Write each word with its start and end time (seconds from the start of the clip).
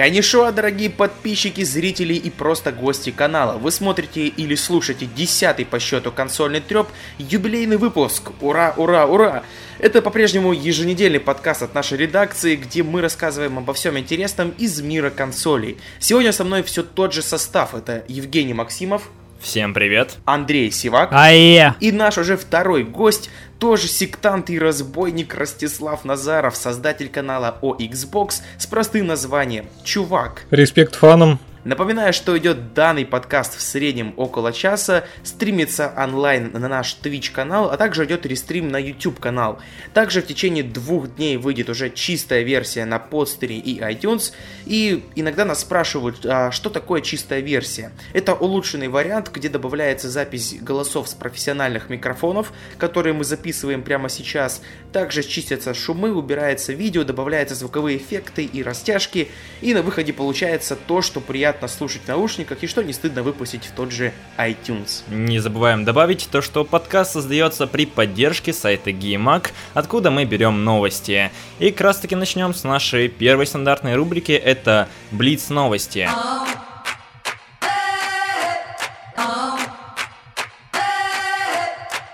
Конешуа, 0.00 0.50
дорогие 0.50 0.88
подписчики, 0.88 1.62
зрители 1.62 2.14
и 2.14 2.30
просто 2.30 2.72
гости 2.72 3.10
канала. 3.10 3.58
Вы 3.58 3.70
смотрите 3.70 4.28
или 4.28 4.54
слушаете 4.54 5.04
десятый 5.04 5.66
по 5.66 5.78
счету 5.78 6.10
консольный 6.10 6.60
треп, 6.60 6.88
юбилейный 7.18 7.76
выпуск. 7.76 8.30
Ура, 8.40 8.72
ура, 8.78 9.04
ура! 9.04 9.42
Это 9.78 10.00
по-прежнему 10.00 10.54
еженедельный 10.54 11.20
подкаст 11.20 11.60
от 11.64 11.74
нашей 11.74 11.98
редакции, 11.98 12.56
где 12.56 12.82
мы 12.82 13.02
рассказываем 13.02 13.58
обо 13.58 13.74
всем 13.74 13.98
интересном 13.98 14.54
из 14.56 14.80
мира 14.80 15.10
консолей. 15.10 15.76
Сегодня 15.98 16.32
со 16.32 16.44
мной 16.44 16.62
все 16.62 16.82
тот 16.82 17.12
же 17.12 17.20
состав. 17.20 17.74
Это 17.74 18.02
Евгений 18.08 18.54
Максимов. 18.54 19.02
Всем 19.38 19.72
привет. 19.72 20.16
Андрей 20.26 20.70
Сивак. 20.70 21.10
Ае. 21.12 21.74
И 21.80 21.92
наш 21.92 22.18
уже 22.18 22.36
второй 22.36 22.84
гость, 22.84 23.30
тоже 23.60 23.86
сектант 23.86 24.50
и 24.50 24.58
разбойник 24.58 25.34
Ростислав 25.34 26.04
Назаров, 26.04 26.56
создатель 26.56 27.10
канала 27.10 27.58
о 27.60 27.76
Xbox 27.76 28.40
с 28.58 28.66
простым 28.66 29.06
названием 29.06 29.66
«Чувак». 29.84 30.46
Респект 30.50 30.96
фанам. 30.96 31.38
Напоминаю, 31.62 32.14
что 32.14 32.38
идет 32.38 32.72
данный 32.72 33.04
подкаст 33.04 33.54
в 33.54 33.60
среднем 33.60 34.14
около 34.16 34.50
часа, 34.50 35.04
стримится 35.22 35.92
онлайн 35.94 36.50
на 36.54 36.68
наш 36.68 36.96
Twitch 37.02 37.32
канал, 37.32 37.70
а 37.70 37.76
также 37.76 38.06
идет 38.06 38.24
рестрим 38.24 38.70
на 38.70 38.78
YouTube 38.78 39.20
канал. 39.20 39.58
Также 39.92 40.22
в 40.22 40.26
течение 40.26 40.64
двух 40.64 41.16
дней 41.16 41.36
выйдет 41.36 41.68
уже 41.68 41.90
чистая 41.90 42.44
версия 42.44 42.86
на 42.86 42.98
подстере 42.98 43.56
и 43.58 43.78
iTunes. 43.78 44.32
И 44.64 45.04
иногда 45.16 45.44
нас 45.44 45.60
спрашивают, 45.60 46.24
а 46.24 46.50
что 46.50 46.70
такое 46.70 47.02
чистая 47.02 47.40
версия? 47.40 47.92
Это 48.14 48.32
улучшенный 48.32 48.88
вариант, 48.88 49.30
где 49.30 49.50
добавляется 49.50 50.08
запись 50.08 50.56
голосов 50.62 51.10
с 51.10 51.14
профессиональных 51.14 51.90
микрофонов, 51.90 52.54
которые 52.78 53.12
мы 53.12 53.24
записываем 53.24 53.82
прямо 53.82 54.08
сейчас. 54.08 54.62
Также 54.92 55.22
чистятся 55.22 55.72
шумы, 55.72 56.12
убирается 56.12 56.72
видео, 56.72 57.04
добавляются 57.04 57.54
звуковые 57.54 57.98
эффекты 57.98 58.44
и 58.44 58.62
растяжки. 58.62 59.28
И 59.60 59.72
на 59.72 59.82
выходе 59.82 60.12
получается 60.12 60.76
то, 60.76 61.00
что 61.00 61.20
приятно 61.20 61.68
слушать 61.68 62.02
в 62.04 62.08
наушниках 62.08 62.62
и 62.62 62.66
что 62.66 62.82
не 62.82 62.92
стыдно 62.92 63.22
выпустить 63.22 63.64
в 63.64 63.72
тот 63.72 63.92
же 63.92 64.12
iTunes. 64.36 65.02
Не 65.08 65.38
забываем 65.38 65.84
добавить 65.84 66.28
то, 66.30 66.42
что 66.42 66.64
подкаст 66.64 67.12
создается 67.12 67.66
при 67.66 67.86
поддержке 67.86 68.52
сайта 68.52 68.90
GameMag, 68.90 69.50
откуда 69.74 70.10
мы 70.10 70.24
берем 70.24 70.64
новости. 70.64 71.30
И 71.60 71.70
как 71.70 71.82
раз 71.82 71.98
таки 71.98 72.16
начнем 72.16 72.52
с 72.52 72.64
нашей 72.64 73.08
первой 73.08 73.46
стандартной 73.46 73.94
рубрики, 73.94 74.32
это 74.32 74.88
Блиц 75.12 75.50
новости. 75.50 76.08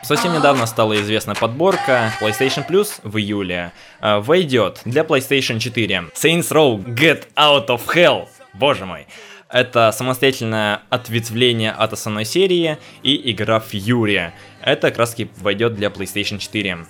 Совсем 0.07 0.35
недавно 0.35 0.67
стала 0.67 0.97
известна 1.01 1.35
подборка 1.35 2.13
PlayStation 2.21 2.65
Plus 2.65 3.01
в 3.03 3.19
июле. 3.19 3.73
Э, 4.01 4.21
войдет 4.21 4.81
для 4.85 5.03
PlayStation 5.03 5.59
4 5.59 6.11
Saints 6.15 6.53
Row 6.53 6.79
Get 6.79 7.25
Out 7.35 7.67
of 7.67 7.81
Hell 7.93 8.29
боже 8.55 8.87
мой. 8.87 9.09
Это 9.49 9.91
самостоятельное 9.91 10.83
ответвление 10.91 11.73
от 11.73 11.93
основной 11.93 12.25
серии 12.25 12.79
и 13.03 13.33
игра 13.33 13.59
Fury. 13.59 14.31
Это 14.63 14.91
как 14.91 14.99
раз 14.99 15.11
таки 15.11 15.29
войдет 15.39 15.75
для 15.75 15.89
PlayStation 15.89 16.39
4. 16.39 16.87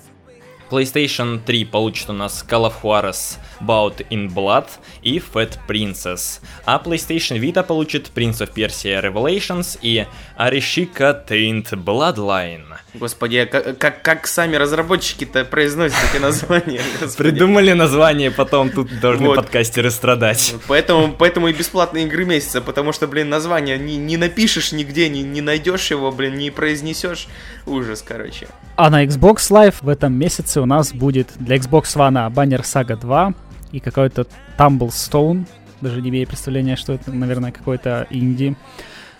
PlayStation 0.68 1.40
3 1.42 1.64
получит 1.64 2.10
у 2.10 2.12
нас 2.12 2.44
Call 2.46 2.70
of 2.70 2.74
Juarez 2.82 3.38
Bout 3.62 4.06
in 4.10 4.28
Blood 4.28 4.68
и 5.00 5.18
Fat 5.18 5.58
Princess. 5.66 6.40
А 6.66 6.82
PlayStation 6.84 7.40
Vita 7.40 7.62
получит 7.62 8.10
Prince 8.14 8.42
of 8.42 8.52
Persia 8.52 9.00
Revelations 9.00 9.78
и 9.80 10.04
Arishika 10.36 11.26
Taint 11.26 11.70
Bloodline. 11.70 12.76
Господи, 12.98 13.36
а 13.36 13.46
как, 13.46 13.78
как, 13.78 14.02
как 14.02 14.26
сами 14.26 14.56
разработчики-то 14.56 15.44
произносят 15.44 15.96
эти 16.10 16.20
названия? 16.20 16.80
Господи. 17.00 17.30
Придумали 17.30 17.72
название, 17.72 18.30
потом 18.30 18.70
тут 18.70 19.00
должны 19.00 19.28
вот. 19.28 19.36
подкастеры 19.36 19.90
страдать. 19.90 20.54
Поэтому, 20.66 21.12
поэтому 21.12 21.48
и 21.48 21.52
бесплатные 21.52 22.06
игры 22.06 22.24
месяца, 22.24 22.60
потому 22.60 22.92
что, 22.92 23.06
блин, 23.06 23.28
название 23.28 23.78
не, 23.78 23.96
не 23.96 24.16
напишешь 24.16 24.72
нигде, 24.72 25.08
не, 25.08 25.22
не 25.22 25.40
найдешь 25.40 25.90
его, 25.90 26.10
блин, 26.12 26.36
не 26.36 26.50
произнесешь. 26.50 27.28
Ужас, 27.66 28.02
короче. 28.06 28.48
А 28.76 28.90
на 28.90 29.04
Xbox 29.04 29.36
Live 29.50 29.76
в 29.80 29.88
этом 29.88 30.14
месяце 30.14 30.60
у 30.60 30.66
нас 30.66 30.92
будет 30.92 31.28
для 31.38 31.56
Xbox 31.56 31.96
One 31.96 32.32
Banner 32.32 32.62
Saga 32.62 32.98
2 32.98 33.34
и 33.72 33.80
какой-то 33.80 34.26
Tumblestone, 34.58 35.46
даже 35.80 36.00
не 36.00 36.10
имею 36.10 36.26
представления, 36.26 36.76
что 36.76 36.94
это, 36.94 37.12
наверное, 37.12 37.52
какой-то 37.52 38.06
инди. 38.10 38.56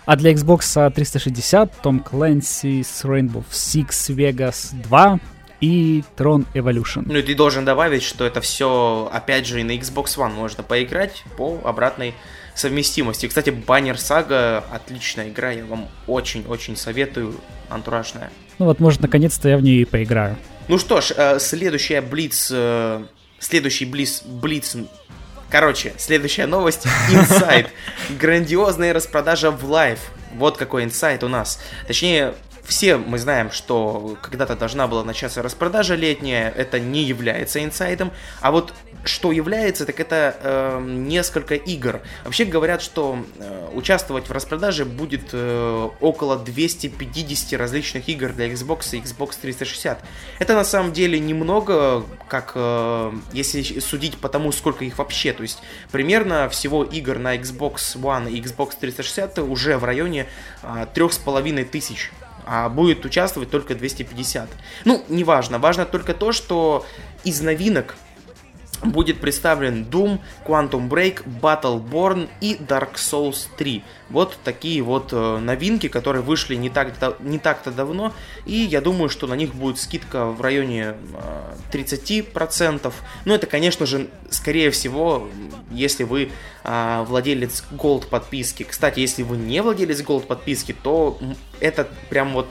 А 0.07 0.15
для 0.15 0.31
Xbox 0.31 0.89
360 0.89 1.83
Tom 1.83 2.01
Clancy's 2.01 3.03
Rainbow 3.03 3.43
Six 3.51 4.15
Vegas 4.15 4.73
2 4.83 5.19
и 5.59 6.01
Tron 6.15 6.45
Evolution. 6.53 7.03
Ну 7.05 7.17
и 7.17 7.21
ты 7.21 7.35
должен 7.35 7.65
добавить, 7.65 8.03
что 8.03 8.25
это 8.25 8.39
все, 8.39 9.09
опять 9.11 9.45
же, 9.45 9.59
и 9.59 9.63
на 9.63 9.71
Xbox 9.71 10.17
One 10.17 10.31
можно 10.31 10.63
поиграть 10.63 11.25
по 11.35 11.59
обратной 11.61 12.13
совместимости. 12.55 13.27
Кстати, 13.27 13.49
Banner 13.49 13.99
Saga 13.99 14.63
отличная 14.71 15.27
игра, 15.27 15.51
я 15.51 15.65
вам 15.65 15.89
очень-очень 16.07 16.77
советую, 16.77 17.35
антуражная. 17.67 18.31
Ну 18.59 18.65
вот, 18.67 18.79
может, 18.79 19.01
наконец-то 19.01 19.49
я 19.49 19.57
в 19.57 19.61
нее 19.61 19.81
и 19.81 19.85
поиграю. 19.85 20.37
Ну 20.69 20.77
что 20.77 21.01
ж, 21.01 21.11
э, 21.17 21.39
следующая 21.39 21.99
Блиц, 21.99 22.49
э, 22.49 23.03
следующий 23.39 23.83
Блиц, 23.83 24.23
Блиц 24.23 24.77
Короче, 25.49 25.93
следующая 25.97 26.45
новость. 26.45 26.85
Инсайд. 27.09 27.69
Грандиозная 28.09 28.93
распродажа 28.93 29.51
в 29.51 29.63
Live. 29.65 29.99
Вот 30.33 30.57
какой 30.57 30.83
инсайд 30.83 31.23
у 31.23 31.29
нас. 31.29 31.59
Точнее, 31.87 32.33
все 32.67 32.97
мы 32.97 33.17
знаем, 33.17 33.49
что 33.51 34.17
когда-то 34.21 34.55
должна 34.55 34.87
была 34.87 35.03
начаться 35.03 35.41
распродажа 35.41 35.95
летняя, 35.95 36.53
это 36.55 36.79
не 36.79 37.03
является 37.03 37.63
инсайдом, 37.63 38.11
а 38.41 38.51
вот 38.51 38.73
что 39.07 39.31
является, 39.31 39.85
так 39.85 39.99
это 39.99 40.35
э, 40.41 40.81
несколько 40.85 41.55
игр. 41.55 42.01
Вообще 42.23 42.45
говорят, 42.45 42.81
что 42.81 43.17
э, 43.39 43.69
участвовать 43.73 44.29
в 44.29 44.31
распродаже 44.31 44.85
будет 44.85 45.29
э, 45.33 45.89
около 45.99 46.37
250 46.37 47.59
различных 47.59 48.09
игр 48.09 48.29
для 48.33 48.51
Xbox 48.51 48.95
и 48.95 49.01
Xbox 49.01 49.37
360. 49.41 50.03
Это 50.39 50.53
на 50.53 50.63
самом 50.63 50.93
деле 50.93 51.19
немного, 51.19 52.03
как 52.27 52.53
э, 52.55 53.11
если 53.33 53.79
судить 53.79 54.17
по 54.17 54.29
тому, 54.29 54.51
сколько 54.51 54.85
их 54.85 54.97
вообще. 54.97 55.33
То 55.33 55.43
есть 55.43 55.59
примерно 55.91 56.49
всего 56.49 56.83
игр 56.83 57.17
на 57.17 57.35
Xbox 57.37 57.95
One 57.95 58.29
и 58.31 58.41
Xbox 58.41 58.73
360 58.79 59.39
уже 59.39 59.77
в 59.77 59.83
районе 59.83 60.27
э, 60.63 60.85
3500 60.93 61.71
тысяч 61.71 62.11
а 62.47 62.69
будет 62.69 63.03
участвовать 63.05 63.51
только 63.51 63.75
250. 63.75 64.49
Ну, 64.85 65.03
неважно. 65.09 65.59
Важно 65.59 65.85
только 65.85 66.13
то, 66.13 66.31
что 66.31 66.85
из 67.25 67.41
новинок 67.41 67.97
будет 68.83 69.19
представлен 69.19 69.83
Doom, 69.83 70.19
Quantum 70.45 70.89
Break, 70.89 71.23
Battleborn 71.41 72.29
и 72.41 72.55
Dark 72.55 72.95
Souls 72.95 73.47
3. 73.57 73.83
Вот 74.09 74.37
такие 74.43 74.81
вот 74.81 75.09
э, 75.11 75.37
новинки, 75.39 75.87
которые 75.87 76.21
вышли 76.21 76.55
не, 76.55 76.69
так, 76.69 76.93
не 77.19 77.39
так-то 77.39 77.71
давно, 77.71 78.13
и 78.45 78.55
я 78.55 78.81
думаю, 78.81 79.09
что 79.09 79.27
на 79.27 79.33
них 79.33 79.53
будет 79.53 79.79
скидка 79.79 80.25
в 80.27 80.41
районе 80.41 80.95
э, 81.71 81.73
30%. 81.73 82.93
Но 83.25 83.35
это, 83.35 83.47
конечно 83.47 83.85
же, 83.85 84.07
скорее 84.29 84.71
всего, 84.71 85.27
если 85.71 86.03
вы 86.03 86.31
э, 86.63 87.05
владелец 87.07 87.63
Gold 87.71 88.07
подписки. 88.07 88.63
Кстати, 88.63 88.99
если 88.99 89.23
вы 89.23 89.37
не 89.37 89.61
владелец 89.61 90.01
Gold 90.01 90.25
подписки, 90.27 90.73
то 90.73 91.19
это 91.59 91.87
прям 92.09 92.33
вот 92.33 92.47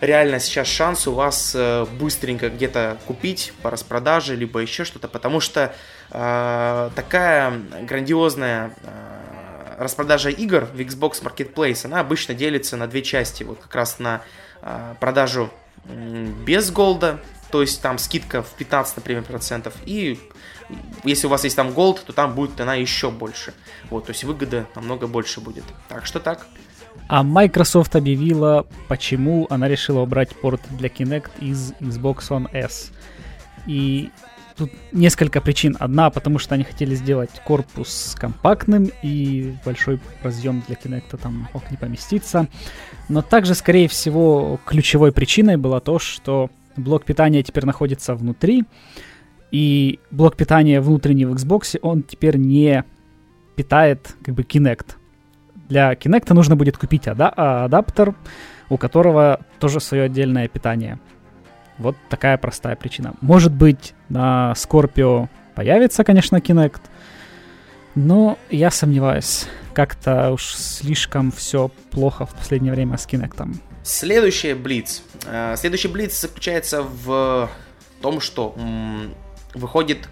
реально 0.00 0.40
сейчас 0.40 0.68
шанс 0.68 1.06
у 1.06 1.12
вас 1.12 1.52
э, 1.54 1.86
быстренько 1.98 2.50
где-то 2.50 2.98
купить 3.06 3.52
по 3.62 3.70
распродаже, 3.70 4.36
либо 4.36 4.60
еще 4.60 4.84
что-то, 4.84 5.08
потому 5.08 5.40
что 5.40 5.74
э, 6.10 6.90
такая 6.94 7.52
грандиозная 7.82 8.72
э, 8.82 9.76
распродажа 9.78 10.30
игр 10.30 10.64
в 10.64 10.78
Xbox 10.78 11.22
Marketplace, 11.22 11.86
она 11.86 12.00
обычно 12.00 12.34
делится 12.34 12.76
на 12.76 12.86
две 12.86 13.02
части. 13.02 13.42
Вот 13.42 13.60
как 13.60 13.74
раз 13.74 13.98
на 13.98 14.22
э, 14.62 14.94
продажу 15.00 15.50
без 15.84 16.70
голда, 16.70 17.20
то 17.50 17.60
есть 17.60 17.80
там 17.80 17.98
скидка 17.98 18.42
в 18.42 18.50
15, 18.54 18.96
например, 18.96 19.22
процентов, 19.22 19.74
и 19.84 20.18
если 21.04 21.26
у 21.26 21.30
вас 21.30 21.44
есть 21.44 21.54
там 21.54 21.72
голд, 21.72 22.02
то 22.04 22.12
там 22.12 22.34
будет 22.34 22.60
она 22.60 22.74
еще 22.74 23.10
больше. 23.10 23.54
Вот, 23.90 24.06
то 24.06 24.10
есть 24.10 24.24
выгода 24.24 24.66
намного 24.74 25.06
больше 25.06 25.40
будет. 25.40 25.64
Так 25.88 26.06
что 26.06 26.18
так. 26.18 26.46
А 27.08 27.22
Microsoft 27.22 27.94
объявила, 27.96 28.66
почему 28.88 29.46
она 29.50 29.68
решила 29.68 30.00
убрать 30.00 30.34
порт 30.34 30.60
для 30.70 30.88
Kinect 30.88 31.30
из 31.40 31.72
Xbox 31.80 32.28
One 32.30 32.48
S. 32.52 32.92
И 33.66 34.10
тут 34.56 34.70
несколько 34.92 35.40
причин. 35.40 35.76
Одна, 35.78 36.10
потому 36.10 36.38
что 36.38 36.54
они 36.54 36.64
хотели 36.64 36.94
сделать 36.94 37.30
корпус 37.44 38.16
компактным, 38.18 38.90
и 39.02 39.54
большой 39.64 40.00
разъем 40.22 40.62
для 40.66 40.76
Kinect 40.76 41.16
там 41.22 41.48
мог 41.52 41.70
не 41.70 41.76
поместиться. 41.76 42.48
Но 43.08 43.22
также, 43.22 43.54
скорее 43.54 43.88
всего, 43.88 44.58
ключевой 44.64 45.12
причиной 45.12 45.56
было 45.56 45.80
то, 45.80 45.98
что 45.98 46.50
блок 46.76 47.04
питания 47.04 47.42
теперь 47.42 47.66
находится 47.66 48.14
внутри, 48.14 48.64
и 49.52 50.00
блок 50.10 50.36
питания 50.36 50.80
внутренний 50.80 51.24
в 51.24 51.32
Xbox, 51.32 51.78
он 51.80 52.02
теперь 52.02 52.36
не 52.36 52.84
питает 53.54 54.14
как 54.24 54.34
бы 54.34 54.42
Kinect. 54.42 54.96
Для 55.68 55.92
Kinect 55.94 56.32
нужно 56.32 56.56
будет 56.56 56.76
купить 56.78 57.06
ада- 57.08 57.64
адаптер, 57.64 58.14
у 58.68 58.76
которого 58.76 59.40
тоже 59.58 59.80
свое 59.80 60.04
отдельное 60.04 60.48
питание. 60.48 60.98
Вот 61.78 61.96
такая 62.08 62.38
простая 62.38 62.76
причина. 62.76 63.14
Может 63.20 63.52
быть, 63.52 63.94
на 64.08 64.52
Scorpio 64.56 65.28
появится, 65.54 66.04
конечно, 66.04 66.36
Kinect. 66.36 66.80
Но 67.94 68.38
я 68.50 68.70
сомневаюсь. 68.70 69.46
Как-то 69.72 70.30
уж 70.30 70.54
слишком 70.54 71.32
все 71.32 71.70
плохо 71.90 72.26
в 72.26 72.34
последнее 72.34 72.72
время 72.72 72.96
с 72.96 73.06
Кинектом. 73.06 73.60
Следующий 73.82 74.54
Блиц. 74.54 75.02
Э, 75.26 75.54
следующий 75.56 75.88
Блиц 75.88 76.20
заключается 76.20 76.82
в 76.82 77.48
том, 78.00 78.20
что 78.20 78.54
выходит 79.54 80.08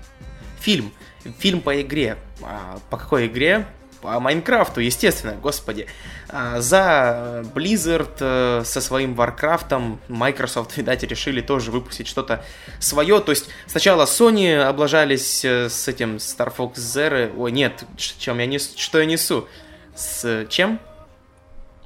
фильм. 0.61 0.93
Фильм 1.39 1.61
по 1.61 1.81
игре. 1.81 2.17
А, 2.43 2.79
по 2.91 2.97
какой 2.97 3.27
игре? 3.27 3.67
По 4.05 4.21
Майнкрафту, 4.21 4.83
естественно, 4.83 5.35
господи. 5.41 5.87
А, 6.29 6.61
за 6.61 7.43
Blizzard 7.55 8.17
э, 8.21 8.63
со 8.63 8.83
своим 8.83 9.15
Warcraft 9.15 9.99
Microsoft, 10.09 10.77
видать, 10.77 11.03
решили 11.05 11.41
тоже 11.41 11.71
выпустить 11.71 12.07
что-то 12.07 12.45
свое. 12.81 13.21
То 13.21 13.33
есть 13.33 13.49
сначала 13.67 14.05
Sony 14.05 14.61
облажались 14.61 15.43
э, 15.43 15.71
с 15.71 15.89
этим 15.89 16.17
Star 16.17 16.55
Fox 16.55 16.75
Zero. 16.75 17.33
Ой, 17.35 17.51
нет, 17.51 17.85
чем 17.97 18.41
я 18.41 18.47
несу, 18.47 18.77
что 18.77 18.99
я 18.99 19.07
несу? 19.07 19.49
С 19.97 20.47
чем? 20.51 20.81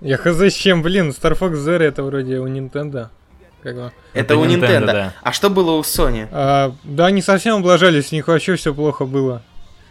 Я 0.00 0.16
хз 0.16 0.40
с 0.40 0.54
чем, 0.54 0.82
блин, 0.82 1.10
Star 1.10 1.38
Fox 1.38 1.52
Zero 1.52 1.84
это 1.84 2.02
вроде 2.02 2.40
у 2.40 2.48
Nintendo. 2.48 3.10
Как 3.62 3.76
это, 3.76 3.92
это 4.12 4.36
у 4.36 4.44
Nintendo. 4.44 4.60
Nintendo 4.60 4.86
да. 4.86 5.14
А 5.22 5.32
что 5.32 5.50
было 5.50 5.70
у 5.70 5.82
Sony? 5.82 6.26
А, 6.32 6.74
да, 6.82 7.06
они 7.06 7.22
совсем 7.22 7.58
облажались, 7.58 8.10
у 8.10 8.16
них 8.16 8.26
вообще 8.26 8.56
все 8.56 8.74
плохо 8.74 9.04
было. 9.04 9.42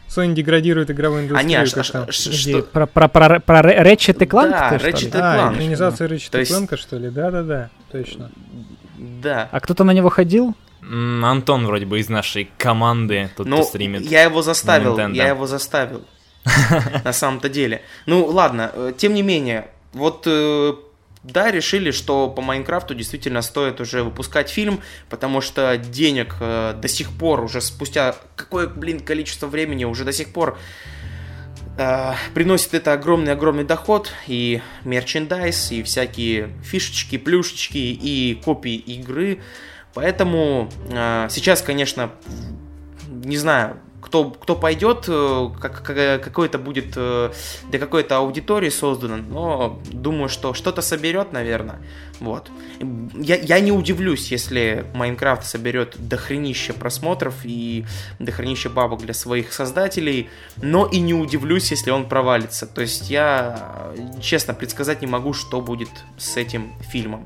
Sony 0.08 0.34
деградирует 0.34 0.90
игровую 0.90 1.24
индустрию. 1.24 1.46
А, 1.46 1.48
не, 1.48 1.56
а, 1.56 1.66
что, 1.66 1.84
что? 1.84 2.62
Про, 2.64 2.88
про, 2.88 3.08
про, 3.08 3.40
про 3.40 3.60
Ratchet 3.60 4.18
Clank? 4.20 4.50
Да, 4.50 4.76
Ratchet 4.78 5.12
Clank. 5.12 5.50
А, 5.50 5.54
экранизация 5.54 6.08
Ratchet. 6.08 6.42
Clank, 6.42 6.78
что 6.78 6.98
ли? 6.98 7.10
Да-да-да, 7.10 7.70
точно. 7.92 8.32
Да. 8.98 9.50
А 9.52 9.60
кто-то 9.60 9.84
на 9.84 9.92
него 9.92 10.10
ходил? 10.10 10.56
Антон 10.82 11.66
вроде 11.66 11.86
бы 11.86 12.00
из 12.00 12.08
нашей 12.08 12.50
команды 12.58 13.30
тут 13.36 13.48
ну, 13.48 13.64
стримит. 13.64 14.04
я 14.04 14.24
его 14.24 14.42
заставил, 14.42 14.98
я 14.98 15.28
его 15.28 15.46
заставил. 15.46 16.04
На 17.04 17.12
самом-то 17.12 17.50
деле. 17.50 17.82
Ну, 18.06 18.26
ладно, 18.26 18.72
э, 18.74 18.94
тем 18.98 19.14
не 19.14 19.22
менее, 19.22 19.68
вот 19.92 20.24
э, 20.26 20.74
да, 21.28 21.52
решили, 21.52 21.92
что 21.92 22.30
по 22.30 22.42
Майнкрафту 22.42 22.96
действительно 22.96 23.42
стоит 23.42 23.82
уже 23.82 24.04
выпускать 24.04 24.50
фильм, 24.50 24.82
потому 25.10 25.42
что 25.42 25.78
денег 25.78 26.36
э, 26.40 26.74
до 26.76 26.88
сих 26.88 27.12
пор, 27.12 27.42
уже 27.42 27.60
спустя 27.62 28.16
какое, 28.36 28.68
блин, 28.68 29.00
количество 29.02 29.48
времени, 29.48 29.84
уже 29.84 30.06
до 30.06 30.14
сих 30.14 30.32
пор 30.32 30.58
э, 31.78 32.14
приносит 32.34 32.74
это 32.74 32.94
огромный-огромный 32.94 33.66
доход, 33.66 34.12
и 34.28 34.62
мерчендайз, 34.86 35.72
и 35.72 35.84
всякие 35.84 36.50
фишечки, 36.64 37.18
плюшечки, 37.18 37.78
и 37.78 38.40
копии 38.44 38.76
игры. 38.76 39.42
Поэтому 39.94 40.70
э, 40.90 41.28
сейчас, 41.30 41.62
конечно, 41.62 42.12
не 43.10 43.38
знаю, 43.38 43.82
кто, 44.02 44.30
кто 44.30 44.56
пойдет, 44.56 45.06
э, 45.08 45.50
как, 45.60 45.84
как, 45.84 46.24
какой 46.24 46.48
это 46.48 46.58
будет 46.58 46.94
э, 46.96 47.32
для 47.70 47.80
какой-то 47.80 48.18
аудитории 48.18 48.70
создано, 48.70 49.18
но 49.18 49.82
думаю, 49.92 50.30
что 50.30 50.54
что-то 50.54 50.82
соберет, 50.82 51.34
наверное. 51.34 51.80
Вот. 52.20 52.50
Я, 53.16 53.36
я 53.36 53.60
не 53.60 53.72
удивлюсь, 53.72 54.32
если 54.32 54.86
Майнкрафт 54.94 55.46
соберет 55.46 55.96
дохренище 55.98 56.74
просмотров 56.74 57.36
и 57.44 57.86
дохренище 58.20 58.70
бабок 58.70 59.02
для 59.02 59.14
своих 59.14 59.54
создателей, 59.54 60.30
но 60.62 60.86
и 60.86 61.00
не 61.00 61.14
удивлюсь, 61.14 61.72
если 61.72 61.92
он 61.92 62.08
провалится. 62.08 62.66
То 62.66 62.82
есть 62.82 63.10
я, 63.10 63.94
честно, 64.22 64.54
предсказать 64.54 65.02
не 65.02 65.08
могу, 65.08 65.34
что 65.34 65.62
будет 65.62 65.90
с 66.18 66.38
этим 66.38 66.74
фильмом 66.92 67.26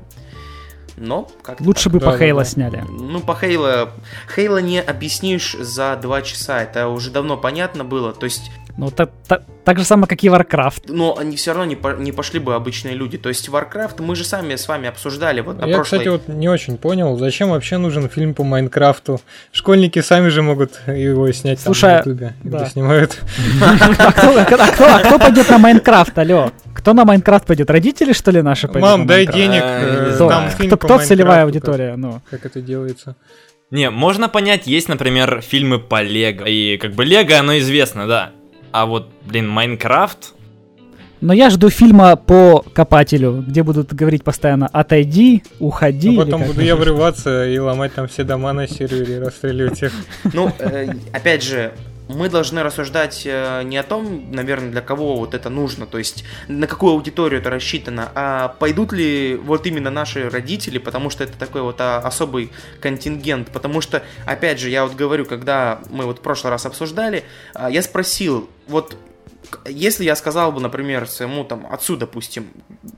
но 0.96 1.28
как 1.42 1.60
Лучше 1.60 1.84
так. 1.84 1.92
бы 1.94 2.00
да, 2.00 2.10
по 2.10 2.18
Хейла 2.18 2.42
да. 2.42 2.44
сняли. 2.44 2.84
Ну, 2.88 3.20
по 3.20 3.34
Хейла... 3.34 3.92
Хейла 4.34 4.58
не 4.58 4.80
объяснишь 4.80 5.56
за 5.58 5.96
два 6.00 6.22
часа, 6.22 6.62
это 6.62 6.88
уже 6.88 7.10
давно 7.10 7.36
понятно 7.36 7.84
было, 7.84 8.12
то 8.12 8.24
есть... 8.24 8.50
Ну, 8.78 8.90
так, 8.90 9.10
так, 9.28 9.42
так 9.64 9.78
же 9.78 9.84
самое, 9.84 10.06
как 10.08 10.24
и 10.24 10.28
Warcraft. 10.28 10.84
Но 10.88 11.18
они 11.18 11.36
все 11.36 11.52
равно 11.52 11.66
не, 11.66 11.76
по, 11.76 11.94
не 11.94 12.10
пошли 12.10 12.40
бы 12.40 12.54
обычные 12.54 12.94
люди. 12.94 13.18
То 13.18 13.28
есть 13.28 13.48
Warcraft 13.48 14.00
мы 14.00 14.16
же 14.16 14.24
сами 14.24 14.56
с 14.56 14.66
вами 14.66 14.88
обсуждали 14.88 15.42
вот 15.42 15.60
на 15.60 15.66
Я, 15.66 15.76
прошлой... 15.76 15.98
кстати, 15.98 16.08
вот 16.08 16.28
не 16.28 16.48
очень 16.48 16.78
понял, 16.78 17.18
зачем 17.18 17.50
вообще 17.50 17.76
нужен 17.76 18.08
фильм 18.08 18.32
по 18.32 18.44
Майнкрафту. 18.44 19.20
Школьники 19.52 20.00
сами 20.00 20.28
же 20.28 20.40
могут 20.40 20.80
его 20.86 21.30
снять 21.32 21.60
Слушай, 21.60 21.80
там 21.80 21.92
на 21.92 21.98
Ютубе, 21.98 22.34
да. 22.44 22.66
снимают. 22.66 23.20
А 23.62 24.98
кто 25.00 25.18
пойдет 25.18 25.50
на 25.50 25.58
Майнкрафт, 25.58 26.16
алло? 26.18 26.50
Кто 26.82 26.94
на 26.94 27.04
Майнкрафт 27.04 27.46
пойдет? 27.46 27.70
Родители, 27.70 28.12
что 28.12 28.32
ли, 28.32 28.42
наши 28.42 28.66
пойдут? 28.66 28.82
Мам, 28.82 29.06
дай 29.06 29.24
денег. 29.24 29.62
Э, 29.64 30.76
кто 30.76 30.98
целевая 30.98 31.44
аудитория? 31.44 31.94
Ну. 31.94 32.20
Как 32.28 32.44
это 32.44 32.60
делается? 32.60 33.14
Не, 33.70 33.88
можно 33.88 34.28
понять, 34.28 34.66
есть, 34.66 34.88
например, 34.88 35.42
фильмы 35.42 35.78
по 35.78 36.02
Лего. 36.02 36.44
И 36.44 36.78
как 36.78 36.94
бы 36.94 37.04
Лего, 37.04 37.38
оно 37.38 37.56
известно, 37.58 38.08
да. 38.08 38.32
А 38.72 38.86
вот, 38.86 39.10
блин, 39.24 39.48
Майнкрафт... 39.48 40.34
Но 41.20 41.32
я 41.32 41.50
жду 41.50 41.70
фильма 41.70 42.16
по 42.16 42.64
копателю, 42.74 43.44
где 43.46 43.62
будут 43.62 43.94
говорить 43.94 44.24
постоянно 44.24 44.66
«отойди», 44.66 45.44
«уходи». 45.60 46.16
А 46.16 46.24
потом 46.24 46.42
буду 46.42 46.62
я 46.62 46.74
врываться 46.74 47.48
и 47.48 47.56
ломать 47.58 47.94
там 47.94 48.08
все 48.08 48.24
дома 48.24 48.52
на 48.52 48.66
сервере, 48.66 49.20
расстреливать 49.20 49.84
их. 49.84 49.92
Ну, 50.32 50.50
э, 50.58 50.88
опять 51.12 51.44
же, 51.44 51.70
мы 52.08 52.28
должны 52.28 52.62
рассуждать 52.62 53.22
э, 53.24 53.62
не 53.64 53.76
о 53.76 53.82
том, 53.82 54.32
наверное, 54.32 54.70
для 54.70 54.80
кого 54.80 55.16
вот 55.16 55.34
это 55.34 55.50
нужно, 55.50 55.86
то 55.86 55.98
есть 55.98 56.24
на 56.48 56.66
какую 56.66 56.92
аудиторию 56.92 57.40
это 57.40 57.50
рассчитано, 57.50 58.10
а 58.14 58.48
пойдут 58.48 58.92
ли 58.92 59.36
вот 59.36 59.66
именно 59.66 59.90
наши 59.90 60.28
родители, 60.28 60.78
потому 60.78 61.10
что 61.10 61.24
это 61.24 61.38
такой 61.38 61.62
вот 61.62 61.80
а, 61.80 61.98
особый 61.98 62.50
контингент, 62.80 63.50
потому 63.50 63.80
что, 63.80 64.02
опять 64.26 64.58
же, 64.58 64.68
я 64.68 64.84
вот 64.84 64.94
говорю, 64.94 65.24
когда 65.24 65.80
мы 65.90 66.04
вот 66.04 66.18
в 66.18 66.22
прошлый 66.22 66.50
раз 66.50 66.66
обсуждали, 66.66 67.24
а, 67.54 67.70
я 67.70 67.82
спросил, 67.82 68.48
вот 68.66 68.96
если 69.66 70.04
я 70.04 70.16
сказал 70.16 70.52
бы, 70.52 70.60
например, 70.60 71.08
своему 71.08 71.44
там 71.44 71.66
отцу, 71.70 71.96
допустим, 71.96 72.48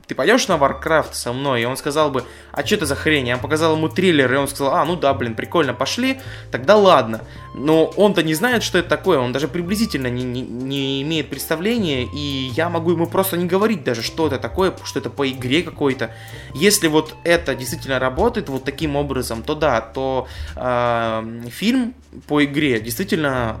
ты 0.07 0.15
пойдешь 0.15 0.47
на 0.47 0.53
Warcraft 0.53 1.13
со 1.13 1.33
мной, 1.33 1.61
и 1.61 1.65
он 1.65 1.77
сказал 1.77 2.11
бы, 2.11 2.23
а 2.51 2.65
что 2.65 2.75
это 2.75 2.85
за 2.85 2.95
хрень? 2.95 3.27
Я 3.27 3.37
показал 3.37 3.75
ему 3.75 3.89
триллер, 3.89 4.33
и 4.33 4.37
он 4.37 4.47
сказал, 4.47 4.75
а, 4.75 4.85
ну 4.85 4.95
да, 4.95 5.13
блин, 5.13 5.35
прикольно, 5.35 5.73
пошли, 5.73 6.19
тогда 6.51 6.75
ладно. 6.75 7.21
Но 7.53 7.85
он-то 7.85 8.23
не 8.23 8.33
знает, 8.33 8.63
что 8.63 8.77
это 8.77 8.89
такое, 8.89 9.19
он 9.19 9.31
даже 9.31 9.47
приблизительно 9.47 10.07
не, 10.07 10.23
не, 10.23 10.41
не 10.41 11.01
имеет 11.01 11.29
представления, 11.29 12.03
и 12.03 12.51
я 12.55 12.69
могу 12.69 12.91
ему 12.91 13.07
просто 13.07 13.37
не 13.37 13.45
говорить 13.45 13.83
даже, 13.83 14.01
что 14.01 14.27
это 14.27 14.37
такое, 14.37 14.73
что 14.83 14.99
это 14.99 15.09
по 15.09 15.29
игре 15.29 15.63
какой-то. 15.63 16.11
Если 16.53 16.87
вот 16.87 17.15
это 17.23 17.55
действительно 17.55 17.99
работает 17.99 18.49
вот 18.49 18.63
таким 18.63 18.95
образом, 18.95 19.43
то 19.43 19.55
да, 19.55 19.81
то 19.81 20.27
э, 20.55 21.41
фильм 21.49 21.93
по 22.27 22.43
игре 22.43 22.79
действительно 22.79 23.57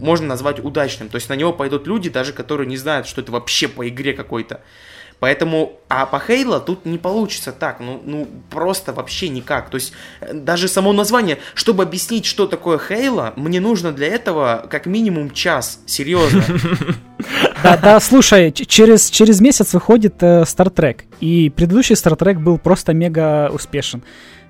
можно 0.00 0.26
назвать 0.26 0.62
удачным. 0.62 1.08
То 1.08 1.16
есть 1.16 1.28
на 1.28 1.34
него 1.34 1.52
пойдут 1.52 1.86
люди, 1.86 2.10
даже 2.10 2.32
которые 2.32 2.66
не 2.66 2.76
знают, 2.76 3.06
что 3.06 3.20
это 3.20 3.32
вообще 3.32 3.68
по 3.68 3.88
игре 3.88 4.12
какой-то. 4.12 4.60
Поэтому, 5.20 5.80
а 5.88 6.06
по 6.06 6.18
Хейла 6.18 6.60
тут 6.60 6.84
не 6.84 6.98
получится 6.98 7.52
так, 7.52 7.80
ну, 7.80 8.02
ну 8.04 8.28
просто 8.50 8.92
вообще 8.92 9.28
никак. 9.28 9.70
То 9.70 9.76
есть 9.76 9.92
э, 10.20 10.34
даже 10.34 10.68
само 10.68 10.92
название, 10.92 11.38
чтобы 11.54 11.82
объяснить, 11.82 12.26
что 12.26 12.46
такое 12.46 12.78
Хейла, 12.78 13.32
мне 13.36 13.60
нужно 13.60 13.92
для 13.92 14.08
этого 14.08 14.66
как 14.68 14.86
минимум 14.86 15.30
час, 15.30 15.80
серьезно. 15.86 16.44
Да, 17.62 17.78
да, 17.78 18.00
слушай, 18.00 18.52
через, 18.52 19.08
через 19.08 19.40
месяц 19.40 19.72
выходит 19.72 20.22
э, 20.22 20.42
Star 20.42 20.70
Trek, 20.70 21.04
и 21.20 21.48
предыдущий 21.48 21.94
Star 21.94 22.18
Trek 22.18 22.38
был 22.38 22.58
просто 22.58 22.92
мега 22.92 23.48
успешен. 23.50 24.02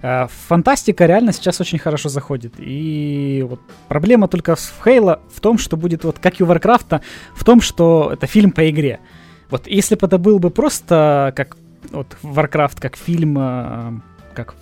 Э, 0.05 0.27
фантастика 0.49 1.07
реально 1.07 1.33
сейчас 1.33 1.63
очень 1.63 1.79
хорошо 1.79 2.11
заходит. 2.11 2.55
И 2.59 3.43
вот 3.49 3.61
проблема 3.89 4.29
только 4.29 4.55
в 4.55 4.83
Хейла 4.85 5.23
в 5.35 5.41
том, 5.41 5.57
что 5.57 5.79
будет 5.79 6.05
вот 6.05 6.19
как 6.19 6.41
и 6.41 6.43
у 6.43 6.47
Варкрафта, 6.47 7.01
в 7.35 7.43
том, 7.43 7.63
что 7.63 8.11
это 8.13 8.27
фильм 8.27 8.53
по 8.53 8.69
игре. 8.69 9.01
Вот 9.49 9.67
если 9.67 9.95
бы 9.95 10.07
это 10.07 10.19
был 10.19 10.39
бы 10.39 10.51
просто 10.51 11.33
как 11.35 11.57
вот 11.91 12.19
Warcraft, 12.23 12.81
как 12.81 12.97
фильм, 12.97 13.39
э, 13.39 13.93
как 14.35 14.55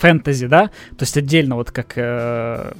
фэнтези, 0.00 0.48
да, 0.48 0.66
то 0.96 1.02
есть 1.02 1.16
отдельно 1.16 1.54
вот 1.54 1.70
как 1.70 1.92
э, 1.94 2.72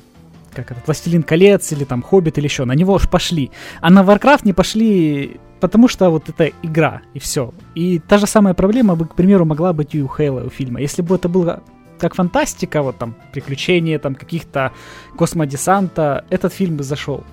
как 0.52 0.72
этот 0.72 0.84
Властелин 0.88 1.22
колец 1.22 1.70
или 1.70 1.84
там 1.84 2.02
Хоббит 2.02 2.36
или 2.36 2.46
еще, 2.46 2.64
на 2.64 2.72
него 2.72 2.94
уж 2.94 3.08
пошли. 3.08 3.52
А 3.80 3.90
на 3.90 4.00
Warcraft 4.00 4.40
не 4.42 4.52
пошли, 4.52 5.38
потому 5.60 5.88
что 5.88 6.10
вот 6.10 6.28
это 6.28 6.50
игра, 6.62 7.02
и 7.14 7.18
все. 7.18 7.52
И 7.74 7.98
та 7.98 8.18
же 8.18 8.26
самая 8.26 8.54
проблема 8.54 8.96
бы, 8.96 9.06
к 9.06 9.14
примеру, 9.14 9.44
могла 9.44 9.72
быть 9.72 9.94
и 9.94 10.02
у 10.02 10.08
Хейла, 10.08 10.44
у 10.44 10.50
фильма. 10.50 10.80
Если 10.80 11.02
бы 11.02 11.14
это 11.14 11.28
было 11.28 11.62
как 11.98 12.14
фантастика, 12.14 12.82
вот 12.82 12.98
там 12.98 13.14
приключения 13.32 13.98
там 13.98 14.14
каких-то 14.14 14.72
космодесанта, 15.16 16.24
этот 16.30 16.52
фильм 16.52 16.76
бы 16.76 16.82
зашел. 16.82 17.24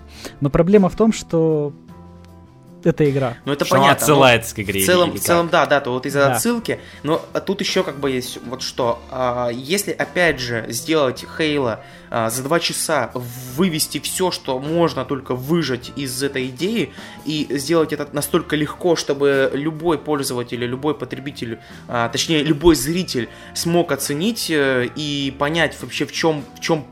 Но 0.41 0.49
проблема 0.49 0.89
в 0.89 0.95
том, 0.95 1.13
что 1.13 1.73
эта 2.83 3.09
игра. 3.09 3.37
Ну 3.45 3.53
это 3.53 3.65
что 3.65 3.75
понятно. 3.75 3.95
отсылается 3.95 4.55
к 4.55 4.59
игре. 4.59 4.81
В 4.81 4.85
целом, 4.85 5.11
в 5.11 5.19
целом, 5.19 5.49
да, 5.49 5.65
да, 5.65 5.81
то 5.81 5.91
вот 5.91 6.05
из-за 6.05 6.19
да. 6.19 6.35
отсылки. 6.35 6.79
Но 7.03 7.17
тут 7.45 7.61
еще 7.61 7.83
как 7.83 7.99
бы 7.99 8.11
есть 8.11 8.39
вот 8.45 8.61
что. 8.61 9.01
А, 9.11 9.49
если 9.49 9.91
опять 9.91 10.39
же 10.39 10.65
сделать 10.69 11.25
Хейла 11.37 11.81
а, 12.09 12.29
за 12.29 12.43
два 12.43 12.59
часа 12.59 13.11
вывести 13.13 13.99
все, 13.99 14.31
что 14.31 14.59
можно 14.59 15.05
только 15.05 15.35
выжать 15.35 15.91
из 15.95 16.21
этой 16.23 16.47
идеи 16.47 16.93
и 17.25 17.47
сделать 17.51 17.93
это 17.93 18.07
настолько 18.11 18.55
легко, 18.55 18.95
чтобы 18.95 19.51
любой 19.53 19.97
пользователь, 19.97 20.63
любой 20.63 20.95
потребитель, 20.95 21.59
а, 21.87 22.09
точнее 22.09 22.43
любой 22.43 22.75
зритель 22.75 23.29
смог 23.53 23.91
оценить 23.91 24.49
э, 24.49 24.89
и 24.95 25.35
понять 25.37 25.75
вообще 25.81 26.05
в 26.05 26.11
чем 26.11 26.43
в 26.55 26.59
чем 26.59 26.85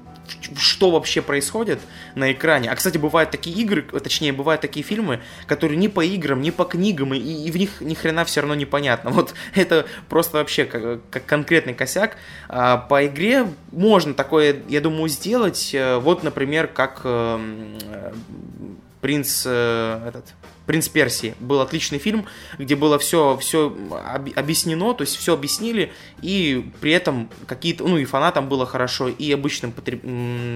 что 0.57 0.91
вообще 0.91 1.21
происходит 1.21 1.79
на 2.15 2.31
экране. 2.31 2.69
А, 2.69 2.75
кстати, 2.75 2.97
бывают 2.97 3.31
такие 3.31 3.55
игры, 3.57 3.81
точнее, 3.81 4.33
бывают 4.33 4.61
такие 4.61 4.83
фильмы, 4.83 5.21
которые 5.47 5.77
ни 5.77 5.87
по 5.87 6.03
играм, 6.03 6.41
ни 6.41 6.49
по 6.49 6.65
книгам, 6.65 7.13
и, 7.13 7.19
и 7.19 7.51
в 7.51 7.57
них 7.57 7.81
ни 7.81 7.93
хрена 7.93 8.25
все 8.25 8.41
равно 8.41 8.55
непонятно. 8.55 9.11
Вот 9.15 9.33
это 9.53 9.85
просто 10.09 10.37
вообще 10.37 10.65
как, 10.65 11.09
как 11.09 11.25
конкретный 11.25 11.73
косяк. 11.73 12.17
А 12.49 12.77
по 12.77 13.05
игре 13.05 13.47
можно 13.71 14.13
такое, 14.13 14.57
я 14.67 14.81
думаю, 14.81 15.07
сделать. 15.09 15.73
Э, 15.73 15.97
вот, 15.97 16.23
например, 16.23 16.67
как 16.67 17.01
эм, 17.03 17.77
э, 17.83 18.13
принц 19.01 19.43
э, 19.45 20.01
этот 20.07 20.25
«Принц 20.65 20.87
Персии». 20.87 21.35
Был 21.39 21.61
отличный 21.61 21.99
фильм, 21.99 22.25
где 22.57 22.75
было 22.75 22.97
все, 22.99 23.37
все 23.37 23.75
объяснено, 24.35 24.93
то 24.93 25.01
есть 25.01 25.15
все 25.15 25.33
объяснили, 25.33 25.91
и 26.21 26.69
при 26.81 26.91
этом 26.91 27.29
какие-то, 27.47 27.87
ну 27.87 27.97
и 27.97 28.05
фанатам 28.05 28.49
было 28.49 28.65
хорошо, 28.65 29.09
и 29.09 29.31
обычным 29.31 29.71
потреб... 29.71 30.01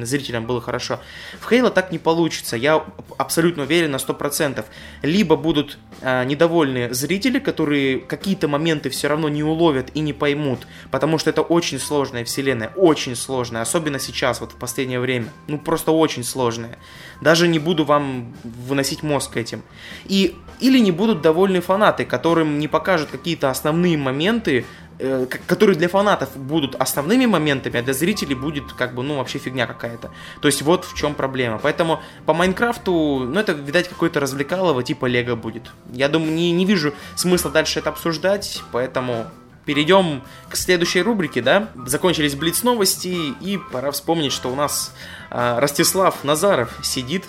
зрителям 0.03 0.45
было 0.45 0.61
хорошо. 0.61 0.99
В 1.39 1.49
Хейла 1.49 1.69
так 1.69 1.91
не 1.91 1.99
получится, 1.99 2.57
я 2.57 2.85
абсолютно 3.17 3.63
уверен 3.63 3.91
на 3.91 3.97
100%. 3.97 4.65
Либо 5.01 5.35
будут 5.35 5.77
э, 6.01 6.25
недовольны 6.25 6.93
зрители, 6.93 7.39
которые 7.39 7.99
какие-то 7.99 8.47
моменты 8.47 8.89
все 8.89 9.07
равно 9.07 9.29
не 9.29 9.43
уловят 9.43 9.91
и 9.93 9.99
не 9.99 10.13
поймут, 10.13 10.67
потому 10.91 11.17
что 11.17 11.29
это 11.29 11.41
очень 11.41 11.79
сложная 11.79 12.25
вселенная, 12.25 12.71
очень 12.75 13.15
сложная, 13.15 13.61
особенно 13.61 13.99
сейчас, 13.99 14.41
вот 14.41 14.53
в 14.53 14.55
последнее 14.55 14.99
время. 14.99 15.29
Ну 15.47 15.57
просто 15.57 15.91
очень 15.91 16.23
сложная. 16.23 16.77
Даже 17.21 17.47
не 17.47 17.59
буду 17.59 17.85
вам 17.85 18.33
выносить 18.43 19.03
мозг 19.03 19.37
этим. 19.37 19.61
И, 20.05 20.35
или 20.59 20.79
не 20.79 20.91
будут 20.91 21.21
довольны 21.21 21.61
фанаты, 21.61 22.05
которым 22.05 22.59
не 22.59 22.67
покажут 22.67 23.09
какие-то 23.09 23.49
основные 23.49 23.97
моменты, 23.97 24.65
э, 24.99 25.25
которые 25.47 25.75
для 25.77 25.87
фанатов 25.87 26.35
будут 26.35 26.75
основными 26.75 27.25
моментами, 27.25 27.79
а 27.79 27.83
для 27.83 27.93
зрителей 27.93 28.35
будет 28.35 28.73
как 28.73 28.93
бы, 28.93 29.03
ну, 29.03 29.17
вообще 29.17 29.39
фигня 29.39 29.67
какая-то. 29.67 30.11
То 30.41 30.47
есть 30.47 30.61
вот 30.61 30.85
в 30.85 30.95
чем 30.95 31.15
проблема. 31.15 31.59
Поэтому 31.59 32.01
по 32.25 32.33
Майнкрафту, 32.33 32.91
ну, 32.91 33.39
это, 33.39 33.53
видать, 33.53 33.87
какой-то 33.87 34.19
развлекалово 34.19 34.83
типа 34.83 35.05
Лего 35.05 35.35
будет. 35.35 35.71
Я 35.91 36.09
думаю, 36.09 36.33
не, 36.33 36.51
не 36.51 36.65
вижу 36.65 36.93
смысла 37.15 37.51
дальше 37.51 37.79
это 37.79 37.89
обсуждать, 37.89 38.61
поэтому 38.71 39.27
перейдем 39.69 40.23
к 40.49 40.55
следующей 40.55 41.03
рубрике, 41.03 41.43
да? 41.43 41.69
Закончились 41.85 42.33
Блиц 42.33 42.63
новости, 42.63 43.35
и 43.39 43.59
пора 43.71 43.91
вспомнить, 43.91 44.31
что 44.31 44.51
у 44.51 44.55
нас 44.55 44.95
э, 45.29 45.59
Ростислав 45.59 46.23
Назаров 46.23 46.79
сидит 46.81 47.25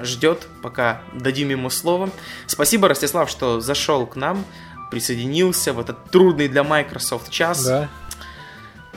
ждет, 0.00 0.46
пока 0.62 1.02
дадим 1.12 1.48
ему 1.50 1.70
слово. 1.70 2.10
Спасибо, 2.46 2.88
Ростислав, 2.88 3.30
что 3.30 3.60
зашел 3.60 4.06
к 4.06 4.16
нам, 4.16 4.44
присоединился 4.90 5.72
в 5.72 5.80
этот 5.80 6.10
трудный 6.10 6.48
для 6.48 6.64
Microsoft 6.64 7.30
час. 7.30 7.64
Да. 7.64 7.88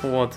Вот. 0.02 0.34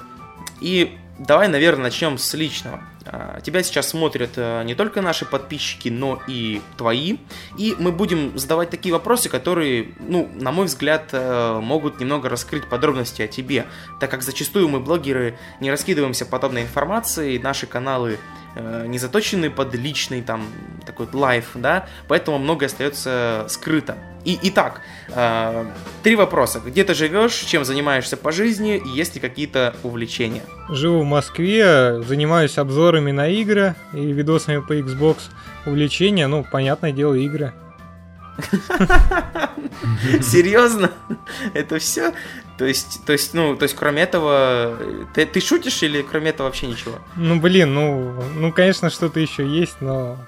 И 0.61 0.97
давай, 1.18 1.49
наверное, 1.49 1.85
начнем 1.85 2.18
с 2.18 2.35
личного. 2.35 2.83
А, 3.04 3.40
тебя 3.40 3.62
сейчас 3.62 3.88
смотрят 3.88 4.33
э, 4.37 4.62
не 4.64 4.75
только 4.75 5.00
наши 5.00 5.25
подписчики, 5.25 5.88
но 5.88 6.21
и 6.28 6.61
твои. 6.76 7.16
И 7.57 7.75
мы 7.78 7.90
будем 7.90 8.38
задавать 8.38 8.71
такие 8.71 8.92
вопросы, 8.92 9.28
которые, 9.28 9.95
ну, 9.99 10.30
на 10.35 10.52
мой 10.52 10.66
взгляд, 10.66 11.09
э, 11.12 11.61
могут 11.61 12.00
немного 12.00 12.28
раскрыть 12.28 12.68
подробности 12.68 13.23
о 13.23 13.28
тебе. 13.28 13.66
Так 13.99 14.11
как 14.11 14.23
зачастую 14.23 14.68
мы, 14.68 14.80
блогеры, 14.80 15.38
не 15.61 15.71
раскидываемся 15.71 16.26
подобной 16.26 16.62
информацией, 16.62 17.38
наши 17.38 17.66
каналы 17.66 18.18
Э, 18.48 18.48
не 18.57 18.99
заточены 18.99 19.50
под 19.50 19.75
личный 19.75 20.23
там 20.23 20.47
такой 20.85 21.07
лайф, 21.12 21.50
да, 21.55 21.87
поэтому 22.09 22.38
многое 22.38 22.67
остается 22.67 23.47
скрыто. 23.49 23.97
И, 24.25 24.38
итак, 24.43 24.83
э, 25.09 25.64
три 26.02 26.17
вопроса. 26.17 26.61
Где 26.61 26.85
ты 26.85 26.95
живешь, 26.95 27.35
чем 27.35 27.64
занимаешься 27.64 28.17
по 28.17 28.33
жизни, 28.33 28.76
и 28.76 28.88
есть 28.88 29.14
ли 29.14 29.21
какие-то 29.21 29.75
увлечения? 29.83 30.43
Живу 30.69 31.00
в 31.00 31.05
Москве, 31.05 32.02
занимаюсь 32.02 32.59
обзорами 32.59 33.11
на 33.12 33.28
игры 33.28 33.75
и 33.95 34.12
видосами 34.12 34.61
по 34.61 34.75
Xbox. 34.75 35.31
Увлечения, 35.67 36.26
ну, 36.26 36.45
понятное 36.45 36.93
дело, 36.93 37.14
игры. 37.14 37.52
Серьезно? 40.21 40.90
Это 41.55 41.78
все? 41.78 42.12
То 42.59 42.65
есть, 42.65 43.05
то 43.07 43.12
есть, 43.12 43.35
ну, 43.35 43.57
то 43.57 43.62
есть, 43.62 43.77
кроме 43.77 44.03
этого, 44.03 44.77
ты, 45.15 45.27
ты 45.27 45.41
шутишь 45.41 45.83
или 45.85 46.03
кроме 46.03 46.31
этого 46.31 46.49
вообще 46.49 46.67
ничего? 46.67 46.97
Ну, 47.15 47.38
блин, 47.41 47.73
ну, 47.73 48.15
ну, 48.35 48.53
конечно, 48.53 48.91
что-то 48.91 49.21
еще 49.21 49.47
есть, 49.47 49.77
но 49.81 50.19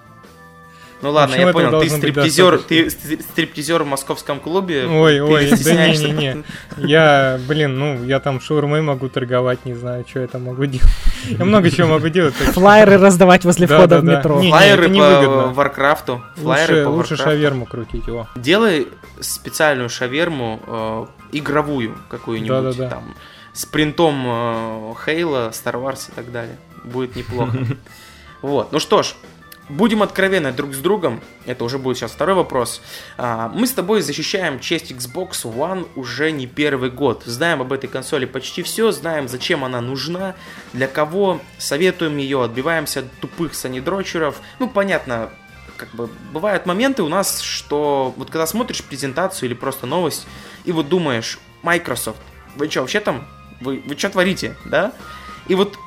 ну 1.02 1.10
ладно, 1.12 1.34
я 1.34 1.52
понял, 1.52 1.80
ты 1.80 1.88
стриптизер, 1.88 2.58
ты 2.58 2.90
стриптизер 2.90 3.82
в 3.82 3.86
московском 3.86 4.38
клубе. 4.38 4.86
Ой, 4.86 5.20
ой, 5.20 5.50
да 5.64 5.86
не, 5.86 5.96
не, 5.96 6.12
не. 6.12 6.44
Я, 6.76 7.40
блин, 7.48 7.78
ну, 7.78 8.04
я 8.04 8.20
там 8.20 8.40
шаурмой 8.40 8.82
могу 8.82 9.08
торговать, 9.08 9.64
не 9.64 9.74
знаю, 9.74 10.04
что 10.08 10.20
я 10.20 10.26
там 10.26 10.44
могу 10.44 10.66
делать. 10.66 10.88
Я 11.28 11.44
много 11.44 11.70
чего 11.70 11.88
могу 11.88 12.08
делать. 12.08 12.34
Флайеры 12.34 12.98
раздавать 12.98 13.44
возле 13.44 13.66
входа 13.66 14.00
в 14.00 14.04
метро. 14.04 14.40
Флайеры 14.40 14.88
по 14.88 15.48
Warcraft 15.52 16.08
у. 16.08 16.22
Флайеры 16.36 16.84
по 16.84 16.88
Лучше 16.88 17.16
шаверму 17.16 17.66
крутить 17.66 18.06
его. 18.06 18.28
Делай 18.36 18.88
специальную 19.20 19.88
шаверму 19.88 20.60
э, 20.66 21.06
игровую 21.32 21.96
какую-нибудь 22.08 22.76
там 22.88 23.14
с 23.52 23.66
принтом 23.66 24.22
э, 24.26 24.94
Halo, 25.04 25.50
Star 25.50 25.74
Wars 25.74 26.10
и 26.10 26.12
так 26.14 26.30
далее. 26.32 26.56
Будет 26.84 27.16
неплохо. 27.16 27.58
Вот, 28.42 28.72
ну 28.72 28.78
что 28.78 29.02
ж, 29.02 29.16
Будем 29.70 30.02
откровенны 30.02 30.50
друг 30.50 30.74
с 30.74 30.78
другом, 30.78 31.20
это 31.46 31.62
уже 31.62 31.78
будет 31.78 31.96
сейчас 31.96 32.10
второй 32.10 32.34
вопрос. 32.34 32.82
А, 33.16 33.48
мы 33.54 33.68
с 33.68 33.72
тобой 33.72 34.00
защищаем 34.00 34.58
честь 34.58 34.90
Xbox 34.90 35.44
One 35.44 35.86
уже 35.94 36.32
не 36.32 36.48
первый 36.48 36.90
год. 36.90 37.22
Знаем 37.24 37.60
об 37.60 37.72
этой 37.72 37.86
консоли 37.86 38.24
почти 38.24 38.64
все, 38.64 38.90
знаем, 38.90 39.28
зачем 39.28 39.64
она 39.64 39.80
нужна, 39.80 40.34
для 40.72 40.88
кого, 40.88 41.40
советуем 41.58 42.16
ее, 42.16 42.42
отбиваемся 42.42 43.00
от 43.00 43.12
тупых 43.20 43.54
санидрочеров. 43.54 44.40
Ну, 44.58 44.68
понятно, 44.68 45.30
как 45.80 45.88
бы 45.90 46.10
бывают 46.32 46.66
моменты 46.66 47.02
у 47.02 47.08
нас, 47.08 47.40
что 47.40 48.12
вот 48.18 48.28
когда 48.30 48.46
смотришь 48.46 48.84
презентацию 48.84 49.48
или 49.48 49.54
просто 49.54 49.86
новость, 49.86 50.26
и 50.66 50.72
вот 50.72 50.88
думаешь, 50.90 51.38
Microsoft, 51.62 52.20
вы 52.56 52.70
что, 52.70 52.82
вообще 52.82 53.00
там, 53.00 53.26
вы, 53.62 53.82
вы 53.86 53.96
что 53.96 54.10
творите, 54.10 54.56
да? 54.66 54.92
И 55.48 55.54
вот 55.54 55.78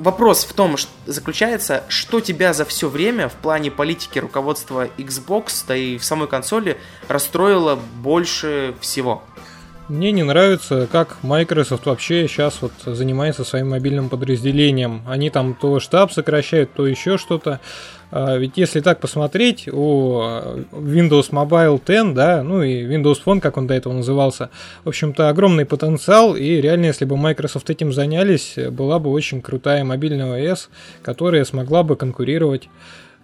вопрос 0.00 0.44
в 0.44 0.52
том 0.52 0.76
что 0.76 0.90
заключается, 1.06 1.84
что 1.88 2.20
тебя 2.20 2.52
за 2.52 2.64
все 2.64 2.88
время 2.88 3.28
в 3.28 3.34
плане 3.34 3.70
политики 3.70 4.18
руководства 4.18 4.88
Xbox, 4.98 5.64
да 5.68 5.76
и 5.76 5.96
в 5.96 6.04
самой 6.04 6.26
консоли 6.26 6.80
расстроило 7.06 7.76
больше 7.76 8.74
всего? 8.80 9.22
Мне 9.90 10.12
не 10.12 10.22
нравится, 10.22 10.86
как 10.92 11.16
Microsoft 11.24 11.86
вообще 11.86 12.28
сейчас 12.28 12.58
вот 12.62 12.70
занимается 12.86 13.42
своим 13.42 13.70
мобильным 13.70 14.08
подразделением. 14.08 15.02
Они 15.08 15.30
там 15.30 15.56
то 15.60 15.80
штаб 15.80 16.12
сокращают, 16.12 16.72
то 16.72 16.86
еще 16.86 17.18
что-то. 17.18 17.58
А, 18.12 18.36
ведь 18.36 18.52
если 18.54 18.78
так 18.78 19.00
посмотреть, 19.00 19.66
у 19.66 20.20
Windows 20.70 21.30
Mobile 21.32 21.80
10, 21.84 22.14
да, 22.14 22.44
ну 22.44 22.62
и 22.62 22.84
Windows 22.84 23.16
Phone, 23.26 23.40
как 23.40 23.56
он 23.56 23.66
до 23.66 23.74
этого 23.74 23.92
назывался, 23.92 24.50
в 24.84 24.88
общем-то, 24.90 25.28
огромный 25.28 25.66
потенциал, 25.66 26.36
и 26.36 26.60
реально, 26.60 26.86
если 26.86 27.04
бы 27.04 27.16
Microsoft 27.16 27.68
этим 27.68 27.92
занялись, 27.92 28.54
была 28.70 29.00
бы 29.00 29.10
очень 29.10 29.42
крутая 29.42 29.82
мобильная 29.82 30.52
ОС, 30.52 30.70
которая 31.02 31.44
смогла 31.44 31.82
бы 31.82 31.96
конкурировать, 31.96 32.68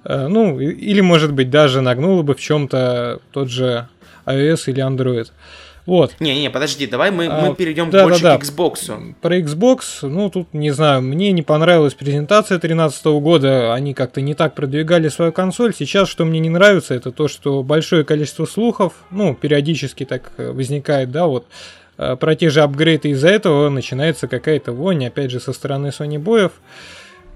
э, 0.02 0.26
ну, 0.26 0.58
или, 0.58 1.00
может 1.00 1.32
быть, 1.32 1.48
даже 1.48 1.80
нагнула 1.80 2.22
бы 2.22 2.34
в 2.34 2.40
чем-то 2.40 3.20
тот 3.30 3.50
же 3.50 3.86
iOS 4.26 4.64
или 4.66 4.84
Android. 4.84 5.28
Вот. 5.86 6.16
Не-не, 6.18 6.50
подожди, 6.50 6.88
давай 6.88 7.12
мы, 7.12 7.26
а, 7.26 7.46
мы 7.46 7.54
перейдем 7.54 7.90
да, 7.90 8.02
больше 8.02 8.20
да, 8.20 8.32
да. 8.32 8.38
к 8.38 8.44
Xbox. 8.44 9.14
Про 9.22 9.38
Xbox, 9.38 9.80
ну 10.02 10.28
тут, 10.28 10.52
не 10.52 10.72
знаю, 10.72 11.00
мне 11.00 11.30
не 11.30 11.42
понравилась 11.42 11.94
презентация 11.94 12.58
2013 12.58 13.06
года, 13.06 13.72
они 13.72 13.94
как-то 13.94 14.20
не 14.20 14.34
так 14.34 14.54
продвигали 14.54 15.08
свою 15.08 15.32
консоль. 15.32 15.72
Сейчас, 15.72 16.08
что 16.08 16.24
мне 16.24 16.40
не 16.40 16.50
нравится, 16.50 16.94
это 16.94 17.12
то, 17.12 17.28
что 17.28 17.62
большое 17.62 18.04
количество 18.04 18.46
слухов, 18.46 18.94
ну, 19.12 19.34
периодически 19.34 20.04
так 20.04 20.32
э, 20.38 20.50
возникает, 20.50 21.12
да, 21.12 21.26
вот, 21.26 21.46
э, 21.98 22.16
про 22.16 22.34
те 22.34 22.50
же 22.50 22.62
апгрейды 22.62 23.10
из-за 23.10 23.28
этого 23.28 23.68
начинается 23.68 24.26
какая-то 24.26 24.72
вонь, 24.72 25.06
опять 25.06 25.30
же, 25.30 25.38
со 25.38 25.52
стороны 25.52 25.88
Sony 25.88 26.18
боев 26.18 26.52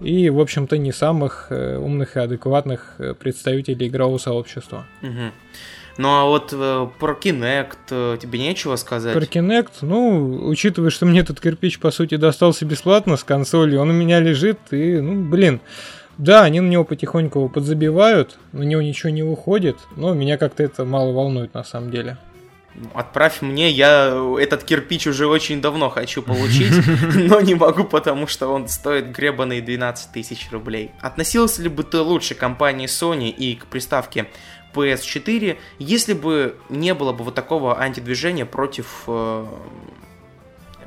и, 0.00 0.28
в 0.28 0.40
общем-то, 0.40 0.76
не 0.76 0.90
самых 0.90 1.47
э, 1.50 1.76
умных 1.76 2.16
и 2.16 2.21
адекватных 2.21 2.97
представителей 3.21 3.87
игрового 3.87 4.19
сообщества. 4.19 4.87
Угу. 5.02 5.30
Ну 6.00 6.09
а 6.09 6.25
вот 6.25 6.54
э, 6.54 6.88
про 6.99 7.12
Kinect 7.12 7.76
э, 7.90 8.16
тебе 8.19 8.38
нечего 8.38 8.76
сказать? 8.76 9.12
Про 9.12 9.25
Kinect, 9.25 9.73
ну, 9.83 10.47
учитывая, 10.49 10.88
что 10.88 11.04
мне 11.04 11.21
этот 11.21 11.42
кирпич, 11.42 11.78
по 11.78 11.90
сути, 11.90 12.14
достался 12.14 12.64
бесплатно 12.64 13.19
с 13.19 13.23
консоли, 13.23 13.76
он 13.76 13.90
у 13.90 13.92
меня 13.92 14.19
лежит, 14.19 14.59
и, 14.71 14.99
ну, 14.99 15.23
блин, 15.28 15.61
да, 16.16 16.45
они 16.45 16.61
на 16.61 16.71
него 16.71 16.85
потихоньку 16.85 17.40
его 17.40 17.49
подзабивают, 17.50 18.38
на 18.52 18.62
него 18.62 18.80
ничего 18.80 19.11
не 19.11 19.23
выходит, 19.23 19.76
но 19.95 20.14
меня 20.14 20.38
как-то 20.38 20.62
это 20.62 20.87
мало 20.87 21.12
волнует 21.12 21.52
на 21.52 21.64
самом 21.64 21.90
деле. 21.90 22.16
Отправь 22.95 23.42
мне, 23.42 23.69
я 23.69 24.16
этот 24.40 24.64
кирпич 24.64 25.07
уже 25.07 25.26
очень 25.26 25.61
давно 25.61 25.90
хочу 25.90 26.23
получить, 26.23 26.73
но 27.14 27.40
не 27.40 27.54
могу, 27.54 27.85
потому 27.85 28.26
что 28.26 28.49
он 28.49 28.69
стоит 28.69 29.11
гребаные 29.11 29.61
12 29.61 30.12
тысяч 30.12 30.49
рублей. 30.50 30.92
Относился 31.00 31.61
ли 31.62 31.69
бы 31.69 31.83
ты 31.83 31.99
лучше 31.99 32.35
к 32.35 32.38
компании 32.38 32.87
Sony 32.87 33.28
и 33.28 33.57
к 33.57 33.66
приставке 33.66 34.28
PS4, 34.75 35.59
если 35.79 36.12
бы 36.12 36.57
не 36.69 36.95
было 36.95 37.12
бы 37.12 37.25
вот 37.25 37.35
такого 37.35 37.81
антидвижения 37.81 38.47
против 38.47 39.05
э, 39.07 39.47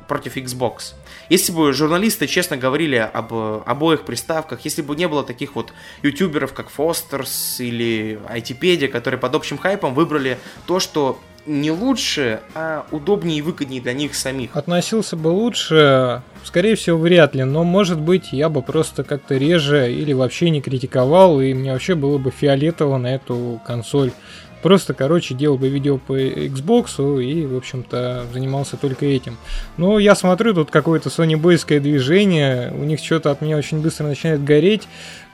против 0.06 0.36
Xbox. 0.36 0.94
Если 1.28 1.52
бы 1.52 1.72
журналисты 1.72 2.26
честно 2.26 2.56
говорили 2.56 2.96
об 2.96 3.32
обоих 3.32 4.02
приставках, 4.02 4.64
если 4.64 4.82
бы 4.82 4.94
не 4.96 5.08
было 5.08 5.24
таких 5.24 5.54
вот 5.54 5.72
ютуберов, 6.02 6.52
как 6.52 6.68
Фостерс 6.70 7.60
или 7.60 8.20
ITpedia, 8.28 8.88
которые 8.88 9.18
под 9.18 9.34
общим 9.34 9.58
хайпом 9.58 9.94
выбрали 9.94 10.38
то, 10.66 10.80
что 10.80 11.18
не 11.46 11.70
лучше, 11.70 12.40
а 12.54 12.86
удобнее 12.90 13.38
и 13.38 13.42
выгоднее 13.42 13.80
для 13.80 13.92
них 13.92 14.14
самих. 14.14 14.56
Относился 14.56 15.16
бы 15.16 15.28
лучше, 15.28 16.22
скорее 16.42 16.74
всего, 16.76 16.98
вряд 16.98 17.34
ли, 17.34 17.44
но, 17.44 17.64
может 17.64 18.00
быть, 18.00 18.32
я 18.32 18.48
бы 18.48 18.62
просто 18.62 19.04
как-то 19.04 19.36
реже 19.36 19.92
или 19.92 20.12
вообще 20.12 20.50
не 20.50 20.60
критиковал, 20.60 21.40
и 21.40 21.52
мне 21.52 21.72
вообще 21.72 21.94
было 21.94 22.18
бы 22.18 22.30
фиолетово 22.30 22.98
на 22.98 23.14
эту 23.14 23.60
консоль. 23.66 24.12
Просто, 24.62 24.94
короче, 24.94 25.34
делал 25.34 25.58
бы 25.58 25.68
видео 25.68 25.98
по 25.98 26.18
Xbox 26.18 27.22
и, 27.22 27.44
в 27.44 27.54
общем-то, 27.54 28.24
занимался 28.32 28.78
только 28.78 29.04
этим. 29.04 29.36
Но 29.76 29.98
я 29.98 30.14
смотрю, 30.14 30.54
тут 30.54 30.70
какое-то 30.70 31.10
Sony 31.10 31.36
бойское 31.36 31.80
движение, 31.80 32.72
у 32.72 32.84
них 32.84 33.00
что-то 33.00 33.30
от 33.30 33.42
меня 33.42 33.58
очень 33.58 33.82
быстро 33.82 34.06
начинает 34.06 34.42
гореть. 34.42 34.88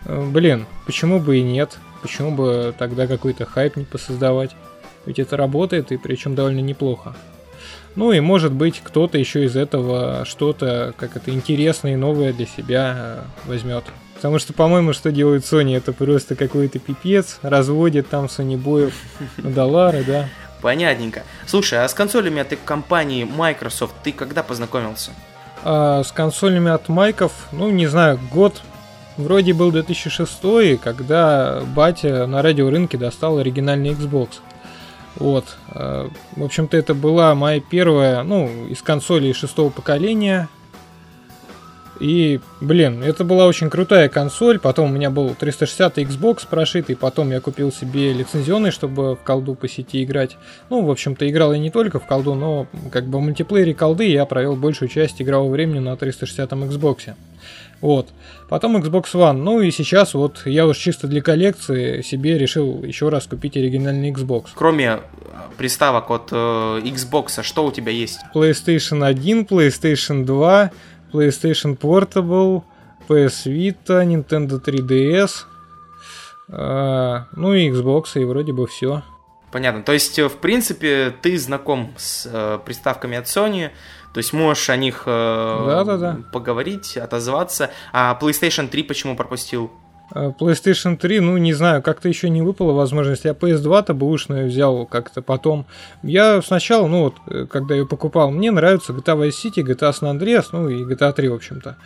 Э, 0.06 0.28
блин, 0.28 0.66
почему 0.84 1.20
бы 1.20 1.38
и 1.38 1.42
нет? 1.42 1.78
Почему 2.02 2.32
бы 2.32 2.74
тогда 2.76 3.06
какой-то 3.06 3.46
хайп 3.46 3.76
не 3.76 3.84
посоздавать? 3.84 4.50
Ведь 5.06 5.18
это 5.18 5.36
работает, 5.36 5.92
и 5.92 5.96
причем 5.96 6.34
довольно 6.34 6.60
неплохо. 6.60 7.14
Ну 7.96 8.12
и 8.12 8.20
может 8.20 8.52
быть 8.52 8.80
кто-то 8.82 9.18
еще 9.18 9.44
из 9.44 9.56
этого 9.56 10.24
что-то, 10.24 10.94
как 10.96 11.16
это 11.16 11.30
интересное 11.30 11.94
и 11.94 11.96
новое 11.96 12.32
для 12.32 12.46
себя 12.46 12.94
э, 12.96 13.18
возьмет. 13.46 13.84
Потому 14.14 14.38
что, 14.38 14.52
по-моему, 14.52 14.92
что 14.92 15.10
делает 15.10 15.44
Sony, 15.44 15.76
это 15.76 15.92
просто 15.92 16.36
какой-то 16.36 16.78
пипец, 16.78 17.38
разводит 17.42 18.08
там 18.08 18.26
Sony 18.26 18.56
боев 18.56 18.94
на 19.38 19.50
доллары, 19.54 20.04
да. 20.04 20.28
Понятненько. 20.60 21.22
Слушай, 21.46 21.82
а 21.82 21.88
с 21.88 21.94
консолями 21.94 22.40
от 22.40 22.54
компании 22.64 23.24
Microsoft 23.24 23.94
ты 24.04 24.12
когда 24.12 24.42
познакомился? 24.42 25.12
А, 25.64 26.02
с 26.04 26.12
консолями 26.12 26.70
от 26.70 26.88
Майков, 26.88 27.32
ну, 27.52 27.70
не 27.70 27.86
знаю, 27.86 28.20
год 28.30 28.60
вроде 29.16 29.52
был 29.52 29.72
2006, 29.72 30.78
когда 30.80 31.62
батя 31.74 32.26
на 32.26 32.42
радиорынке 32.42 32.98
достал 32.98 33.38
оригинальный 33.38 33.90
Xbox. 33.90 34.40
Вот. 35.16 35.56
Э, 35.74 36.08
в 36.36 36.44
общем-то, 36.44 36.76
это 36.76 36.94
была 36.94 37.34
моя 37.34 37.60
первая, 37.60 38.22
ну, 38.22 38.66
из 38.68 38.82
консолей 38.82 39.32
шестого 39.32 39.70
поколения. 39.70 40.48
И, 42.00 42.40
блин, 42.62 43.02
это 43.02 43.24
была 43.24 43.46
очень 43.46 43.68
крутая 43.68 44.08
консоль. 44.08 44.58
Потом 44.58 44.90
у 44.90 44.94
меня 44.94 45.10
был 45.10 45.34
360 45.34 45.98
Xbox 45.98 46.46
прошитый. 46.48 46.96
Потом 46.96 47.30
я 47.30 47.40
купил 47.40 47.70
себе 47.70 48.14
лицензионный, 48.14 48.70
чтобы 48.70 49.16
в 49.16 49.22
колду 49.22 49.54
по 49.54 49.68
сети 49.68 50.02
играть. 50.02 50.38
Ну, 50.70 50.82
в 50.82 50.90
общем-то, 50.90 51.28
играл 51.28 51.52
я 51.52 51.58
не 51.58 51.70
только 51.70 52.00
в 52.00 52.06
колду, 52.06 52.34
но 52.34 52.66
как 52.90 53.04
бы 53.04 53.18
в 53.18 53.20
мультиплеере 53.20 53.74
колды 53.74 54.08
я 54.08 54.24
провел 54.24 54.56
большую 54.56 54.88
часть 54.88 55.20
игрового 55.20 55.52
времени 55.52 55.80
на 55.80 55.94
360 55.94 56.50
Xbox. 56.50 57.14
Вот. 57.80 58.08
Потом 58.48 58.76
Xbox 58.76 59.04
One. 59.14 59.32
Ну 59.34 59.60
и 59.60 59.70
сейчас 59.70 60.14
вот 60.14 60.42
я 60.44 60.66
уж 60.66 60.76
чисто 60.76 61.06
для 61.06 61.22
коллекции 61.22 62.02
себе 62.02 62.36
решил 62.38 62.82
еще 62.82 63.08
раз 63.08 63.26
купить 63.26 63.56
оригинальный 63.56 64.10
Xbox. 64.10 64.48
Кроме 64.54 64.84
э, 64.86 64.98
приставок 65.56 66.10
от 66.10 66.28
э, 66.32 66.34
Xbox, 66.84 67.42
что 67.42 67.66
у 67.66 67.72
тебя 67.72 67.92
есть? 67.92 68.20
PlayStation 68.34 69.06
1, 69.06 69.44
PlayStation 69.44 70.24
2, 70.24 70.70
PlayStation 71.12 71.78
Portable, 71.78 72.62
PS 73.08 73.46
Vita, 73.46 74.04
Nintendo 74.04 74.62
3DS, 74.62 75.30
э, 76.48 77.24
ну 77.36 77.54
и 77.54 77.70
Xbox, 77.70 78.20
и 78.20 78.24
вроде 78.24 78.52
бы 78.52 78.66
все. 78.66 79.02
Понятно. 79.50 79.82
То 79.82 79.92
есть, 79.92 80.18
э, 80.18 80.28
в 80.28 80.36
принципе, 80.36 81.12
ты 81.22 81.36
знаком 81.38 81.92
с 81.96 82.28
э, 82.30 82.58
приставками 82.64 83.16
от 83.16 83.26
Sony, 83.26 83.70
то 84.12 84.18
есть 84.18 84.32
можешь 84.32 84.68
о 84.70 84.76
них 84.76 85.04
э, 85.06 85.64
да, 85.66 85.84
да, 85.84 85.96
да. 85.96 86.18
поговорить, 86.32 86.96
отозваться. 86.96 87.70
А 87.92 88.18
PlayStation 88.20 88.68
3 88.68 88.82
почему 88.82 89.16
пропустил? 89.16 89.70
Э, 90.14 90.32
PlayStation 90.38 90.96
3, 90.96 91.20
ну 91.20 91.36
не 91.36 91.52
знаю, 91.52 91.82
как-то 91.82 92.08
еще 92.08 92.28
не 92.28 92.42
выпала 92.42 92.72
возможность. 92.72 93.24
Я 93.24 93.32
PS2-то 93.32 93.94
бэушную 93.94 94.48
взял 94.48 94.86
как-то 94.86 95.22
потом. 95.22 95.66
Я 96.02 96.42
сначала, 96.42 96.86
ну 96.86 97.04
вот, 97.04 97.14
э, 97.28 97.46
когда 97.46 97.74
ее 97.74 97.86
покупал, 97.86 98.30
мне 98.30 98.50
нравится 98.50 98.92
GTA 98.92 99.16
Vice 99.16 99.44
City, 99.44 99.62
GTA 99.62 99.92
San 99.92 100.18
Andreas, 100.18 100.46
ну 100.52 100.68
и 100.68 100.84
GTA 100.84 101.12
3, 101.12 101.28
в 101.28 101.34
общем-то. 101.34 101.76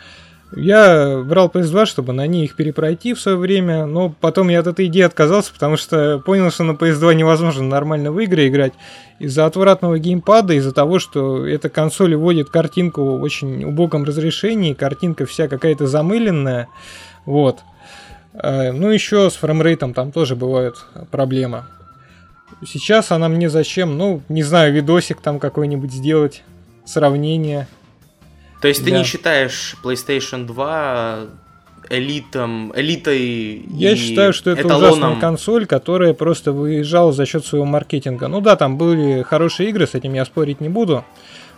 Я 0.55 1.21
брал 1.25 1.49
PS2, 1.49 1.85
чтобы 1.85 2.13
на 2.13 2.25
ней 2.27 2.45
их 2.45 2.55
перепройти 2.55 3.13
в 3.13 3.19
свое 3.19 3.37
время, 3.37 3.85
но 3.85 4.09
потом 4.21 4.47
я 4.47 4.61
от 4.61 4.67
этой 4.67 4.85
идеи 4.85 5.01
отказался, 5.01 5.51
потому 5.51 5.75
что 5.75 6.19
понял, 6.19 6.49
что 6.49 6.63
на 6.63 6.71
PS2 6.71 7.13
невозможно 7.13 7.63
нормально 7.63 8.11
в 8.11 8.19
игры 8.19 8.47
играть 8.47 8.71
из-за 9.19 9.45
отвратного 9.45 9.99
геймпада, 9.99 10.53
из-за 10.53 10.71
того, 10.71 10.99
что 10.99 11.45
эта 11.45 11.67
консоль 11.67 12.15
вводит 12.15 12.49
картинку 12.49 13.17
в 13.17 13.21
очень 13.21 13.65
убогом 13.65 14.05
разрешении, 14.05 14.73
картинка 14.73 15.25
вся 15.25 15.49
какая-то 15.49 15.87
замыленная, 15.87 16.69
вот. 17.25 17.59
А, 18.33 18.71
ну, 18.71 18.89
еще 18.91 19.29
с 19.29 19.35
фреймрейтом 19.35 19.93
там 19.93 20.13
тоже 20.13 20.37
бывают 20.37 20.85
проблемы. 21.11 21.65
Сейчас 22.65 23.11
она 23.11 23.27
мне 23.27 23.49
зачем? 23.49 23.97
Ну, 23.97 24.21
не 24.29 24.43
знаю, 24.43 24.73
видосик 24.73 25.19
там 25.19 25.39
какой-нибудь 25.39 25.91
сделать, 25.91 26.43
сравнение– 26.85 27.67
то 28.65 28.69
есть 28.69 28.83
да. 28.83 28.85
ты 28.85 28.97
не 28.97 29.03
считаешь 29.03 29.75
PlayStation 29.83 30.47
2 30.47 31.19
элитом, 31.91 32.73
элитой 32.75 33.63
Я 33.69 33.95
считаю, 33.95 34.33
что 34.33 34.49
это 34.49 34.61
эталоном. 34.61 34.89
ужасная 34.89 35.21
консоль, 35.21 35.67
которая 35.67 36.15
просто 36.15 36.51
выезжала 36.51 37.11
за 37.11 37.27
счет 37.27 37.45
своего 37.45 37.67
маркетинга. 37.67 38.27
Ну 38.27 38.41
да, 38.41 38.55
там 38.55 38.79
были 38.79 39.21
хорошие 39.21 39.69
игры, 39.69 39.85
с 39.85 39.93
этим 39.93 40.15
я 40.15 40.25
спорить 40.25 40.61
не 40.61 40.69
буду. 40.69 41.05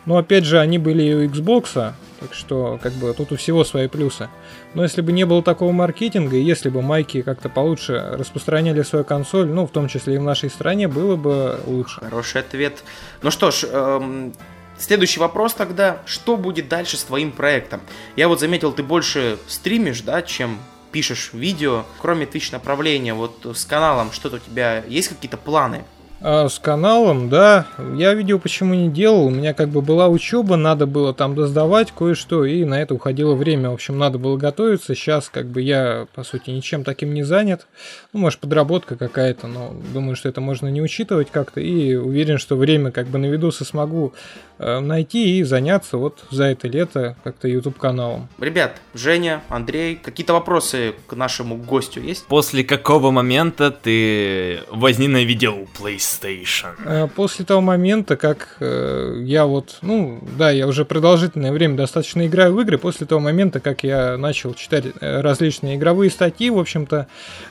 Но 0.05 0.17
опять 0.17 0.43
же, 0.43 0.59
они 0.59 0.79
были 0.79 1.03
и 1.03 1.13
у 1.13 1.25
Xbox, 1.27 1.93
так 2.19 2.33
что 2.33 2.77
как 2.83 2.91
бы 2.91 3.13
тут 3.13 3.31
у 3.31 3.37
всего 3.37 3.63
свои 3.63 3.87
плюсы. 3.87 4.27
Но 4.73 4.83
если 4.83 4.99
бы 4.99 5.13
не 5.13 5.25
было 5.25 5.41
такого 5.41 5.71
маркетинга, 5.71 6.35
и 6.35 6.41
если 6.41 6.67
бы 6.67 6.81
майки 6.81 7.21
как-то 7.21 7.47
получше 7.47 8.17
распространяли 8.19 8.81
свою 8.81 9.05
консоль, 9.05 9.47
ну 9.47 9.65
в 9.65 9.71
том 9.71 9.87
числе 9.87 10.15
и 10.15 10.17
в 10.17 10.23
нашей 10.23 10.49
стране, 10.49 10.89
было 10.89 11.15
бы 11.15 11.57
лучше. 11.67 12.01
Хороший 12.01 12.41
ответ. 12.41 12.83
Ну 13.21 13.31
что 13.31 13.51
ж, 13.51 13.63
эм, 13.63 14.33
Следующий 14.77 15.19
вопрос 15.19 15.53
тогда, 15.53 16.01
что 16.05 16.37
будет 16.37 16.69
дальше 16.69 16.97
с 16.97 17.03
твоим 17.03 17.31
проектом? 17.31 17.81
Я 18.15 18.27
вот 18.27 18.39
заметил, 18.39 18.71
ты 18.71 18.83
больше 18.83 19.37
стримишь, 19.47 20.01
да, 20.01 20.21
чем 20.21 20.59
пишешь 20.91 21.31
видео. 21.33 21.83
Кроме 21.99 22.25
Twitch 22.25 22.49
направления, 22.51 23.13
вот 23.13 23.45
с 23.45 23.65
каналом 23.65 24.11
что-то 24.11 24.37
у 24.37 24.39
тебя 24.39 24.83
есть 24.87 25.09
какие-то 25.09 25.37
планы? 25.37 25.83
А, 26.19 26.49
с 26.49 26.57
каналом, 26.57 27.29
да. 27.29 27.67
Я 27.95 28.13
видео 28.15 28.39
почему 28.39 28.73
не 28.73 28.89
делал. 28.89 29.27
У 29.27 29.29
меня 29.29 29.53
как 29.53 29.69
бы 29.69 29.81
была 29.81 30.07
учеба, 30.07 30.55
надо 30.55 30.87
было 30.87 31.13
там 31.13 31.35
доздавать 31.35 31.91
кое-что, 31.91 32.43
и 32.43 32.65
на 32.65 32.81
это 32.81 32.95
уходило 32.95 33.35
время. 33.35 33.69
В 33.69 33.73
общем, 33.73 33.99
надо 33.99 34.17
было 34.17 34.35
готовиться. 34.35 34.95
Сейчас 34.95 35.29
как 35.29 35.45
бы 35.45 35.61
я, 35.61 36.07
по 36.15 36.23
сути, 36.23 36.49
ничем 36.49 36.83
таким 36.83 37.13
не 37.13 37.21
занят. 37.21 37.67
Ну, 38.13 38.21
может, 38.21 38.39
подработка 38.39 38.95
какая-то, 38.95 39.45
но 39.45 39.75
думаю, 39.93 40.15
что 40.15 40.27
это 40.27 40.41
можно 40.41 40.67
не 40.69 40.81
учитывать 40.81 41.29
как-то. 41.29 41.61
И 41.61 41.93
уверен, 41.95 42.39
что 42.39 42.55
время 42.55 42.91
как 42.91 43.07
бы 43.07 43.19
на 43.19 43.27
видосы 43.27 43.63
смогу 43.63 44.13
найти 44.59 45.39
и 45.39 45.43
заняться 45.43 45.97
вот 45.97 46.25
за 46.31 46.45
это 46.45 46.67
лето 46.67 47.15
как-то 47.23 47.47
YouTube 47.47 47.77
каналом. 47.77 48.27
Ребят, 48.39 48.81
Женя, 48.93 49.43
Андрей, 49.49 49.95
какие-то 49.95 50.33
вопросы 50.33 50.95
к 51.07 51.13
нашему 51.15 51.57
гостю 51.57 52.01
есть? 52.01 52.25
После 52.27 52.63
какого 52.63 53.11
момента 53.11 53.71
ты 53.71 54.61
возненавидел 54.69 55.67
PlayStation? 55.79 55.97
PlayStation. 55.97 56.69
Э, 56.85 57.07
после 57.07 57.45
того 57.45 57.61
момента, 57.61 58.15
как 58.15 58.57
э, 58.59 59.21
я 59.23 59.45
вот, 59.45 59.77
ну, 59.81 60.19
да, 60.37 60.51
я 60.51 60.67
уже 60.67 60.85
продолжительное 60.85 61.51
время 61.51 61.75
достаточно 61.75 62.25
играю 62.25 62.53
в 62.53 62.61
игры, 62.61 62.77
после 62.77 63.07
того 63.07 63.21
момента, 63.21 63.59
как 63.59 63.83
я 63.83 64.17
начал 64.17 64.53
читать 64.53 64.85
э, 64.99 65.21
различные 65.21 65.75
игровые 65.77 66.11
статьи, 66.11 66.49
в 66.49 66.59
общем-то, 66.59 67.07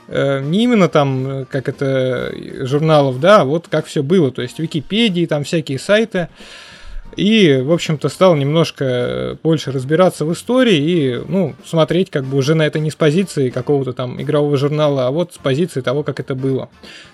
не 0.08 0.64
именно 0.64 0.88
там, 0.88 1.46
как 1.50 1.68
это, 1.68 2.32
журналов, 2.64 3.20
да, 3.20 3.40
а 3.40 3.44
вот 3.44 3.66
как 3.68 3.86
все 3.86 4.02
было, 4.02 4.30
то 4.30 4.42
есть 4.42 4.58
Википедии, 4.58 5.26
там 5.26 5.44
всякие 5.44 5.78
сайты, 5.78 6.28
и, 7.16 7.62
в 7.62 7.72
общем-то, 7.72 8.08
стал 8.08 8.36
немножко 8.36 9.38
больше 9.42 9.72
разбираться 9.72 10.24
в 10.24 10.32
истории 10.32 10.76
и, 10.76 11.22
ну, 11.26 11.54
смотреть 11.64 12.10
как 12.10 12.24
бы 12.24 12.36
уже 12.36 12.54
на 12.54 12.62
это 12.62 12.78
не 12.78 12.90
с 12.90 12.94
позиции 12.94 13.50
какого-то 13.50 13.92
там 13.92 14.20
игрового 14.20 14.56
журнала, 14.56 15.06
а 15.06 15.10
вот 15.10 15.32
с 15.32 15.38
позиции 15.38 15.80
того, 15.80 16.02
как 16.02 16.20
это 16.20 16.34
было. 16.34 16.68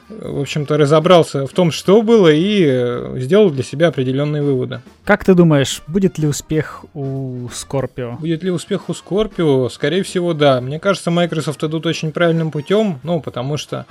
В 0.09 0.41
общем-то, 0.41 0.77
разобрался 0.77 1.47
в 1.47 1.53
том, 1.53 1.71
что 1.71 2.03
было, 2.03 2.31
и 2.33 2.65
э, 2.67 3.15
сделал 3.19 3.51
для 3.51 3.63
себя 3.63 3.89
определенные 3.89 4.43
выводы. 4.43 4.83
Как 5.05 5.25
ты 5.25 5.35
думаешь, 5.35 5.83
будет 5.87 6.19
ли 6.19 6.27
успех 6.27 6.85
у 6.95 7.47
Scorpio? 7.47 8.19
Будет 8.19 8.43
ли 8.43 8.51
успех 8.51 8.89
у 8.89 8.93
Scorpio? 8.93 9.71
Скорее 9.71 10.03
всего, 10.03 10.35
да. 10.35 10.61
Мне 10.61 10.79
кажется, 10.81 11.11
Microsoft 11.11 11.63
идут 11.65 11.87
очень 11.87 12.13
правильным 12.13 12.51
путем, 12.51 13.01
ну, 13.05 13.21
потому 13.21 13.57
что 13.57 13.87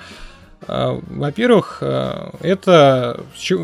во-первых, 0.67 1.79
а, 1.81 2.35
это 2.41 3.19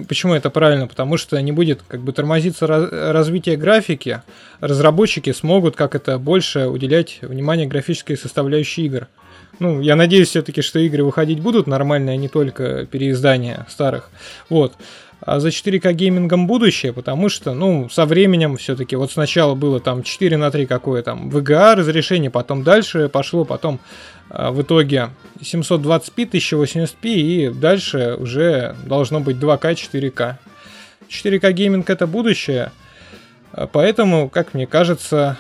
почему 0.08 0.34
это 0.34 0.50
правильно? 0.50 0.88
Потому 0.88 1.18
что 1.18 1.40
не 1.42 1.52
будет 1.52 1.82
как 1.88 2.02
бы 2.02 2.12
тормозиться 2.12 2.66
развитие 2.68 3.56
графики. 3.56 4.22
Разработчики 4.60 5.32
смогут 5.32 5.76
как 5.76 5.96
это 5.96 6.18
больше 6.18 6.68
уделять 6.68 7.20
внимание 7.22 7.68
графической 7.68 8.18
составляющей 8.18 8.86
игр. 8.86 9.08
Ну, 9.60 9.82
я 9.82 9.96
надеюсь 9.96 10.30
все-таки, 10.30 10.62
что 10.62 10.80
игры 10.80 11.04
выходить 11.04 11.40
будут 11.40 11.68
нормальные, 11.68 12.14
а 12.14 12.18
не 12.18 12.30
только 12.30 12.86
переиздания 12.86 13.66
старых. 13.70 14.10
Вот. 14.50 14.74
А 15.20 15.40
за 15.40 15.50
4К 15.50 15.94
геймингом 15.94 16.46
будущее, 16.46 16.94
потому 16.94 17.30
что, 17.30 17.56
ну, 17.56 17.90
со 17.90 18.06
временем 18.06 18.56
все-таки, 18.58 18.96
вот 18.96 19.12
сначала 19.12 19.56
было 19.56 19.80
там 19.80 20.04
4 20.04 20.38
на 20.38 20.52
3 20.52 20.68
какое 20.68 21.02
там 21.02 21.30
VGA 21.30 21.74
разрешение, 21.74 22.30
потом 22.30 22.64
дальше 22.64 23.10
пошло, 23.10 23.44
потом 23.44 23.80
а, 23.80 24.17
в 24.30 24.62
итоге 24.62 25.10
720p, 25.40 26.30
1080p 26.30 26.98
и 27.04 27.50
дальше 27.50 28.16
уже 28.20 28.76
должно 28.86 29.20
быть 29.20 29.38
2К, 29.38 29.74
4К. 29.74 30.36
4К 31.10 31.52
гейминг 31.52 31.90
это 31.90 32.08
будущее, 32.08 32.72
а, 33.54 33.68
поэтому, 33.68 34.30
как 34.30 34.54
мне 34.54 34.68
кажется, 34.68 35.38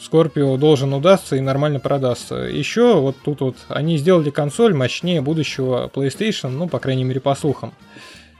Скорпио 0.00 0.56
должен 0.56 0.92
удастся 0.92 1.36
и 1.36 1.40
нормально 1.40 1.80
продастся. 1.80 2.36
Еще 2.36 3.00
вот 3.00 3.16
тут 3.24 3.40
вот 3.40 3.56
они 3.68 3.96
сделали 3.96 4.30
консоль 4.30 4.74
мощнее 4.74 5.20
будущего 5.20 5.90
PlayStation, 5.92 6.50
ну, 6.50 6.68
по 6.68 6.78
крайней 6.78 7.04
мере, 7.04 7.20
по 7.20 7.34
слухам. 7.34 7.72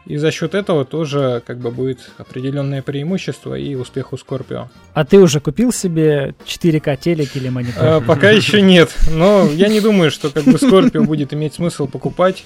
И 0.06 0.16
за 0.18 0.30
счет 0.30 0.54
этого 0.54 0.84
тоже 0.84 1.42
как 1.44 1.58
бы 1.58 1.70
будет 1.70 2.10
определенное 2.16 2.80
преимущество 2.80 3.54
и 3.54 3.74
успех 3.74 4.12
у 4.12 4.16
Скорпио. 4.16 4.68
А 4.94 5.04
ты 5.04 5.18
уже 5.18 5.40
купил 5.40 5.72
себе 5.72 6.34
4К 6.46 6.96
телек 6.96 7.34
или 7.34 7.48
монитор? 7.48 7.84
А, 7.84 8.00
пока 8.00 8.30
еще 8.30 8.62
нет, 8.62 8.94
но 9.10 9.48
я 9.52 9.68
не 9.68 9.80
думаю, 9.80 10.12
что 10.12 10.30
как 10.30 10.44
бы 10.44 10.58
Скорпио 10.58 11.02
будет 11.02 11.34
иметь 11.34 11.54
смысл 11.54 11.88
покупать, 11.88 12.44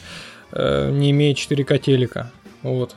э, 0.53 0.91
не 0.91 1.11
имея 1.11 1.35
4К 1.35 1.79
телека. 1.79 2.31
Вот. 2.63 2.97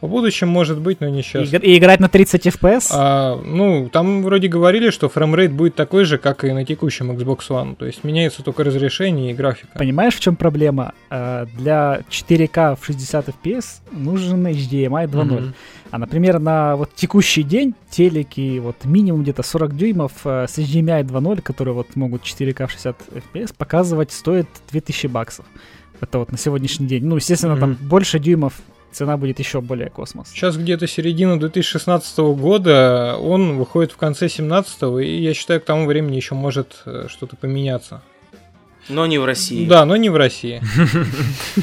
В 0.00 0.08
будущем 0.08 0.48
может 0.48 0.80
быть, 0.80 1.00
но 1.00 1.08
не 1.08 1.22
сейчас. 1.22 1.52
И, 1.52 1.78
играть 1.78 2.00
на 2.00 2.08
30 2.08 2.46
FPS? 2.46 2.86
А, 2.92 3.36
ну, 3.44 3.90
там 3.92 4.22
вроде 4.22 4.48
говорили, 4.48 4.90
что 4.90 5.10
framerate 5.10 5.52
будет 5.52 5.74
такой 5.74 6.04
же, 6.04 6.16
как 6.16 6.44
и 6.44 6.52
на 6.52 6.64
текущем 6.64 7.10
Xbox 7.12 7.40
One. 7.50 7.76
То 7.76 7.84
есть 7.84 8.02
меняется 8.02 8.42
только 8.42 8.64
разрешение 8.64 9.32
и 9.32 9.34
графика. 9.34 9.78
Понимаешь, 9.78 10.14
в 10.14 10.20
чем 10.20 10.36
проблема? 10.36 10.94
А, 11.10 11.44
для 11.58 12.00
4К 12.08 12.78
в 12.80 12.86
60 12.86 13.28
FPS 13.28 13.80
нужен 13.92 14.46
HDMI 14.46 15.06
2.0. 15.06 15.10
Mm-hmm. 15.10 15.52
А, 15.90 15.98
например, 15.98 16.38
на 16.38 16.76
вот 16.76 16.94
текущий 16.94 17.42
день 17.42 17.74
телеки 17.90 18.58
вот 18.58 18.84
минимум 18.84 19.22
где-то 19.22 19.42
40 19.42 19.76
дюймов 19.76 20.12
э, 20.24 20.46
с 20.48 20.56
HDMI 20.56 21.04
2.0, 21.04 21.42
которые 21.42 21.74
вот 21.74 21.94
могут 21.96 22.22
4К 22.22 22.68
в 22.68 22.70
60 22.70 22.96
FPS 23.32 23.54
показывать, 23.56 24.12
стоит 24.12 24.46
2000 24.70 25.08
баксов. 25.08 25.44
Это 26.00 26.18
вот 26.18 26.32
на 26.32 26.38
сегодняшний 26.38 26.86
день. 26.86 27.04
Ну, 27.04 27.16
естественно, 27.16 27.52
mm-hmm. 27.52 27.60
там 27.60 27.74
больше 27.74 28.18
дюймов 28.18 28.54
цена 28.92 29.16
будет 29.16 29.38
еще 29.38 29.60
более 29.60 29.90
космос. 29.90 30.28
Сейчас 30.28 30.56
где-то 30.56 30.86
середина 30.86 31.38
2016 31.38 32.18
года, 32.18 33.16
он 33.20 33.56
выходит 33.56 33.92
в 33.92 33.96
конце 33.96 34.20
2017, 34.26 34.82
и 35.02 35.22
я 35.22 35.34
считаю, 35.34 35.60
к 35.60 35.64
тому 35.64 35.86
времени 35.86 36.16
еще 36.16 36.34
может 36.34 36.82
э, 36.86 37.06
что-то 37.08 37.36
поменяться. 37.36 38.02
Но 38.88 39.06
не 39.06 39.18
в 39.18 39.24
России. 39.24 39.66
Да, 39.66 39.84
но 39.84 39.96
не 39.96 40.08
в 40.08 40.16
России. 40.16 40.62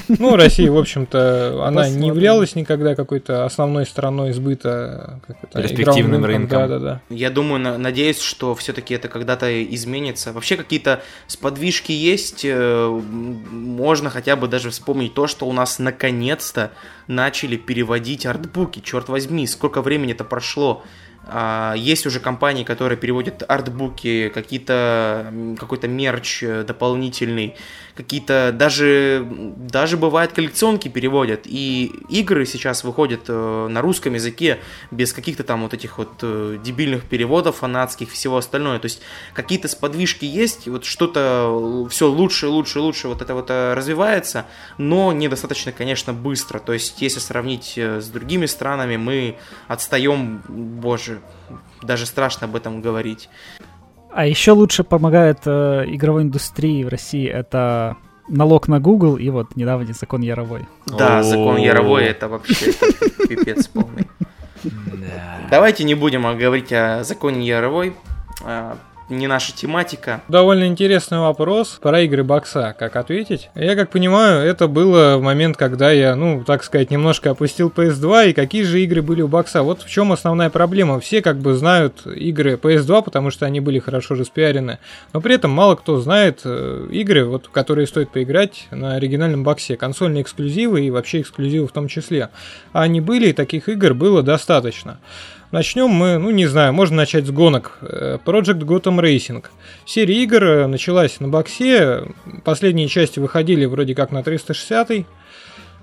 Ну, 0.07 0.35
Россия, 0.35 0.71
в 0.71 0.77
общем-то, 0.77 1.65
она 1.65 1.89
не 1.89 2.07
являлась 2.07 2.55
никогда 2.55 2.95
какой-то 2.95 3.45
основной 3.45 3.85
стороной 3.85 4.33
сбыта. 4.33 5.19
Перспективным 5.53 6.25
рынком. 6.25 6.59
Да, 6.59 6.67
да, 6.67 6.79
да. 6.79 7.01
Я 7.09 7.29
думаю, 7.29 7.77
надеюсь, 7.77 8.19
что 8.19 8.55
все-таки 8.55 8.93
это 8.93 9.07
когда-то 9.07 9.63
изменится. 9.63 10.31
Вообще 10.33 10.55
какие-то 10.55 11.01
сподвижки 11.27 11.91
есть. 11.91 12.41
Э, 12.45 12.87
можно 12.89 14.09
хотя 14.09 14.35
бы 14.35 14.47
даже 14.47 14.69
вспомнить 14.69 15.13
то, 15.13 15.27
что 15.27 15.45
у 15.47 15.53
нас 15.53 15.79
наконец-то 15.79 16.71
начали 17.07 17.57
переводить 17.57 18.25
артбуки. 18.25 18.81
Черт 18.83 19.09
возьми, 19.09 19.45
сколько 19.47 19.81
времени 19.81 20.13
это 20.13 20.23
прошло. 20.23 20.83
А, 21.29 21.73
есть 21.75 22.05
уже 22.05 22.19
компании, 22.19 22.63
которые 22.63 22.97
переводят 22.97 23.43
артбуки, 23.47 24.29
какие-то, 24.33 25.33
какой-то 25.59 25.87
мерч 25.87 26.43
э, 26.43 26.63
дополнительный, 26.63 27.55
какие-то 27.97 28.51
даже, 28.53 29.27
даже 29.29 29.97
бывает 29.97 30.31
коллекционки 30.31 30.87
переводят. 30.87 31.41
И 31.45 31.91
игры 32.09 32.45
сейчас 32.45 32.83
выходят 32.83 33.21
э, 33.27 33.67
на 33.69 33.81
русском 33.81 34.13
языке 34.13 34.59
без 34.91 35.11
каких-то 35.11 35.43
там 35.43 35.63
вот 35.63 35.73
этих 35.73 35.97
вот 35.97 36.11
э, 36.21 36.59
дебильных 36.63 37.03
переводов 37.03 37.57
фанатских, 37.57 38.11
всего 38.11 38.37
остальное. 38.37 38.79
То 38.79 38.85
есть 38.85 39.01
какие-то 39.33 39.67
сподвижки 39.67 40.25
есть, 40.25 40.67
вот 40.67 40.85
что-то 40.85 41.87
все 41.89 42.07
лучше, 42.07 42.47
лучше, 42.47 42.79
лучше 42.79 43.07
вот 43.07 43.21
это 43.21 43.33
вот 43.33 43.49
развивается, 43.49 44.45
но 44.77 45.11
недостаточно, 45.11 45.71
конечно, 45.71 46.13
быстро. 46.13 46.59
То 46.59 46.73
есть 46.73 47.01
если 47.01 47.19
сравнить 47.19 47.77
с 47.77 48.07
другими 48.09 48.45
странами, 48.45 48.97
мы 48.97 49.37
отстаем, 49.67 50.43
боже, 50.47 51.19
даже 51.81 52.05
страшно 52.05 52.45
об 52.45 52.55
этом 52.55 52.81
говорить. 52.81 53.29
А 54.11 54.25
еще 54.25 54.51
лучше 54.51 54.83
помогает 54.83 55.39
э, 55.45 55.85
игровой 55.87 56.23
индустрии 56.23 56.83
в 56.83 56.87
России 56.87 57.27
это 57.27 57.97
налог 58.27 58.67
на 58.67 58.79
Google 58.79 59.17
и 59.17 59.29
вот 59.29 59.55
недавний 59.55 59.93
закон 59.93 60.21
Яровой. 60.21 60.65
Да, 60.85 61.23
закон 61.23 61.57
Яровой 61.57 62.05
это 62.05 62.27
вообще 62.27 62.73
пипец 63.27 63.67
полный. 63.67 64.07
Давайте 65.49 65.83
не 65.83 65.95
будем 65.95 66.23
говорить 66.37 66.73
о 66.73 67.03
законе 67.03 67.45
Яровой. 67.45 67.95
Не 69.09 69.27
наша 69.27 69.55
тематика. 69.55 70.21
Довольно 70.27 70.67
интересный 70.67 71.19
вопрос 71.19 71.79
про 71.81 72.01
игры 72.01 72.25
бокса. 72.25 72.75
Как 72.77 72.97
ответить? 72.97 73.49
Я 73.55 73.77
как 73.77 73.89
понимаю, 73.89 74.45
это 74.45 74.67
было 74.67 75.15
в 75.15 75.21
момент, 75.21 75.55
когда 75.55 75.91
я, 75.91 76.13
ну, 76.17 76.43
так 76.43 76.61
сказать, 76.61 76.91
немножко 76.91 77.29
опустил 77.29 77.69
PS2, 77.73 78.31
и 78.31 78.33
какие 78.33 78.63
же 78.63 78.81
игры 78.81 79.01
были 79.01 79.21
у 79.21 79.29
бокса. 79.29 79.63
Вот 79.63 79.81
в 79.81 79.89
чем 79.89 80.11
основная 80.11 80.49
проблема. 80.49 80.99
Все 80.99 81.21
как 81.21 81.37
бы 81.37 81.53
знают 81.53 82.05
игры 82.05 82.55
PS2, 82.55 83.01
потому 83.01 83.31
что 83.31 83.45
они 83.45 83.61
были 83.61 83.79
хорошо 83.79 84.15
распиарены, 84.15 84.79
но 85.13 85.21
при 85.21 85.35
этом 85.35 85.51
мало 85.51 85.75
кто 85.75 86.01
знает 86.01 86.41
э, 86.43 86.87
игры, 86.91 87.23
вот, 87.23 87.47
которые 87.47 87.87
стоит 87.87 88.11
поиграть 88.11 88.67
на 88.71 88.95
оригинальном 88.95 89.45
боксе. 89.45 89.77
Консольные 89.77 90.23
эксклюзивы 90.23 90.85
и 90.85 90.91
вообще 90.91 91.21
эксклюзивы 91.21 91.69
в 91.69 91.71
том 91.71 91.87
числе. 91.87 92.27
А 92.73 92.81
они 92.81 92.99
были, 92.99 93.29
и 93.29 93.33
таких 93.33 93.69
игр 93.69 93.93
было 93.93 94.21
достаточно. 94.21 94.99
Начнем 95.51 95.87
мы, 95.89 96.17
ну 96.17 96.29
не 96.31 96.45
знаю, 96.45 96.73
можно 96.73 96.97
начать 96.97 97.25
с 97.25 97.31
гонок. 97.31 97.77
Э, 97.81 98.17
Project 98.23 98.59
Gotham 98.59 98.99
Racing. 98.99 99.45
Серия 99.85 100.23
игр 100.23 100.43
э, 100.43 100.67
началась 100.67 101.19
на 101.19 101.29
боксе, 101.29 102.03
последние 102.43 102.89
части 102.89 103.19
выходили 103.19 103.65
вроде 103.65 103.95
как 103.95 104.11
на 104.11 104.23
360 104.23 105.05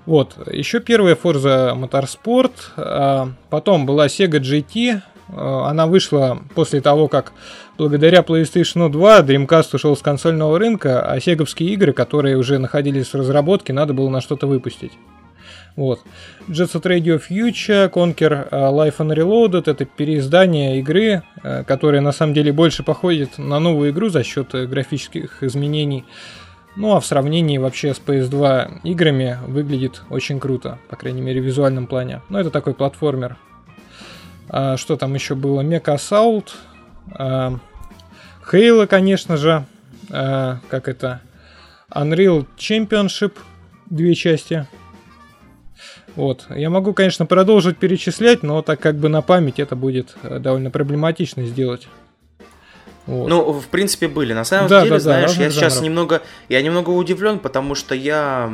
вот, 0.07 0.37
еще 0.53 0.81
первая 0.81 1.15
Forza 1.15 1.75
Motorsport, 1.75 2.53
а 2.77 3.31
потом 3.49 3.87
была 3.87 4.07
Sega 4.07 4.39
GT, 4.39 4.97
э, 4.97 5.01
она 5.29 5.87
вышла 5.87 6.39
после 6.55 6.83
того, 6.83 7.09
как 7.09 7.33
благодаря 7.79 8.21
PlayStation 8.21 8.91
2 8.91 9.21
Dreamcast 9.21 9.75
ушел 9.75 9.97
с 9.97 10.03
консольного 10.03 10.59
рынка, 10.59 11.11
а 11.11 11.19
сеговские 11.21 11.71
игры, 11.71 11.95
которые 11.95 12.37
уже 12.37 12.59
находились 12.59 13.09
в 13.09 13.15
разработке, 13.15 13.73
надо 13.73 13.95
было 13.95 14.11
на 14.11 14.21
что-то 14.21 14.47
выпустить. 14.47 14.93
Вот. 15.77 16.01
Jet 16.49 16.71
Set 16.73 16.83
Radio 16.83 17.21
Future, 17.21 17.91
Conquer 17.91 18.49
uh, 18.49 18.71
Life 18.73 18.99
and 18.99 19.15
Reloaded 19.17 19.65
это 19.67 19.85
переиздание 19.85 20.79
игры, 20.79 21.23
uh, 21.43 21.65
которая 21.65 22.01
на 22.01 22.13
самом 22.13 22.35
деле 22.35 22.53
больше 22.53 22.83
походит 22.85 23.39
на 23.39 23.59
новую 23.59 23.91
игру 23.91 24.09
за 24.09 24.23
счет 24.23 24.55
uh, 24.55 24.67
графических 24.67 25.43
изменений. 25.43 26.05
Ну 26.77 26.97
а 26.97 27.01
в 27.01 27.07
сравнении 27.07 27.59
вообще 27.59 27.95
с 27.95 28.01
PS2 28.05 28.81
играми 28.83 29.39
выглядит 29.47 30.03
очень 30.11 30.41
круто, 30.41 30.79
по 30.89 30.97
крайней 30.97 31.23
мере 31.23 31.41
в 31.41 31.45
визуальном 31.45 31.87
плане. 31.87 32.23
Но 32.29 32.41
это 32.41 32.51
такой 32.51 32.75
платформер. 32.75 33.37
А, 34.49 34.77
что 34.77 34.97
там 34.97 35.15
еще 35.15 35.37
было? 35.37 35.61
Mecha 35.63 35.97
Assault, 35.97 36.49
а, 37.13 37.59
Halo, 38.51 38.87
конечно 38.87 39.37
же, 39.37 39.65
а, 40.11 40.59
как 40.69 40.89
это? 40.89 41.21
Unreal 41.91 42.47
Championship, 42.57 43.35
две 43.87 44.15
части. 44.17 44.67
Вот. 46.17 46.47
Я 46.51 46.71
могу, 46.71 46.93
конечно, 46.93 47.27
продолжить 47.27 47.79
перечислять, 47.79 48.43
но 48.43 48.63
так 48.63 48.81
как 48.81 48.97
бы 48.97 49.09
на 49.09 49.23
память 49.23 49.59
это 49.59 49.75
будет 49.75 50.15
э, 50.23 50.39
довольно 50.39 50.71
проблематично 50.71 51.45
сделать. 51.45 51.89
Вот. 53.07 53.29
Ну, 53.29 53.53
в 53.53 53.67
принципе, 53.67 54.09
были. 54.09 54.33
На 54.33 54.45
самом 54.45 54.69
да, 54.69 54.81
деле, 54.81 54.93
да, 54.93 54.99
знаешь, 54.99 55.35
да, 55.35 55.45
я 55.45 55.51
сейчас 55.51 55.75
жанров. 55.75 55.85
немного, 55.85 56.23
я 56.49 56.63
немного 56.63 56.91
удивлен, 56.91 57.39
потому 57.39 57.75
что 57.75 57.95
я 57.95 58.51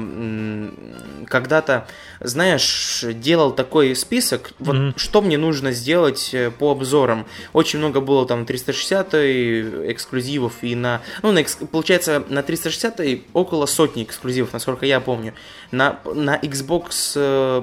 когда-то, 1.29 1.87
знаешь, 2.21 3.05
делал 3.15 3.53
такой 3.53 3.95
список, 3.95 4.53
вот 4.59 4.75
mm-hmm. 4.75 4.93
что 4.97 5.23
мне 5.23 5.39
нужно 5.39 5.71
сделать 5.73 6.31
э, 6.33 6.51
по 6.51 6.73
обзорам. 6.73 7.27
Очень 7.53 7.79
много 7.79 8.01
было 8.01 8.27
там 8.27 8.45
360 8.45 9.15
эксклюзивов 9.15 10.55
и 10.63 10.75
на, 10.75 11.01
ну, 11.23 11.31
на, 11.31 11.45
получается, 11.71 12.25
на 12.29 12.43
360 12.43 13.01
около 13.33 13.67
сотни 13.67 14.03
эксклюзивов, 14.03 14.53
насколько 14.53 14.85
я 14.85 14.99
помню. 14.99 15.35
На, 15.71 16.01
на 16.13 16.37
Xbox 16.37 17.13
э, 17.15 17.63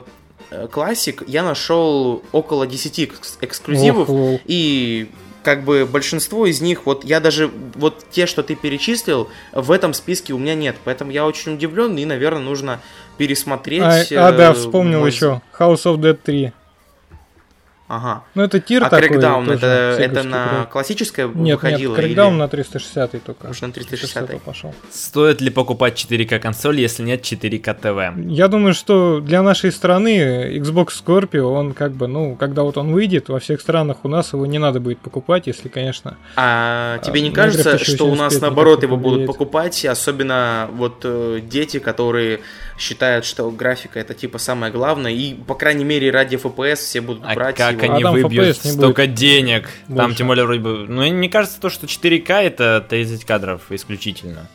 Classic 0.52 1.24
я 1.28 1.44
нашел 1.44 2.24
около 2.32 2.66
10 2.66 3.12
эксклюзивов 3.42 4.10
oh, 4.10 4.40
и 4.46 5.12
как 5.48 5.64
бы 5.64 5.88
большинство 5.90 6.46
из 6.46 6.60
них, 6.60 6.86
вот 6.86 7.06
я 7.06 7.22
даже, 7.22 7.50
вот 7.76 8.04
те, 8.12 8.26
что 8.26 8.44
ты 8.44 8.54
перечислил, 8.54 9.30
в 9.54 9.72
этом 9.72 9.94
списке 9.94 10.34
у 10.34 10.38
меня 10.38 10.56
нет. 10.56 10.76
Поэтому 10.84 11.10
я 11.10 11.26
очень 11.26 11.54
удивлен, 11.54 11.98
и, 11.98 12.04
наверное, 12.04 12.42
нужно 12.42 12.82
пересмотреть. 13.18 14.12
А, 14.12 14.28
а 14.28 14.32
да, 14.34 14.52
э, 14.52 14.54
вспомнил 14.54 15.00
мой... 15.00 15.10
еще. 15.10 15.42
House 15.58 15.86
of 15.86 16.00
Dead 16.00 16.20
3. 16.22 16.52
Ага. 17.88 18.24
Ну, 18.36 18.44
это 18.44 18.60
тир 18.60 18.84
а 18.84 18.90
такой. 18.90 19.20
Тоже 19.22 19.54
это, 19.54 19.96
это 19.98 20.24
на 20.24 20.48
проект. 20.48 20.72
классическое 20.72 21.28
Нет, 21.28 21.56
выходило? 21.56 21.96
нет, 21.96 22.06
Crackdown 22.06 22.32
или 22.32 22.38
на 22.38 22.48
360 22.50 23.24
только. 23.24 23.48
уж 23.48 23.62
на 23.62 23.72
360? 23.72 24.42
пошел. 24.42 24.76
Стоит 24.92 25.40
ли 25.40 25.50
покупать 25.50 25.94
4К 25.94 26.40
консоль, 26.40 26.82
если 26.82 27.04
нет 27.04 27.22
4К 27.22 27.74
ТВ? 27.74 28.28
Я 28.30 28.50
думаю, 28.50 28.74
что 28.74 29.22
для 29.22 29.42
нашей 29.42 29.72
страны 29.72 30.58
Xbox 30.60 30.90
Scorpio, 31.06 31.44
он 31.44 31.74
как 31.74 31.94
бы, 31.94 32.08
ну, 32.08 32.36
когда 32.36 32.64
вот 32.64 32.78
он 32.78 32.92
выйдет, 32.92 33.30
во 33.30 33.40
всех 33.40 33.62
странах 33.62 33.98
у 34.04 34.10
нас 34.10 34.34
его 34.34 34.46
не 34.46 34.60
надо 34.60 34.82
будет 34.82 35.00
покупать, 35.00 35.48
если, 35.48 35.70
конечно... 35.70 36.18
А 36.36 36.98
тебе 37.00 37.22
не 37.22 37.30
А, 37.30 37.34
кажется, 37.34 37.78
что 37.78 38.06
у 38.06 38.16
нас 38.16 38.42
наоборот 38.42 38.84
его 38.84 38.98
будут 38.98 39.26
покупать, 39.28 39.86
особенно 39.86 40.68
вот 40.74 41.02
э, 41.04 41.40
дети, 41.42 41.80
которые 41.80 42.42
считают, 42.78 43.26
что 43.26 43.50
графика 43.52 44.00
это 44.00 44.14
типа 44.14 44.38
самое 44.38 44.72
главное, 44.72 45.12
и 45.12 45.34
по 45.34 45.56
крайней 45.56 45.84
мере 45.84 46.12
ради 46.12 46.36
FPS 46.36 46.76
все 46.76 47.02
будут 47.02 47.24
А 47.26 47.34
брать 47.34 47.56
как 47.56 47.82
его. 47.82 47.94
они 47.94 48.04
А 48.04 48.06
там 48.06 48.14
выбьют 48.14 48.58
FPS 48.58 48.74
столько 48.74 49.08
денег? 49.08 49.70
Там 49.88 49.96
больше. 49.96 50.18
тем 50.18 50.28
более 50.28 50.46
вроде 50.46 50.62
бы... 50.62 50.86
Ну, 50.88 51.02
мне 51.12 51.30
кажется, 51.30 51.60
то, 51.60 51.70
что 51.70 51.88
4К 51.88 52.34
это 52.34 52.86
30 52.88 53.26
кадров 53.26 53.62
исключительно. 53.72 54.48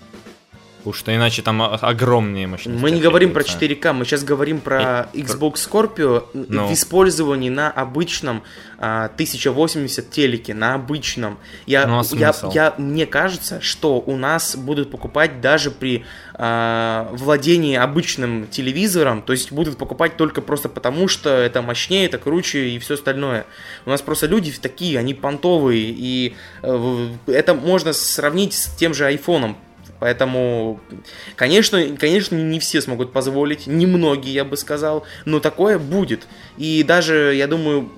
Уж 0.84 0.98
что 0.98 1.14
иначе 1.14 1.42
там 1.42 1.62
огромные 1.62 2.46
мощности. 2.46 2.80
Мы 2.80 2.90
не 2.90 3.00
говорим 3.00 3.32
про 3.32 3.42
требуются. 3.42 3.88
4К, 3.88 3.92
мы 3.92 4.04
сейчас 4.04 4.24
говорим 4.24 4.60
про 4.60 5.08
Xbox 5.12 5.54
Scorpio 5.54 6.24
Ну. 6.34 6.66
в 6.66 6.72
использовании 6.72 7.50
на 7.50 7.70
обычном 7.70 8.42
а, 8.78 9.04
1080 9.06 10.10
телеке, 10.10 10.54
на 10.54 10.74
обычном. 10.74 11.38
Я, 11.66 11.86
Ну, 11.86 12.00
а 12.00 12.04
я, 12.16 12.34
я, 12.52 12.74
мне 12.78 13.06
кажется, 13.06 13.60
что 13.60 14.00
у 14.00 14.16
нас 14.16 14.56
будут 14.56 14.90
покупать 14.90 15.40
даже 15.40 15.70
при 15.70 16.04
а, 16.34 17.08
владении 17.12 17.76
обычным 17.76 18.48
телевизором, 18.48 19.22
то 19.22 19.32
есть 19.32 19.52
будут 19.52 19.78
покупать 19.78 20.16
только 20.16 20.40
просто 20.40 20.68
потому, 20.68 21.06
что 21.06 21.30
это 21.30 21.62
мощнее, 21.62 22.06
это 22.06 22.18
круче 22.18 22.70
и 22.70 22.78
все 22.80 22.94
остальное. 22.94 23.46
У 23.86 23.90
нас 23.90 24.02
просто 24.02 24.26
люди 24.26 24.52
такие, 24.60 24.98
они 24.98 25.14
понтовые, 25.14 25.94
и 25.96 26.34
э, 26.62 27.08
это 27.26 27.54
можно 27.54 27.92
сравнить 27.92 28.54
с 28.54 28.74
тем 28.76 28.94
же 28.94 29.06
айфоном. 29.06 29.56
Поэтому, 30.02 30.80
конечно, 31.36 31.80
конечно, 31.96 32.34
не 32.34 32.58
все 32.58 32.80
смогут 32.80 33.12
позволить, 33.12 33.68
немногие, 33.68 34.34
я 34.34 34.44
бы 34.44 34.56
сказал, 34.56 35.04
но 35.24 35.38
такое 35.38 35.78
будет. 35.78 36.26
И 36.58 36.82
даже, 36.82 37.32
я 37.36 37.46
думаю, 37.46 37.88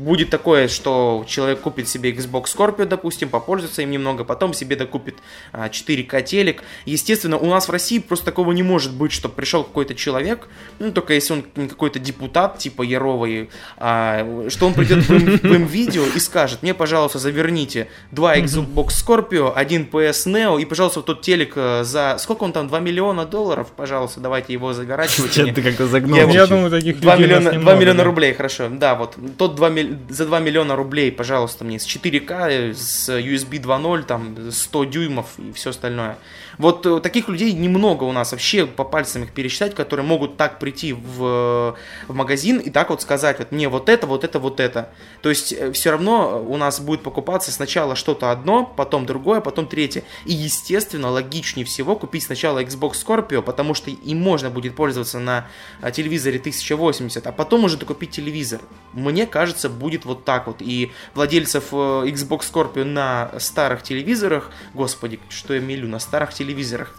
будет 0.00 0.30
такое, 0.30 0.68
что 0.68 1.24
человек 1.28 1.60
купит 1.60 1.88
себе 1.88 2.12
Xbox 2.12 2.44
Scorpio, 2.44 2.84
допустим, 2.84 3.28
попользуется 3.28 3.82
им 3.82 3.90
немного, 3.90 4.24
потом 4.24 4.54
себе 4.54 4.76
докупит 4.76 5.16
а, 5.52 5.68
4К 5.68 6.22
телек. 6.22 6.62
Естественно, 6.84 7.38
у 7.38 7.46
нас 7.46 7.68
в 7.68 7.70
России 7.70 7.98
просто 7.98 8.24
такого 8.26 8.52
не 8.52 8.62
может 8.62 8.92
быть, 8.92 9.12
что 9.12 9.28
пришел 9.28 9.64
какой-то 9.64 9.94
человек, 9.94 10.48
ну, 10.78 10.90
только 10.92 11.14
если 11.14 11.34
он 11.34 11.44
не 11.56 11.68
какой-то 11.68 11.98
депутат, 11.98 12.58
типа 12.58 12.82
Яровой, 12.82 13.50
а, 13.76 14.48
что 14.48 14.66
он 14.66 14.74
придет 14.74 15.08
в, 15.08 15.70
видео 15.70 16.04
и 16.04 16.18
скажет, 16.18 16.62
мне, 16.62 16.74
пожалуйста, 16.74 17.18
заверните 17.18 17.88
два 18.10 18.36
Xbox 18.36 18.88
Scorpio, 18.88 19.52
один 19.54 19.88
PS 19.90 20.26
Neo, 20.26 20.60
и, 20.60 20.64
пожалуйста, 20.64 21.00
вот 21.00 21.06
тот 21.06 21.22
телек 21.22 21.52
э, 21.56 21.84
за... 21.84 22.16
Сколько 22.18 22.44
он 22.44 22.52
там? 22.52 22.68
2 22.68 22.80
миллиона 22.80 23.24
долларов? 23.24 23.68
Пожалуйста, 23.76 24.20
давайте 24.20 24.52
его 24.52 24.72
мне. 24.72 25.52
ты 25.52 25.62
как-то 25.62 25.86
загнул. 25.86 26.16
Я 26.16 26.46
думаю, 26.46 26.70
таких 26.70 27.00
2 27.00 27.16
людей 27.16 27.36
у 27.36 27.40
нас 27.40 27.44
миллиона, 27.44 27.50
2 27.50 27.52
немного, 27.52 27.80
миллиона 27.80 28.04
рублей, 28.04 28.32
хорошо. 28.34 28.68
Да, 28.70 28.94
вот 28.94 29.16
тот 29.36 29.54
2 29.56 29.68
миль- 29.70 29.89
за 30.08 30.26
2 30.26 30.40
миллиона 30.40 30.76
рублей, 30.76 31.12
пожалуйста, 31.12 31.64
мне 31.64 31.78
с 31.78 31.86
4К, 31.86 32.48
э, 32.50 32.74
с 32.74 33.08
USB 33.08 33.60
2.0, 33.60 34.02
там 34.04 34.50
100 34.50 34.84
дюймов 34.84 35.38
и 35.38 35.52
все 35.52 35.70
остальное. 35.70 36.18
Вот 36.60 36.84
э, 36.84 37.00
таких 37.00 37.30
людей 37.30 37.54
немного 37.54 38.04
у 38.04 38.12
нас 38.12 38.32
вообще 38.32 38.66
по 38.66 38.84
пальцам 38.84 39.22
их 39.22 39.32
пересчитать, 39.32 39.74
которые 39.74 40.04
могут 40.04 40.36
так 40.36 40.58
прийти 40.58 40.92
в, 40.92 41.74
в 42.06 42.14
магазин 42.14 42.58
и 42.58 42.68
так 42.68 42.90
вот 42.90 43.00
сказать, 43.00 43.38
вот 43.38 43.50
мне 43.50 43.70
вот 43.70 43.88
это, 43.88 44.06
вот 44.06 44.24
это, 44.24 44.38
вот 44.38 44.60
это. 44.60 44.90
То 45.22 45.30
есть 45.30 45.54
все 45.72 45.90
равно 45.90 46.44
у 46.46 46.58
нас 46.58 46.78
будет 46.78 47.02
покупаться 47.02 47.50
сначала 47.50 47.96
что-то 47.96 48.30
одно, 48.30 48.66
потом 48.76 49.06
другое, 49.06 49.40
потом 49.40 49.66
третье. 49.66 50.04
И 50.26 50.34
естественно, 50.34 51.08
логичнее 51.08 51.64
всего 51.64 51.96
купить 51.96 52.24
сначала 52.24 52.62
Xbox 52.62 52.92
Scorpio, 52.92 53.40
потому 53.40 53.72
что 53.72 53.88
им 53.88 54.18
можно 54.20 54.50
будет 54.50 54.76
пользоваться 54.76 55.18
на 55.18 55.46
телевизоре 55.92 56.38
1080, 56.40 57.26
а 57.26 57.32
потом 57.32 57.64
уже 57.64 57.78
докупить 57.78 58.10
телевизор. 58.10 58.60
Мне 58.92 59.26
кажется, 59.26 59.70
будет 59.70 60.04
вот 60.04 60.26
так 60.26 60.46
вот. 60.46 60.56
И 60.60 60.92
владельцев 61.14 61.68
э, 61.72 61.76
Xbox 61.76 62.40
Scorpio 62.52 62.84
на 62.84 63.30
старых 63.38 63.82
телевизорах, 63.82 64.50
господи, 64.74 65.20
что 65.30 65.54
я 65.54 65.60
мелю, 65.60 65.88
на 65.88 65.98
старых 65.98 66.34
телевизорах, 66.34 66.49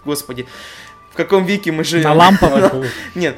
господи, 0.06 0.46
в 1.12 1.16
каком 1.18 1.46
веке 1.46 1.74
мы 1.74 1.84
живем? 1.84 2.06
На 2.06 2.14
ламповых. 2.14 2.72
Нет, 3.16 3.38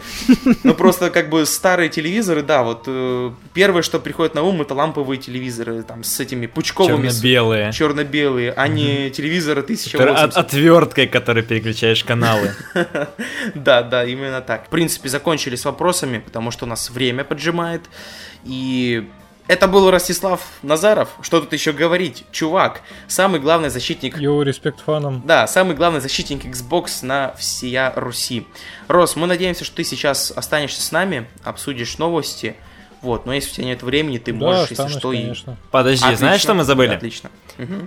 ну 0.64 0.76
просто 0.76 1.10
как 1.10 1.30
бы 1.30 1.44
старые 1.48 1.90
телевизоры, 1.90 2.44
да, 2.44 2.62
вот 2.62 2.84
э, 2.86 3.32
первое, 3.56 3.82
что 3.82 4.00
приходит 4.00 4.36
на 4.36 4.44
ум, 4.44 4.62
это 4.62 4.76
ламповые 4.76 5.18
телевизоры, 5.18 5.82
там, 5.82 6.04
с 6.04 6.20
этими 6.20 6.46
пучковыми, 6.46 7.08
Черно-белые. 7.08 7.72
черно-белые, 7.74 8.52
а 8.56 8.68
не 8.68 9.10
телевизоры 9.10 9.64
Который 9.64 9.76
1080. 10.14 10.38
от- 10.38 10.46
Отверткой, 10.46 11.08
которой 11.08 11.42
переключаешь 11.44 12.04
каналы. 12.04 12.54
Да, 13.56 13.82
да, 13.82 14.06
именно 14.06 14.42
так. 14.42 14.68
В 14.68 14.70
принципе, 14.70 15.10
закончили 15.10 15.56
с 15.56 15.66
вопросами, 15.66 16.20
потому 16.20 16.52
что 16.52 16.66
у 16.66 16.68
нас 16.68 16.90
время 16.92 17.24
поджимает. 17.24 17.82
И 18.46 19.10
это 19.48 19.68
был 19.68 19.92
Ростислав 19.92 20.42
Назаров. 20.62 21.10
Что 21.22 21.42
тут 21.42 21.52
еще 21.54 21.72
говорить? 21.74 22.24
Чувак, 22.32 22.82
самый 23.08 23.40
главный 23.40 23.70
защитник... 23.70 24.18
Йоу, 24.18 24.42
респект 24.44 24.80
фанам. 24.82 25.22
Да, 25.26 25.48
самый 25.48 25.76
главный 25.76 26.00
защитник 26.00 26.46
Xbox 26.46 27.04
на 27.06 27.34
всея 27.38 27.92
Руси. 27.96 28.48
Рос, 28.88 29.16
мы 29.16 29.28
надеемся, 29.28 29.66
что 29.66 29.76
ты 29.78 29.84
сейчас 29.84 30.32
останешься 30.36 30.82
с 30.82 30.92
нами, 30.92 31.28
обсудишь 31.44 31.98
новости. 31.98 32.56
Вот, 33.02 33.26
но 33.26 33.34
если 33.34 33.52
у 33.52 33.54
тебя 33.56 33.66
нет 33.66 33.84
времени, 33.84 34.18
ты 34.18 34.32
Да, 34.32 34.38
можешь, 34.38 34.62
если 34.70 34.76
останусь, 34.84 34.98
что, 34.98 35.12
и... 35.12 35.18
конечно. 35.22 35.58
Подожди, 35.72 36.06
Отлично, 36.06 36.18
знаешь, 36.26 36.42
что 36.42 36.54
мы 36.54 36.64
забыли? 36.64 36.94
Отлично. 36.96 37.30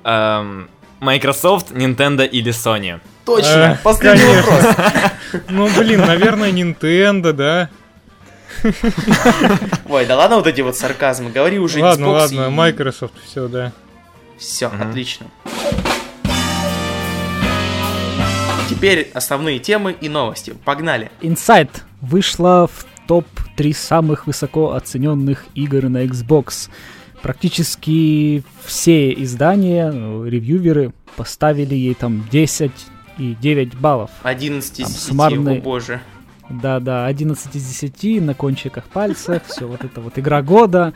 Эм, 0.04 0.68
Microsoft, 1.00 1.70
Nintendo 1.72 2.26
или 2.26 2.52
Sony? 2.52 3.00
Точно, 3.24 3.48
Э, 3.48 3.76
последний 3.82 4.22
конечно. 4.22 4.52
вопрос. 4.52 5.10
Ну, 5.48 5.68
блин, 5.78 6.00
наверное, 6.00 6.52
Nintendo, 6.52 7.32
да? 7.32 7.70
Ой, 9.88 10.06
да 10.06 10.16
ладно 10.16 10.36
вот 10.36 10.46
эти 10.46 10.60
вот 10.60 10.76
сарказмы, 10.76 11.30
говори 11.30 11.58
уже 11.58 11.80
ладно, 11.80 12.04
Xbox 12.06 12.12
ладно, 12.12 12.46
и- 12.46 12.50
Microsoft, 12.50 13.14
все, 13.24 13.48
да. 13.48 13.72
Все, 14.38 14.66
отлично. 14.66 15.26
Теперь 18.68 19.10
основные 19.14 19.58
темы 19.58 19.96
и 20.00 20.08
новости. 20.08 20.54
Погнали. 20.64 21.10
Inside 21.20 21.70
вышла 22.00 22.66
в 22.66 22.84
топ-3 23.06 23.72
самых 23.72 24.26
высоко 24.26 24.72
оцененных 24.72 25.46
игр 25.54 25.88
на 25.88 26.04
Xbox. 26.04 26.68
Практически 27.22 28.42
все 28.64 29.12
издания, 29.12 29.90
ну, 29.90 30.24
ревьюверы, 30.26 30.92
поставили 31.16 31.74
ей 31.74 31.94
там 31.94 32.26
10 32.30 32.72
и 33.18 33.34
9 33.40 33.74
баллов. 33.76 34.10
11 34.22 34.80
из 34.80 34.84
Там 34.84 34.92
10, 34.92 35.00
суммарный- 35.08 35.58
о 35.58 35.62
боже. 35.62 36.00
Да-да, 36.50 37.06
11 37.06 37.54
из 37.54 37.64
10 37.64 38.22
на 38.22 38.34
кончиках 38.34 38.84
пальцев, 38.84 39.42
все 39.46 39.66
вот 39.66 39.84
это 39.84 40.00
вот 40.00 40.18
игра 40.18 40.42
года. 40.42 40.94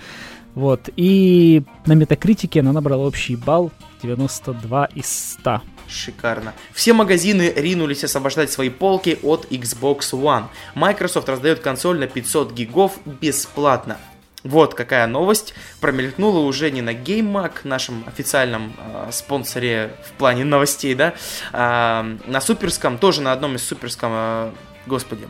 Вот, 0.54 0.88
и 0.96 1.62
на 1.86 1.92
метакритике 1.92 2.60
она 2.60 2.72
набрала 2.72 3.06
общий 3.06 3.36
балл 3.36 3.70
92 4.02 4.84
из 4.94 5.34
100. 5.40 5.62
Шикарно. 5.88 6.54
Все 6.72 6.92
магазины 6.92 7.52
ринулись 7.54 8.04
освобождать 8.04 8.50
свои 8.50 8.68
полки 8.68 9.18
от 9.22 9.46
Xbox 9.50 10.12
One. 10.12 10.44
Microsoft 10.74 11.28
раздает 11.28 11.60
консоль 11.60 11.98
на 11.98 12.06
500 12.06 12.52
гигов 12.52 12.98
бесплатно. 13.04 13.98
Вот 14.42 14.74
какая 14.74 15.06
новость 15.06 15.54
промелькнула 15.80 16.40
уже 16.40 16.70
не 16.70 16.80
на 16.80 16.94
GameMag, 16.94 17.52
нашем 17.64 18.04
официальном 18.06 18.72
э, 18.78 19.08
спонсоре 19.12 19.94
в 20.06 20.12
плане 20.12 20.44
новостей, 20.44 20.94
да, 20.94 21.12
а, 21.52 22.06
на 22.26 22.40
суперском, 22.40 22.96
тоже 22.96 23.20
на 23.20 23.32
одном 23.32 23.56
из 23.56 23.64
суперском, 23.64 24.12
э, 24.14 24.52
господи, 24.86 25.28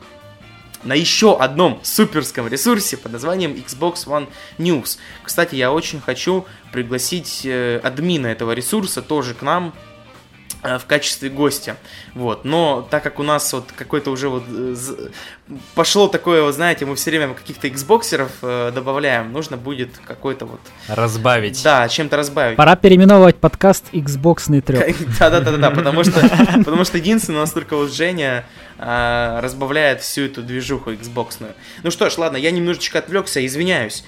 на 0.82 0.94
еще 0.94 1.36
одном 1.36 1.80
суперском 1.82 2.48
ресурсе 2.48 2.96
под 2.96 3.12
названием 3.12 3.52
Xbox 3.52 4.06
One 4.06 4.28
News. 4.58 4.98
Кстати, 5.22 5.54
я 5.54 5.72
очень 5.72 6.00
хочу 6.00 6.46
пригласить 6.72 7.42
э, 7.44 7.80
админа 7.82 8.28
этого 8.28 8.52
ресурса 8.52 9.02
тоже 9.02 9.34
к 9.34 9.42
нам 9.42 9.74
в 10.62 10.86
качестве 10.86 11.30
гостя. 11.30 11.76
Вот. 12.14 12.44
Но 12.44 12.86
так 12.90 13.02
как 13.02 13.18
у 13.18 13.22
нас 13.22 13.52
вот 13.52 13.72
какой-то 13.74 14.10
уже 14.10 14.28
вот 14.28 14.44
э, 14.48 14.74
пошло 15.74 16.08
такое, 16.08 16.42
вот 16.42 16.54
знаете, 16.54 16.84
мы 16.86 16.96
все 16.96 17.10
время 17.10 17.34
каких-то 17.34 17.68
Xboxеров 17.68 18.30
э, 18.42 18.72
добавляем, 18.74 19.32
нужно 19.32 19.56
будет 19.56 19.90
какой-то 20.06 20.46
вот, 20.46 20.60
Разбавить. 20.88 21.62
да, 21.62 21.88
чем-то 21.88 22.16
разбавить. 22.16 22.56
Пора 22.56 22.76
переименовывать 22.76 23.36
подкаст 23.36 23.86
Xbox 23.92 24.60
трёп. 24.60 24.84
Да, 25.18 25.30
да, 25.30 25.40
да, 25.40 25.56
да, 25.56 25.70
потому 25.70 26.04
что, 26.04 26.20
потому 26.58 26.84
что 26.84 26.98
единственное, 26.98 27.38
у 27.38 27.42
нас 27.42 27.52
только 27.52 27.76
вот 27.76 27.92
Женя 27.92 28.44
а, 28.78 29.40
разбавляет 29.40 30.00
всю 30.02 30.22
эту 30.22 30.42
движуху 30.42 30.92
Xboxную. 30.92 31.52
Ну 31.82 31.90
что 31.90 32.08
ж, 32.10 32.18
ладно, 32.18 32.36
я 32.36 32.50
немножечко 32.50 32.98
отвлекся, 32.98 33.44
извиняюсь. 33.44 34.04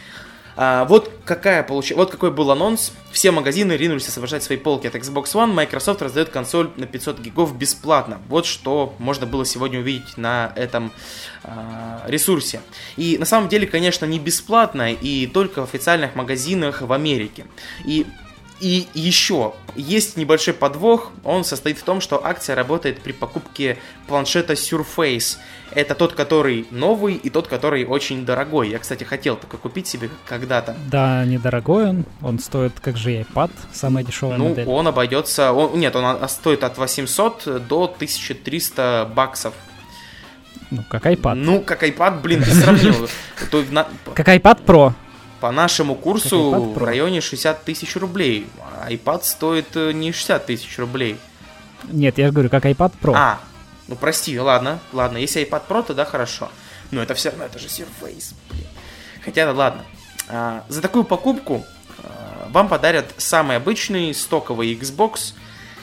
А, 0.57 0.85
вот 0.85 1.11
какая 1.25 1.63
получ... 1.63 1.93
вот 1.93 2.11
какой 2.11 2.31
был 2.31 2.51
анонс. 2.51 2.93
Все 3.11 3.31
магазины 3.31 3.73
ринулись 3.73 4.09
освобождать 4.09 4.43
свои 4.43 4.59
полки 4.59 4.87
от 4.87 4.95
Xbox 4.95 5.25
One. 5.35 5.53
Microsoft 5.53 6.03
раздает 6.03 6.31
консоль 6.31 6.71
на 6.77 6.87
500 6.87 7.21
гигов 7.21 7.57
бесплатно. 7.57 8.21
Вот 8.29 8.47
что 8.47 8.95
можно 8.99 9.27
было 9.27 9.45
сегодня 9.45 9.81
увидеть 9.81 10.17
на 10.17 10.53
этом 10.57 10.93
а, 11.45 12.03
ресурсе. 12.07 12.61
И 12.97 13.19
на 13.19 13.25
самом 13.25 13.49
деле, 13.49 13.67
конечно, 13.67 14.07
не 14.07 14.19
бесплатно 14.19 14.93
и 14.93 15.27
только 15.27 15.61
в 15.61 15.65
официальных 15.65 16.15
магазинах 16.15 16.83
в 16.83 16.93
Америке. 16.93 17.47
И 17.85 18.07
и 18.63 18.87
еще 18.95 19.55
есть 19.75 20.17
небольшой 20.17 20.55
подвох, 20.55 21.11
он 21.25 21.43
состоит 21.43 21.79
в 21.79 21.83
том, 21.83 22.01
что 22.01 22.25
акция 22.25 22.55
работает 22.55 23.01
при 23.03 23.11
покупке 23.11 23.77
планшета 24.07 24.53
Surface. 24.53 25.39
Это 25.73 25.97
тот, 25.97 26.13
который 26.13 26.67
новый 26.71 27.15
и 27.15 27.29
тот, 27.29 27.49
который 27.49 27.85
очень 27.85 28.25
дорогой. 28.25 28.71
Я, 28.71 28.79
кстати, 28.79 29.03
хотел 29.03 29.35
только 29.35 29.57
купить 29.57 29.89
себе 29.89 30.11
когда-то. 30.27 30.77
Да, 30.89 31.25
недорогой 31.25 31.89
он. 31.89 32.05
Он 32.23 32.39
стоит, 32.39 32.79
как 32.81 32.97
же 32.97 33.11
iPad, 33.11 33.51
самая 33.73 34.05
дешевая 34.05 34.39
ну, 34.39 34.51
модель. 34.51 34.69
он 34.69 34.87
обойдется... 34.87 35.53
Он, 35.53 35.77
нет, 35.81 35.97
он 35.97 36.29
стоит 36.29 36.63
от 36.63 36.79
800 36.79 37.67
до 37.67 37.85
1300 37.85 39.11
баксов. 39.13 39.55
Ну, 40.71 40.85
как 40.89 41.05
iPad. 41.07 41.35
Ну, 41.35 41.61
как 41.63 41.83
iPad, 41.83 42.21
блин, 42.21 42.45
ты 42.45 42.55
сравнил. 42.55 43.09
Как 44.15 44.29
iPad 44.29 44.65
Pro. 44.65 44.93
По 45.43 45.51
нашему 45.51 45.97
курсу 45.97 46.53
в 46.53 46.79
районе 46.79 47.21
60 47.21 47.65
тысяч 47.65 47.97
рублей. 47.97 48.47
А 48.61 48.89
iPad 48.93 49.25
стоит 49.25 49.75
э, 49.75 49.91
не 49.91 50.13
60 50.13 50.47
тысяч 50.47 50.79
рублей. 50.79 51.17
Нет, 51.89 52.17
я 52.19 52.31
говорю, 52.31 52.49
как 52.49 52.65
iPad 52.65 52.93
Pro. 53.03 53.13
А, 53.17 53.41
ну 53.89 53.97
прости, 53.97 54.39
ладно, 54.39 54.79
ладно. 54.93 55.19
Если 55.19 55.45
iPad 55.45 55.63
Pro, 55.69 55.83
то 55.85 55.95
да, 55.95 56.05
хорошо. 56.05 56.49
Но 56.93 57.03
это 57.03 57.15
все 57.15 57.31
равно, 57.31 57.47
это 57.47 57.59
же 57.59 57.67
Surface, 57.67 58.35
блин. 58.51 58.67
Хотя, 59.25 59.47
да, 59.47 59.53
ладно. 59.53 59.85
А, 60.29 60.65
за 60.69 60.81
такую 60.81 61.03
покупку 61.03 61.67
а, 62.05 62.49
вам 62.51 62.69
подарят 62.69 63.13
самый 63.17 63.57
обычный 63.57 64.15
стоковый 64.15 64.73
Xbox. 64.77 65.35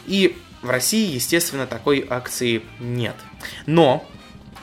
И 0.07 0.37
в 0.61 0.69
России, 0.69 1.15
естественно, 1.15 1.67
такой 1.67 2.07
акции 2.09 2.63
нет. 2.79 3.15
Но 3.65 4.07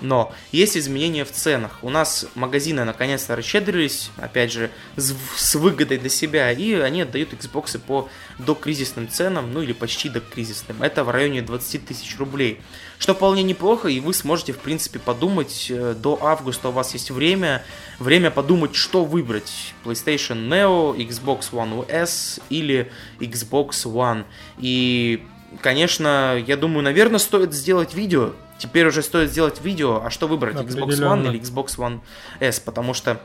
но 0.01 0.33
есть 0.53 0.77
изменения 0.77 1.25
в 1.25 1.33
ценах. 1.33 1.79
У 1.83 1.91
нас 1.91 2.27
магазины 2.35 2.85
наконец-то 2.85 3.37
расщедрились, 3.37 4.11
опять 4.17 4.53
же, 4.53 4.71
с, 4.97 5.55
выгодой 5.55 5.99
для 5.99 6.11
себя, 6.11 6.53
и 6.53 6.75
они 6.75 7.03
отдают 7.03 7.33
Xbox 7.33 7.79
по 7.79 8.09
докризисным 8.39 9.09
ценам, 9.09 9.53
ну 9.53 9.63
или 9.63 9.73
почти 9.73 10.09
докризисным. 10.09 10.83
Это 10.83 11.05
в 11.05 11.11
районе 11.11 11.43
20 11.43 11.87
тысяч 11.87 12.17
рублей. 12.19 12.61
Что 12.99 13.15
вполне 13.15 13.43
неплохо, 13.43 13.89
и 13.89 14.01
вы 14.01 14.15
сможете, 14.15 14.53
в 14.53 14.59
принципе, 14.59 14.99
подумать 14.99 15.67
э, 15.69 15.95
до 15.95 16.19
августа 16.23 16.71
у 16.71 16.73
вас 16.73 16.95
есть 16.95 17.11
время, 17.11 17.63
время 17.99 18.31
подумать, 18.31 18.75
что 18.75 19.05
выбрать. 19.05 19.75
PlayStation 19.85 20.49
Neo, 20.49 20.97
Xbox 20.97 21.51
One 21.53 21.91
S 21.91 22.41
или 22.49 22.91
Xbox 23.21 23.85
One. 23.85 24.25
И, 24.59 25.23
конечно, 25.61 26.43
я 26.47 26.57
думаю, 26.57 26.83
наверное, 26.83 27.19
стоит 27.19 27.53
сделать 27.53 27.95
видео 27.95 28.33
Теперь 28.59 28.87
уже 28.87 29.03
стоит 29.03 29.31
сделать 29.31 29.61
видео, 29.61 30.03
а 30.05 30.11
что 30.11 30.29
выбрать, 30.29 30.57
Xbox 30.57 30.89
One 30.99 31.29
или 31.29 31.41
Xbox 31.41 31.77
One 31.77 32.01
S, 32.41 32.61
потому 32.61 32.95
что... 32.95 33.21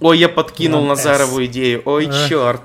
Ой, 0.00 0.18
я 0.18 0.28
подкинул 0.28 0.84
One 0.84 0.88
Назарову 0.88 1.40
S. 1.40 1.46
идею, 1.46 1.82
ой, 1.84 2.08
а. 2.08 2.28
черт, 2.28 2.62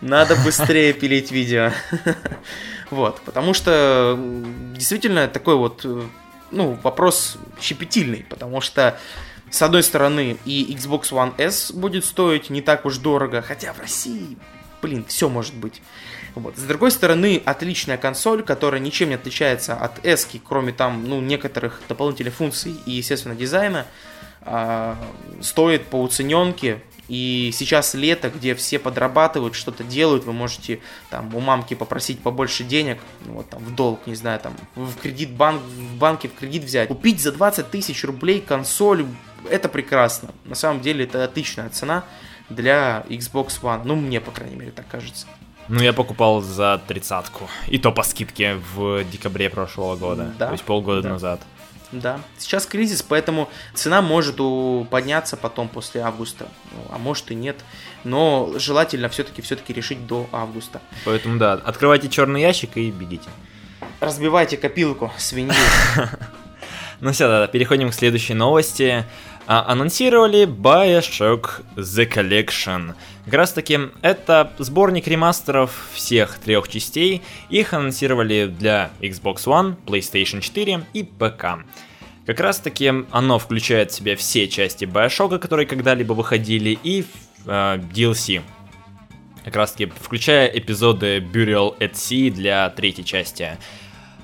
надо 0.00 0.34
быстрее 0.44 0.92
пилить 0.92 1.30
видео. 1.30 1.70
вот, 2.90 3.20
потому 3.20 3.54
что 3.54 4.18
действительно 4.74 5.28
такой 5.28 5.54
вот, 5.54 5.86
ну, 6.50 6.78
вопрос 6.82 7.36
щепетильный, 7.60 8.26
потому 8.28 8.60
что 8.60 8.98
с 9.52 9.60
одной 9.60 9.82
стороны, 9.82 10.38
и 10.46 10.74
Xbox 10.74 11.12
One 11.12 11.34
S 11.36 11.72
будет 11.72 12.06
стоить 12.06 12.48
не 12.48 12.62
так 12.62 12.86
уж 12.86 12.96
дорого, 12.96 13.42
хотя 13.42 13.74
в 13.74 13.80
России, 13.80 14.38
блин, 14.80 15.04
все 15.06 15.28
может 15.28 15.54
быть. 15.54 15.82
Вот. 16.34 16.56
С 16.56 16.62
другой 16.62 16.90
стороны, 16.90 17.42
отличная 17.44 17.98
консоль, 17.98 18.42
которая 18.42 18.80
ничем 18.80 19.10
не 19.10 19.16
отличается 19.16 19.74
от 19.74 20.04
S, 20.04 20.28
кроме 20.46 20.72
там, 20.72 21.04
ну, 21.06 21.20
некоторых 21.20 21.80
дополнительных 21.88 22.34
функций 22.34 22.74
и, 22.86 22.92
естественно, 22.92 23.34
дизайна, 23.34 23.86
э, 24.42 24.94
стоит 25.40 25.86
по 25.86 26.00
уцененке. 26.02 26.82
И 27.08 27.50
сейчас 27.52 27.94
лето, 27.94 28.30
где 28.30 28.54
все 28.54 28.78
подрабатывают, 28.78 29.54
что-то 29.54 29.84
делают, 29.84 30.24
вы 30.24 30.32
можете 30.32 30.80
там 31.10 31.34
у 31.34 31.40
мамки 31.40 31.74
попросить 31.74 32.20
побольше 32.20 32.64
денег, 32.64 33.00
ну, 33.26 33.34
вот 33.34 33.50
там 33.50 33.62
в 33.62 33.74
долг, 33.74 34.06
не 34.06 34.14
знаю, 34.14 34.40
там 34.40 34.54
в 34.76 34.94
кредит 34.96 35.30
банк, 35.30 35.60
в 35.60 35.96
банке 35.96 36.28
в 36.28 36.34
кредит 36.34 36.64
взять. 36.64 36.88
Купить 36.88 37.20
за 37.20 37.32
20 37.32 37.70
тысяч 37.70 38.02
рублей 38.04 38.40
консоль, 38.40 39.04
это 39.50 39.68
прекрасно. 39.68 40.30
На 40.44 40.54
самом 40.54 40.80
деле 40.80 41.04
это 41.04 41.22
отличная 41.24 41.68
цена 41.68 42.04
для 42.48 43.04
Xbox 43.08 43.60
One. 43.60 43.82
Ну, 43.84 43.96
мне, 43.96 44.20
по 44.20 44.30
крайней 44.30 44.56
мере, 44.56 44.70
так 44.70 44.86
кажется. 44.88 45.26
Ну, 45.68 45.80
я 45.80 45.92
покупал 45.92 46.40
за 46.40 46.80
тридцатку. 46.86 47.48
И 47.68 47.78
то 47.78 47.92
по 47.92 48.02
скидке 48.02 48.56
в 48.74 49.04
декабре 49.04 49.48
прошлого 49.48 49.96
года. 49.96 50.32
Да. 50.38 50.46
То 50.46 50.52
есть 50.52 50.64
полгода 50.64 51.02
да. 51.02 51.08
назад. 51.10 51.40
Да. 51.92 52.20
Сейчас 52.38 52.64
кризис, 52.66 53.02
поэтому 53.02 53.48
цена 53.74 54.00
может 54.00 54.36
подняться 54.90 55.36
потом 55.36 55.68
после 55.68 56.00
августа. 56.00 56.48
А 56.90 56.98
может 56.98 57.30
и 57.30 57.34
нет. 57.34 57.56
Но 58.02 58.52
желательно 58.56 59.08
все-таки 59.08 59.42
все-таки 59.42 59.72
решить 59.72 60.06
до 60.06 60.26
августа. 60.32 60.80
Поэтому 61.04 61.38
да, 61.38 61.52
открывайте 61.52 62.08
черный 62.08 62.40
ящик 62.40 62.76
и 62.76 62.90
бегите. 62.90 63.28
Разбивайте 64.00 64.56
копилку, 64.56 65.12
свинью. 65.18 65.54
Ну 67.02 67.10
все, 67.10 67.26
да, 67.26 67.48
переходим 67.48 67.90
к 67.90 67.94
следующей 67.94 68.34
новости 68.34 69.04
а, 69.52 69.70
анонсировали 69.70 70.46
Bioshock 70.46 71.62
The 71.76 72.10
Collection. 72.10 72.94
Как 73.26 73.34
раз 73.34 73.52
таки 73.52 73.78
это 74.00 74.50
сборник 74.58 75.06
ремастеров 75.06 75.90
всех 75.92 76.38
трех 76.38 76.68
частей. 76.68 77.20
Их 77.50 77.74
анонсировали 77.74 78.46
для 78.46 78.92
Xbox 79.02 79.44
One, 79.44 79.76
PlayStation 79.84 80.40
4 80.40 80.86
и 80.94 81.02
ПК. 81.02 81.66
Как 82.24 82.40
раз 82.40 82.60
таки 82.60 82.90
оно 83.10 83.38
включает 83.38 83.90
в 83.90 83.94
себя 83.94 84.16
все 84.16 84.48
части 84.48 84.86
Bioshock, 84.86 85.38
которые 85.38 85.66
когда-либо 85.66 86.14
выходили, 86.14 86.78
и 86.82 87.04
э, 87.44 87.76
DLC. 87.92 88.40
Как 89.44 89.54
раз 89.54 89.72
таки 89.72 89.92
включая 90.00 90.46
эпизоды 90.46 91.18
Burial 91.18 91.76
at 91.78 91.92
Sea 91.92 92.30
для 92.30 92.70
третьей 92.70 93.04
части. 93.04 93.58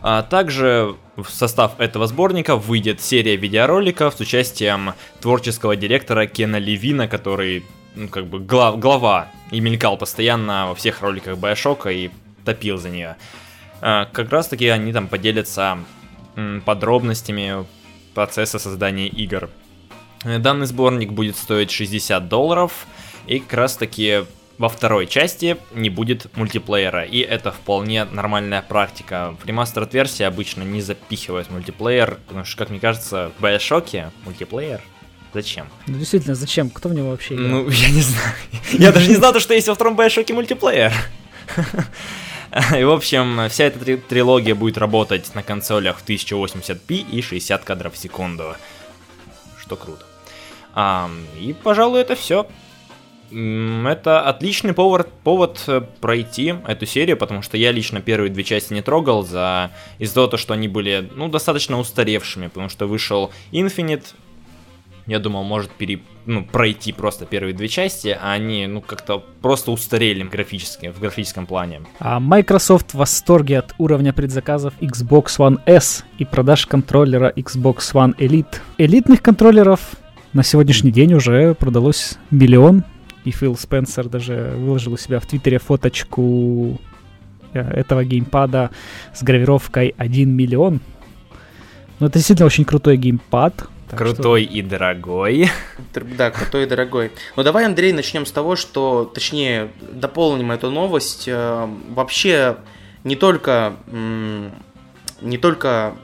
А 0.01 0.23
также 0.23 0.97
в 1.17 1.29
состав 1.29 1.79
этого 1.81 2.07
сборника 2.07 2.57
выйдет 2.57 3.01
серия 3.01 3.37
видеороликов 3.37 4.15
с 4.15 4.21
участием 4.21 4.95
творческого 5.21 5.77
директора 5.77 6.27
Кена 6.27 6.57
Левина, 6.57 7.09
который, 7.09 7.65
ну, 7.95 8.09
как 8.09 8.27
бы, 8.27 8.39
глав, 8.39 8.79
глава 8.79 9.29
и 9.51 9.61
мелькал 9.61 9.97
постоянно 9.97 10.69
во 10.69 10.75
всех 10.75 11.03
роликах 11.03 11.39
Байошока 11.39 11.91
и 11.91 12.11
топил 12.45 12.79
за 12.79 12.91
нее. 12.91 13.17
А, 13.81 14.07
как 14.07 14.31
раз 14.31 14.49
таки 14.49 14.69
они 14.69 14.93
там 14.93 15.09
поделятся 15.09 15.79
подробностями 16.65 17.67
процесса 18.15 18.59
создания 18.59 19.09
игр. 19.09 19.51
Данный 20.25 20.67
сборник 20.67 21.13
будет 21.13 21.37
стоить 21.37 21.71
60 21.71 22.29
долларов, 22.29 22.87
и 23.27 23.39
как 23.41 23.55
раз 23.55 23.77
таки 23.77 24.25
во 24.59 24.69
второй 24.69 25.07
части 25.07 25.57
не 25.73 25.89
будет 25.89 26.37
мультиплеера, 26.37 27.03
и 27.05 27.21
это 27.21 27.53
вполне 27.53 28.05
нормальная 28.05 28.61
практика. 28.61 29.37
В 29.41 29.47
ремастерд 29.47 29.95
версии 29.95 30.25
обычно 30.25 30.63
не 30.63 30.83
запихивают 30.83 31.51
мультиплеер, 31.51 32.19
потому 32.27 32.45
что, 32.45 32.59
как 32.59 32.71
мне 32.71 32.81
кажется, 32.81 33.33
в 33.39 33.45
Bioshock 33.45 34.11
мультиплеер 34.25 34.81
Зачем? 35.35 35.69
Ну 35.87 35.99
действительно, 35.99 36.35
зачем? 36.35 36.71
Кто 36.71 36.89
в 36.89 36.95
него 36.95 37.11
вообще 37.11 37.35
играет? 37.35 37.51
Ну, 37.51 37.69
я 37.69 37.91
не 37.91 38.01
знаю. 38.01 38.35
Я 38.73 38.93
даже 38.93 39.09
не 39.09 39.15
знал, 39.15 39.39
что 39.39 39.55
есть 39.55 39.69
во 39.69 39.75
втором 39.75 39.95
Bioshock 39.95 40.33
мультиплеер. 40.33 40.93
И, 42.77 42.83
в 42.83 42.91
общем, 42.91 43.49
вся 43.51 43.65
эта 43.65 43.99
трилогия 43.99 44.55
будет 44.55 44.79
работать 44.79 45.35
на 45.35 45.43
консолях 45.43 45.99
в 45.99 46.09
1080p 46.09 47.11
и 47.11 47.21
60 47.21 47.63
кадров 47.63 47.93
в 47.93 47.99
секунду. 47.99 48.57
Что 49.61 49.77
круто. 49.77 50.07
и, 51.39 51.53
пожалуй, 51.63 52.01
это 52.01 52.17
все. 52.17 52.47
Это 53.31 54.23
отличный 54.23 54.73
повод, 54.73 55.09
повод 55.23 55.63
э, 55.67 55.83
пройти 56.01 56.55
эту 56.67 56.87
серию, 56.87 57.17
потому 57.17 57.43
что 57.43 57.57
я 57.57 57.73
лично 57.73 58.01
первые 58.01 58.31
две 58.31 58.45
части 58.45 58.73
не 58.73 58.83
трогал 58.83 59.23
за 59.25 59.71
из-за 59.99 60.15
того, 60.27 60.37
что 60.37 60.55
они 60.55 60.69
были 60.69 61.11
ну, 61.15 61.29
достаточно 61.29 61.79
устаревшими, 61.79 62.47
потому 62.49 62.69
что 62.69 62.87
вышел 62.87 63.31
Infinite, 63.53 64.15
я 65.09 65.19
думал, 65.19 65.43
может 65.43 65.71
пере, 65.71 66.01
ну, 66.27 66.45
пройти 66.45 66.93
просто 66.93 67.25
первые 67.25 67.55
две 67.55 67.69
части, 67.69 68.09
а 68.09 68.33
они 68.33 68.67
ну, 68.67 68.83
как-то 68.83 69.25
просто 69.41 69.71
устарели 69.71 70.23
графически, 70.23 70.91
в 70.91 71.01
графическом 71.01 71.47
плане. 71.47 71.81
А 71.99 72.21
Microsoft 72.21 72.93
в 72.93 72.99
восторге 72.99 73.59
от 73.59 73.75
уровня 73.79 74.13
предзаказов 74.13 74.75
Xbox 74.81 75.39
One 75.39 75.61
S 75.65 76.05
и 76.19 76.27
продаж 76.27 76.67
контроллера 76.67 77.33
Xbox 77.35 77.79
One 77.95 78.17
Elite. 78.19 78.61
Элитных 78.77 79.23
контроллеров 79.23 79.81
на 80.35 80.43
сегодняшний 80.43 80.93
день 80.93 81.15
уже 81.15 81.55
продалось 81.55 82.19
миллион 82.31 82.85
и 83.29 83.31
Фил 83.31 83.57
Спенсер 83.57 84.09
даже 84.09 84.55
выложил 84.57 84.95
у 84.95 84.97
себя 84.97 85.21
в 85.21 85.27
Твиттере 85.27 85.59
фоточку 85.59 86.81
э, 87.53 87.61
этого 87.61 88.05
геймпада 88.05 88.71
с 89.15 89.23
гравировкой 89.23 89.95
1 89.99 90.31
миллион. 90.31 90.81
Но 92.01 92.07
это 92.07 92.15
действительно 92.19 92.47
очень 92.47 92.65
крутой 92.65 92.97
геймпад. 92.97 93.69
Так 93.91 93.99
Крутой 93.99 94.45
и 94.45 94.63
дорогой. 94.63 95.49
Да, 96.17 96.31
крутой 96.31 96.65
и 96.65 96.67
дорогой. 96.67 97.11
Ну 97.37 97.43
давай, 97.43 97.65
Андрей, 97.67 97.93
начнем 97.93 98.25
с 98.27 98.33
того, 98.33 98.55
что, 98.57 99.05
точнее, 99.05 99.71
дополним 99.93 100.51
эту 100.53 100.71
новость. 100.71 101.25
Э, 101.27 101.67
Вообще, 101.91 102.57
не 103.05 103.17
только, 103.17 103.75
м, 103.91 104.53
не 105.21 105.39
только 105.39 105.95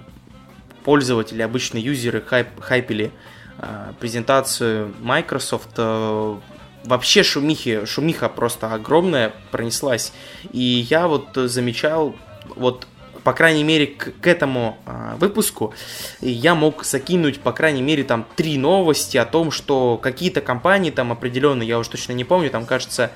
пользователи, 0.85 1.41
обычные 1.43 1.83
юзеры 1.83 2.23
хайп- 2.29 2.61
хайпили 2.61 3.11
э, 3.59 3.93
презентацию 4.01 4.93
Microsoft, 5.01 5.71
э, 5.79 6.37
вообще 6.85 7.23
шумихи, 7.23 7.87
шумиха 7.87 8.29
просто 8.29 8.73
огромная 8.73 9.33
пронеслась. 9.51 10.13
И 10.53 10.87
я 10.89 11.09
вот 11.09 11.29
замечал, 11.35 12.15
вот 12.57 12.87
по 13.25 13.33
крайней 13.33 13.65
мере, 13.65 13.87
к, 13.87 14.13
к 14.21 14.27
этому 14.27 14.77
а, 14.85 15.17
выпуску 15.17 15.75
я 16.21 16.55
мог 16.55 16.85
закинуть, 16.85 17.41
по 17.41 17.53
крайней 17.53 17.83
мере, 17.83 18.05
там 18.05 18.27
три 18.37 18.59
новости 18.59 19.17
о 19.17 19.25
том, 19.25 19.51
что 19.51 19.97
какие-то 19.97 20.43
компании 20.43 20.91
там 20.91 21.11
определенные, 21.11 21.67
я 21.67 21.79
уже 21.79 21.89
точно 21.91 22.13
не 22.13 22.25
помню, 22.25 22.51
там, 22.51 22.67
кажется, 22.67 23.11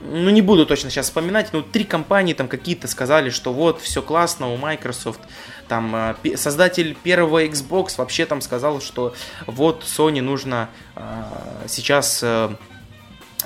ну, 0.00 0.30
не 0.30 0.42
буду 0.42 0.64
точно 0.64 0.90
сейчас 0.90 1.06
вспоминать, 1.06 1.52
но 1.52 1.62
три 1.62 1.82
компании 1.82 2.34
там 2.34 2.46
какие-то 2.46 2.86
сказали, 2.86 3.30
что 3.30 3.52
вот, 3.52 3.80
все 3.80 4.00
классно 4.00 4.52
у 4.52 4.56
Microsoft, 4.56 5.20
там, 5.66 5.92
а, 5.94 6.16
создатель 6.36 6.96
первого 7.02 7.44
Xbox 7.44 7.94
вообще 7.96 8.26
там 8.26 8.40
сказал, 8.40 8.80
что 8.80 9.14
вот, 9.46 9.82
Sony 9.82 10.20
нужно 10.20 10.68
а, 10.94 11.64
сейчас 11.66 12.20
а, 12.22 12.54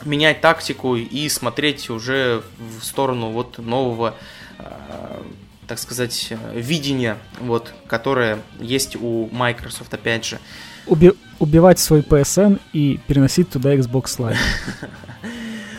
менять 0.04 0.40
тактику 0.40 0.96
и 0.96 1.28
смотреть 1.28 1.90
уже 1.90 2.42
в 2.58 2.84
сторону 2.84 3.30
вот 3.30 3.58
нового 3.58 4.14
а, 4.58 5.22
так 5.70 5.78
сказать, 5.78 6.26
э, 6.30 6.36
видения, 6.60 7.16
вот, 7.38 7.72
которое 7.86 8.40
есть 8.58 8.96
у 8.96 9.28
Microsoft, 9.30 9.94
опять 9.94 10.24
же. 10.24 10.40
Уби- 10.86 11.16
убивать 11.38 11.78
свой 11.78 12.00
PSN 12.00 12.60
и 12.72 12.98
переносить 13.06 13.50
туда 13.50 13.74
Xbox 13.74 14.18
Live. 14.18 14.36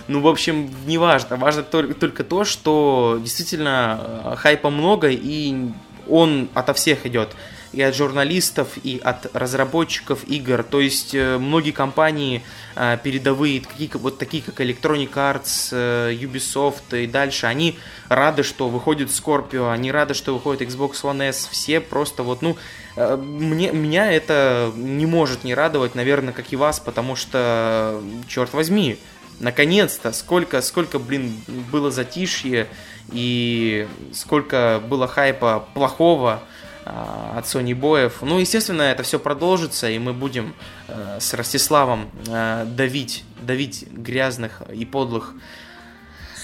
Ну, 0.07 0.19
в 0.19 0.27
общем, 0.27 0.69
не 0.87 0.97
важно. 0.97 1.37
Важно 1.37 1.63
только, 1.63 1.93
только 1.93 2.25
то, 2.25 2.43
что 2.43 3.17
действительно 3.23 4.01
э, 4.01 4.35
хайпа 4.35 4.69
много, 4.69 5.07
и 5.09 5.69
он 6.09 6.49
ото 6.53 6.73
всех 6.73 7.05
идет. 7.05 7.29
И 7.73 7.81
от 7.81 7.95
журналистов, 7.95 8.77
и 8.83 8.99
от 9.03 9.33
разработчиков 9.33 10.27
игр. 10.27 10.63
То 10.63 10.81
есть 10.81 11.15
э, 11.15 11.37
многие 11.37 11.71
компании 11.71 12.43
э, 12.75 12.97
передовые, 13.01 13.61
такие, 13.61 13.89
вот 13.93 14.17
такие 14.17 14.43
как 14.43 14.59
Electronic 14.59 15.13
Arts, 15.13 15.69
э, 15.71 16.13
Ubisoft 16.13 17.01
и 17.01 17.07
дальше, 17.07 17.45
они 17.45 17.79
рады, 18.09 18.43
что 18.43 18.67
выходит 18.67 19.09
Scorpio, 19.09 19.71
они 19.71 19.91
рады, 19.91 20.13
что 20.13 20.33
выходит 20.33 20.67
Xbox 20.67 21.01
One 21.03 21.29
S. 21.29 21.47
Все 21.49 21.79
просто 21.79 22.23
вот, 22.23 22.41
ну, 22.41 22.57
мне, 22.97 23.71
меня 23.71 24.11
это 24.11 24.71
не 24.75 25.05
может 25.05 25.45
не 25.45 25.55
радовать, 25.55 25.95
наверное, 25.95 26.33
как 26.33 26.51
и 26.51 26.57
вас, 26.57 26.79
потому 26.81 27.15
что, 27.15 28.01
черт 28.27 28.53
возьми, 28.53 28.97
наконец-то, 29.41 30.11
сколько, 30.13 30.61
сколько, 30.61 30.99
блин, 30.99 31.33
было 31.71 31.91
затишье 31.91 32.67
и 33.11 33.87
сколько 34.13 34.81
было 34.87 35.07
хайпа 35.07 35.67
плохого 35.73 36.43
от 36.85 37.45
Sony 37.45 37.75
боев. 37.75 38.21
Ну, 38.21 38.39
естественно, 38.39 38.81
это 38.83 39.03
все 39.03 39.19
продолжится, 39.19 39.89
и 39.89 39.99
мы 39.99 40.13
будем 40.13 40.53
э, 40.87 41.17
с 41.19 41.33
Ростиславом 41.33 42.09
э, 42.27 42.65
давить, 42.65 43.23
давить 43.41 43.85
грязных 43.91 44.61
и 44.73 44.85
подлых 44.85 45.33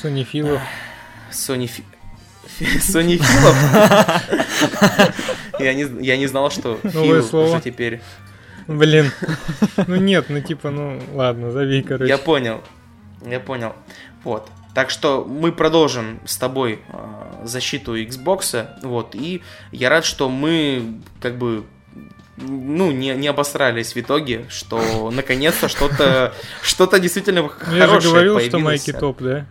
Sony 0.03 0.23
Филов. 0.23 0.61
Sony 1.31 1.67
Фи- 1.67 1.83
Sony 2.79 3.17
Филов. 3.17 3.55
Я 5.59 5.73
не, 5.73 5.87
я 6.05 6.17
не 6.17 6.27
знал, 6.27 6.51
что 6.51 6.79
Новое 6.83 7.21
Фил 7.21 7.23
слово. 7.23 7.49
уже 7.55 7.61
теперь. 7.61 8.01
Блин. 8.67 9.11
Ну 9.87 9.95
нет, 9.95 10.25
ну 10.29 10.41
типа, 10.41 10.69
ну 10.71 11.01
ладно, 11.13 11.51
зови, 11.51 11.81
короче. 11.81 12.09
Я 12.09 12.17
понял. 12.17 12.61
Я 13.25 13.39
понял. 13.39 13.73
Вот. 14.23 14.49
Так 14.77 14.91
что 14.91 15.25
мы 15.27 15.51
продолжим 15.51 16.19
с 16.23 16.37
тобой 16.37 16.81
э, 16.87 17.45
защиту 17.45 17.97
Xbox. 17.97 18.69
Вот. 18.83 19.15
И 19.15 19.41
я 19.71 19.89
рад, 19.89 20.05
что 20.05 20.29
мы 20.29 21.01
как 21.19 21.39
бы 21.39 21.63
ну, 22.37 22.91
не, 22.91 23.15
не 23.15 23.27
обосрались 23.27 23.95
в 23.95 23.97
итоге, 23.97 24.45
что 24.49 25.09
наконец-то 25.09 25.67
что-то 25.67 26.31
что-то 26.61 26.99
действительно 26.99 27.49
хорошее 27.49 27.79
я 27.79 27.87
же 27.87 28.07
говорил, 28.07 28.39
что 28.39 28.51
появилось. 28.51 28.87
майки 28.87 28.93
топ, 28.93 29.19
да? 29.19 29.47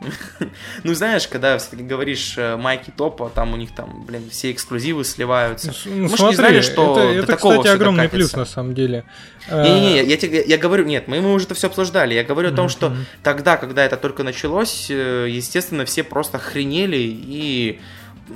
Ну, 0.84 0.94
знаешь, 0.94 1.28
когда 1.28 1.58
все-таки 1.58 1.82
говоришь 1.82 2.34
э, 2.36 2.56
майки 2.56 2.90
топа, 2.90 3.30
там 3.34 3.52
у 3.52 3.56
них 3.56 3.74
там, 3.74 4.04
блин, 4.06 4.22
все 4.30 4.50
эксклюзивы 4.50 5.04
сливаются. 5.04 5.74
Ну, 5.84 5.92
ну, 5.94 6.02
Мы 6.02 6.08
ж 6.08 6.10
не 6.12 6.16
смотри, 6.16 6.36
знали, 6.36 6.60
что 6.62 6.98
это, 6.98 7.18
это, 7.18 7.26
такого 7.26 7.58
кстати, 7.58 7.74
огромный 7.74 8.08
плюс 8.08 8.32
на 8.34 8.44
самом 8.46 8.74
деле. 8.74 9.04
Не-не-не, 9.50 10.04
я, 10.04 10.16
тебе, 10.16 10.42
я 10.46 10.58
говорю, 10.58 10.84
нет, 10.84 11.08
мы, 11.08 11.20
мы 11.20 11.32
уже 11.34 11.44
это 11.46 11.54
все 11.54 11.66
обсуждали. 11.66 12.14
Я 12.14 12.24
говорю 12.24 12.48
о 12.50 12.52
том, 12.52 12.68
что 12.68 12.96
тогда, 13.22 13.56
когда 13.56 13.84
это 13.84 13.96
только 13.96 14.22
началось, 14.24 14.86
э, 14.90 15.26
естественно, 15.28 15.84
все 15.84 16.02
просто 16.02 16.38
охренели 16.38 16.96
и 16.98 17.80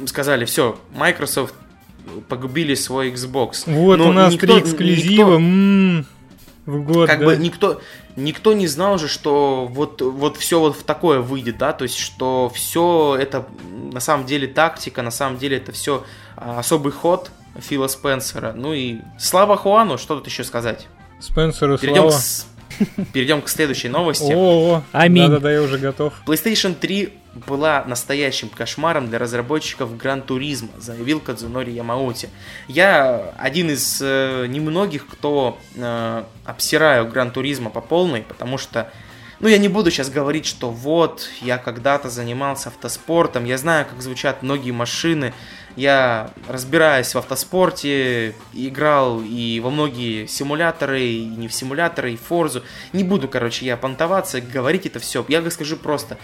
сказали, 0.06 0.44
все, 0.44 0.78
Microsoft 0.94 1.54
погубили 2.28 2.74
свой 2.74 3.10
Xbox. 3.10 3.62
Вот 3.66 3.96
Но 3.98 4.08
у 4.08 4.12
нас 4.12 4.34
никто- 4.34 4.46
три 4.46 4.58
эксклюзива. 4.60 5.36
м, 5.36 6.06
В 6.66 6.82
год, 6.82 7.08
как 7.08 7.20
да? 7.20 7.26
бы 7.26 7.36
никто, 7.36 7.80
никто 8.16 8.52
не 8.54 8.66
знал 8.66 8.98
же, 8.98 9.06
что 9.08 9.66
вот, 9.70 10.00
вот 10.00 10.36
все 10.38 10.58
вот 10.60 10.76
в 10.76 10.82
такое 10.82 11.20
выйдет, 11.20 11.58
да, 11.58 11.72
то 11.74 11.82
есть, 11.84 11.98
что 11.98 12.50
все 12.54 13.16
это 13.20 13.46
на 13.92 14.00
самом 14.00 14.24
деле 14.24 14.46
тактика, 14.48 15.02
на 15.02 15.10
самом 15.10 15.36
деле 15.38 15.58
это 15.58 15.72
все 15.72 16.04
особый 16.36 16.92
ход 16.92 17.30
Фила 17.58 17.86
Спенсера. 17.86 18.52
Ну 18.56 18.72
и 18.72 18.98
слава 19.18 19.56
Хуану, 19.56 19.98
что 19.98 20.16
тут 20.16 20.26
еще 20.26 20.42
сказать? 20.42 20.88
Спенсеру 21.20 21.76
Перейдем 21.78 22.08
к, 22.08 22.10
слава. 22.12 22.20
с- 22.20 22.46
перейдем 23.12 23.42
к 23.42 23.48
следующей 23.48 23.88
новости. 23.88 24.32
О, 24.34 24.82
Аминь. 24.92 25.28
Да-да-да, 25.28 25.52
я 25.52 25.62
уже 25.62 25.78
готов. 25.78 26.14
PlayStation 26.26 26.74
3 26.74 27.12
была 27.46 27.84
настоящим 27.86 28.48
кошмаром 28.48 29.08
для 29.08 29.18
разработчиков 29.18 29.96
Гран 29.96 30.22
Туризма, 30.22 30.70
заявил 30.78 31.20
Кадзунори 31.20 31.72
Ямаути. 31.72 32.28
Я 32.68 33.32
один 33.36 33.70
из 33.70 34.00
э, 34.00 34.46
немногих, 34.48 35.06
кто 35.06 35.58
э, 35.74 36.24
обсираю 36.44 37.08
Гран 37.08 37.30
Туризма 37.30 37.70
по 37.70 37.80
полной, 37.80 38.22
потому 38.22 38.58
что 38.58 38.90
ну, 39.40 39.48
я 39.48 39.58
не 39.58 39.68
буду 39.68 39.90
сейчас 39.90 40.10
говорить, 40.10 40.46
что 40.46 40.70
вот, 40.70 41.28
я 41.42 41.58
когда-то 41.58 42.08
занимался 42.08 42.68
автоспортом, 42.68 43.44
я 43.44 43.58
знаю, 43.58 43.84
как 43.84 44.00
звучат 44.00 44.42
многие 44.42 44.70
машины, 44.70 45.34
я 45.76 46.30
разбираюсь 46.48 47.14
в 47.14 47.18
автоспорте, 47.18 48.34
играл 48.52 49.20
и 49.20 49.58
во 49.60 49.70
многие 49.70 50.26
симуляторы, 50.26 51.02
и 51.02 51.24
не 51.24 51.48
в 51.48 51.52
симуляторы, 51.52 52.12
и 52.12 52.16
в 52.16 52.20
Форзу. 52.22 52.62
Не 52.92 53.02
буду, 53.02 53.26
короче, 53.26 53.66
я 53.66 53.76
понтоваться, 53.76 54.40
говорить 54.40 54.86
это 54.86 55.00
все. 55.00 55.24
Я 55.28 55.50
скажу 55.50 55.76
просто, 55.76 56.16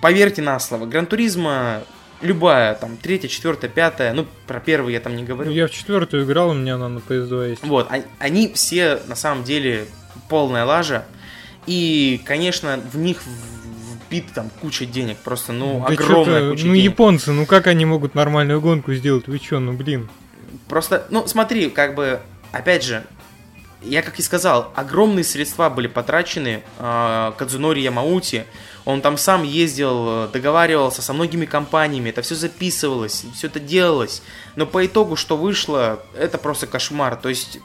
поверьте 0.00 0.42
на 0.42 0.58
слово, 0.58 0.86
Гран 0.86 1.06
Туризма 1.06 1.82
любая, 2.22 2.74
там, 2.74 2.96
третья, 2.96 3.28
четвертая, 3.28 3.70
пятая, 3.70 4.12
ну, 4.12 4.26
про 4.46 4.60
первый 4.60 4.92
я 4.94 5.00
там 5.00 5.16
не 5.16 5.24
говорю. 5.24 5.50
Я 5.50 5.66
в 5.66 5.70
четвертую 5.70 6.24
играл, 6.24 6.50
у 6.50 6.54
меня 6.54 6.76
она 6.76 6.88
на 6.88 6.98
PS2 6.98 7.50
есть. 7.50 7.62
Вот, 7.62 7.88
они, 8.18 8.52
все 8.54 9.00
на 9.06 9.14
самом 9.14 9.44
деле 9.44 9.86
полная 10.28 10.64
лажа. 10.64 11.04
И, 11.66 12.20
конечно, 12.24 12.80
в 12.92 12.96
них 12.96 13.22
вбит 14.08 14.32
там 14.34 14.50
куча 14.60 14.86
денег, 14.86 15.18
просто, 15.18 15.52
ну, 15.52 15.84
Да 15.86 15.92
огромная 15.92 16.50
куча 16.50 16.64
Ну, 16.66 16.74
денег. 16.74 16.92
японцы, 16.92 17.32
ну 17.32 17.44
как 17.44 17.66
они 17.66 17.84
могут 17.84 18.14
нормальную 18.14 18.60
гонку 18.60 18.94
сделать? 18.94 19.26
Вы 19.26 19.38
чё, 19.38 19.58
ну 19.58 19.72
блин. 19.72 20.08
Просто, 20.68 21.06
ну, 21.10 21.26
смотри, 21.26 21.68
как 21.70 21.94
бы, 21.94 22.20
опять 22.52 22.82
же, 22.84 23.04
я 23.82 24.02
как 24.02 24.18
и 24.18 24.22
сказал, 24.22 24.72
огромные 24.74 25.24
средства 25.24 25.68
были 25.68 25.86
потрачены 25.86 26.62
э, 26.78 27.32
Кадзунори 27.36 27.80
Ямаути. 27.82 28.44
Он 28.86 29.02
там 29.02 29.18
сам 29.18 29.42
ездил, 29.42 30.06
э, 30.08 30.28
договаривался 30.32 31.02
со 31.02 31.12
многими 31.12 31.44
компаниями, 31.44 32.10
это 32.10 32.22
все 32.22 32.36
записывалось, 32.36 33.24
все 33.34 33.48
это 33.48 33.58
делалось. 33.58 34.22
Но 34.54 34.64
по 34.64 34.86
итогу, 34.86 35.16
что 35.16 35.36
вышло, 35.36 36.00
это 36.16 36.38
просто 36.38 36.68
кошмар. 36.68 37.16
То 37.16 37.28
есть, 37.28 37.58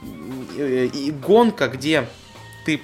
э, 0.57 0.89
и 0.91 1.11
гонка, 1.11 1.67
где 1.67 2.09
ты 2.65 2.81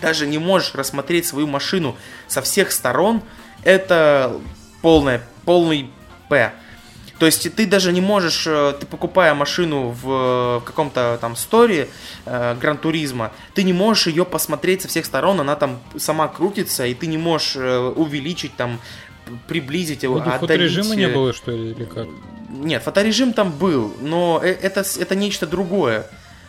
даже 0.00 0.28
не 0.28 0.38
можешь 0.38 0.76
рассмотреть 0.76 1.26
свою 1.26 1.48
машину 1.48 1.96
со 2.28 2.42
всех 2.42 2.70
сторон, 2.70 3.22
это 3.64 4.40
полное, 4.80 5.20
полный 5.44 5.90
П. 6.28 6.52
То 7.18 7.26
есть 7.26 7.52
ты 7.54 7.66
даже 7.66 7.92
не 7.92 8.00
можешь, 8.00 8.46
э, 8.46 8.74
ты 8.78 8.86
покупая 8.86 9.34
машину 9.34 9.88
в, 9.90 10.60
э, 10.62 10.66
каком-то 10.66 11.18
там 11.20 11.34
сторе 11.34 11.88
э, 12.26 12.56
Гран 12.60 12.78
Туризма, 12.78 13.32
ты 13.54 13.64
не 13.64 13.72
можешь 13.72 14.06
ее 14.06 14.24
посмотреть 14.24 14.82
со 14.82 14.88
всех 14.88 15.04
сторон, 15.04 15.40
она 15.40 15.56
там 15.56 15.80
сама 15.96 16.28
крутится, 16.28 16.86
и 16.86 16.94
ты 16.94 17.06
не 17.08 17.18
можешь 17.18 17.56
увеличить 17.56 18.56
там, 18.56 18.80
приблизить 19.48 20.04
его, 20.04 20.14
Ну, 20.16 20.20
отдалить, 20.20 20.40
фоторежима 20.40 20.94
не 20.94 21.08
было, 21.08 21.32
что 21.32 21.50
ли, 21.50 21.72
или 21.72 21.84
как? 21.84 22.06
нет, 22.50 22.82
фоторежим 22.82 23.32
там 23.32 23.50
был, 23.50 23.94
но 24.00 24.40
это, 24.42 24.84
это 24.98 25.14
нечто 25.16 25.46
другое. 25.46 26.06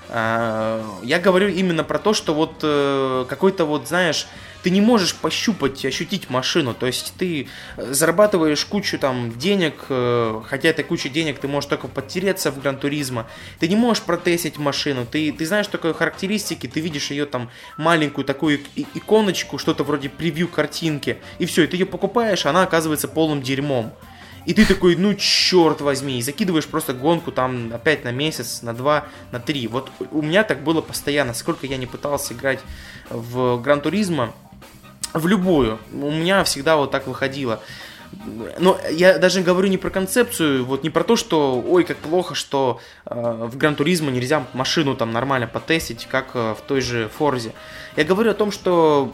А, 0.07 0.85
Я 1.03 1.19
говорю 1.19 1.49
именно 1.49 1.83
про 1.83 1.99
то, 1.99 2.13
что 2.13 2.33
вот 2.33 2.59
какой-то 3.27 3.65
вот, 3.65 3.87
знаешь, 3.87 4.27
ты 4.63 4.69
не 4.69 4.81
можешь 4.81 5.15
пощупать, 5.15 5.85
ощутить 5.85 6.29
машину. 6.29 6.73
То 6.73 6.85
есть 6.85 7.13
ты 7.17 7.47
э, 7.77 7.93
зарабатываешь 7.93 8.65
кучу 8.65 8.99
там 8.99 9.37
денег, 9.37 9.85
э, 9.89 10.41
хотя 10.47 10.69
этой 10.69 10.83
куча 10.83 11.09
денег 11.09 11.39
ты 11.39 11.47
можешь 11.47 11.69
только 11.69 11.87
подтереться 11.87 12.51
в 12.51 12.61
Гран 12.61 12.77
Туризма. 12.77 13.27
Ты 13.59 13.67
не 13.67 13.75
можешь 13.75 14.03
протестить 14.03 14.57
машину, 14.57 15.05
ты, 15.05 15.31
ты 15.31 15.45
знаешь 15.45 15.67
только 15.67 15.93
характеристики, 15.93 16.67
ты 16.67 16.79
видишь 16.79 17.11
ее 17.11 17.25
там 17.25 17.49
маленькую 17.77 18.25
такую 18.25 18.59
иконочку, 18.93 19.57
что-то 19.57 19.83
вроде 19.83 20.09
превью 20.09 20.47
картинки, 20.47 21.17
и 21.39 21.45
все, 21.45 21.63
и 21.63 21.67
ты 21.67 21.77
ее 21.77 21.85
покупаешь, 21.85 22.45
она 22.45 22.63
оказывается 22.63 23.07
полным 23.07 23.41
дерьмом. 23.41 23.93
И 24.45 24.53
ты 24.53 24.65
такой, 24.65 24.95
ну 24.95 25.13
черт 25.13 25.81
возьми, 25.81 26.19
и 26.19 26.21
закидываешь 26.21 26.65
просто 26.65 26.93
гонку 26.93 27.31
там 27.31 27.71
опять 27.73 28.03
на 28.03 28.11
месяц, 28.11 28.61
на 28.61 28.73
два, 28.73 29.05
на 29.31 29.39
три. 29.39 29.67
Вот 29.67 29.91
у 30.11 30.21
меня 30.21 30.43
так 30.43 30.63
было 30.63 30.81
постоянно, 30.81 31.33
сколько 31.33 31.67
я 31.67 31.77
не 31.77 31.85
пытался 31.85 32.33
играть 32.33 32.59
в 33.09 33.61
Гран 33.61 33.81
Туризма, 33.81 34.33
в 35.13 35.27
любую. 35.27 35.79
У 35.93 36.11
меня 36.11 36.43
всегда 36.43 36.77
вот 36.77 36.91
так 36.91 37.07
выходило. 37.07 37.61
Но 38.57 38.79
я 38.91 39.19
даже 39.19 39.41
говорю 39.41 39.67
не 39.67 39.77
про 39.77 39.89
концепцию, 39.89 40.65
вот 40.65 40.83
не 40.83 40.89
про 40.89 41.03
то, 41.03 41.15
что 41.15 41.63
ой, 41.65 41.83
как 41.83 41.97
плохо, 41.97 42.33
что 42.33 42.79
э, 43.05 43.47
в 43.51 43.55
Гран 43.55 43.75
Туризма 43.75 44.09
нельзя 44.09 44.47
машину 44.53 44.95
там 44.95 45.11
нормально 45.11 45.47
потестить, 45.47 46.07
как 46.09 46.31
э, 46.33 46.55
в 46.57 46.61
той 46.67 46.81
же 46.81 47.09
Форзе. 47.17 47.53
Я 47.95 48.05
говорю 48.05 48.31
о 48.31 48.33
том, 48.33 48.51
что 48.51 49.13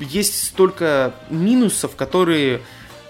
есть 0.00 0.48
столько 0.48 1.14
минусов, 1.30 1.96
которые 1.96 2.60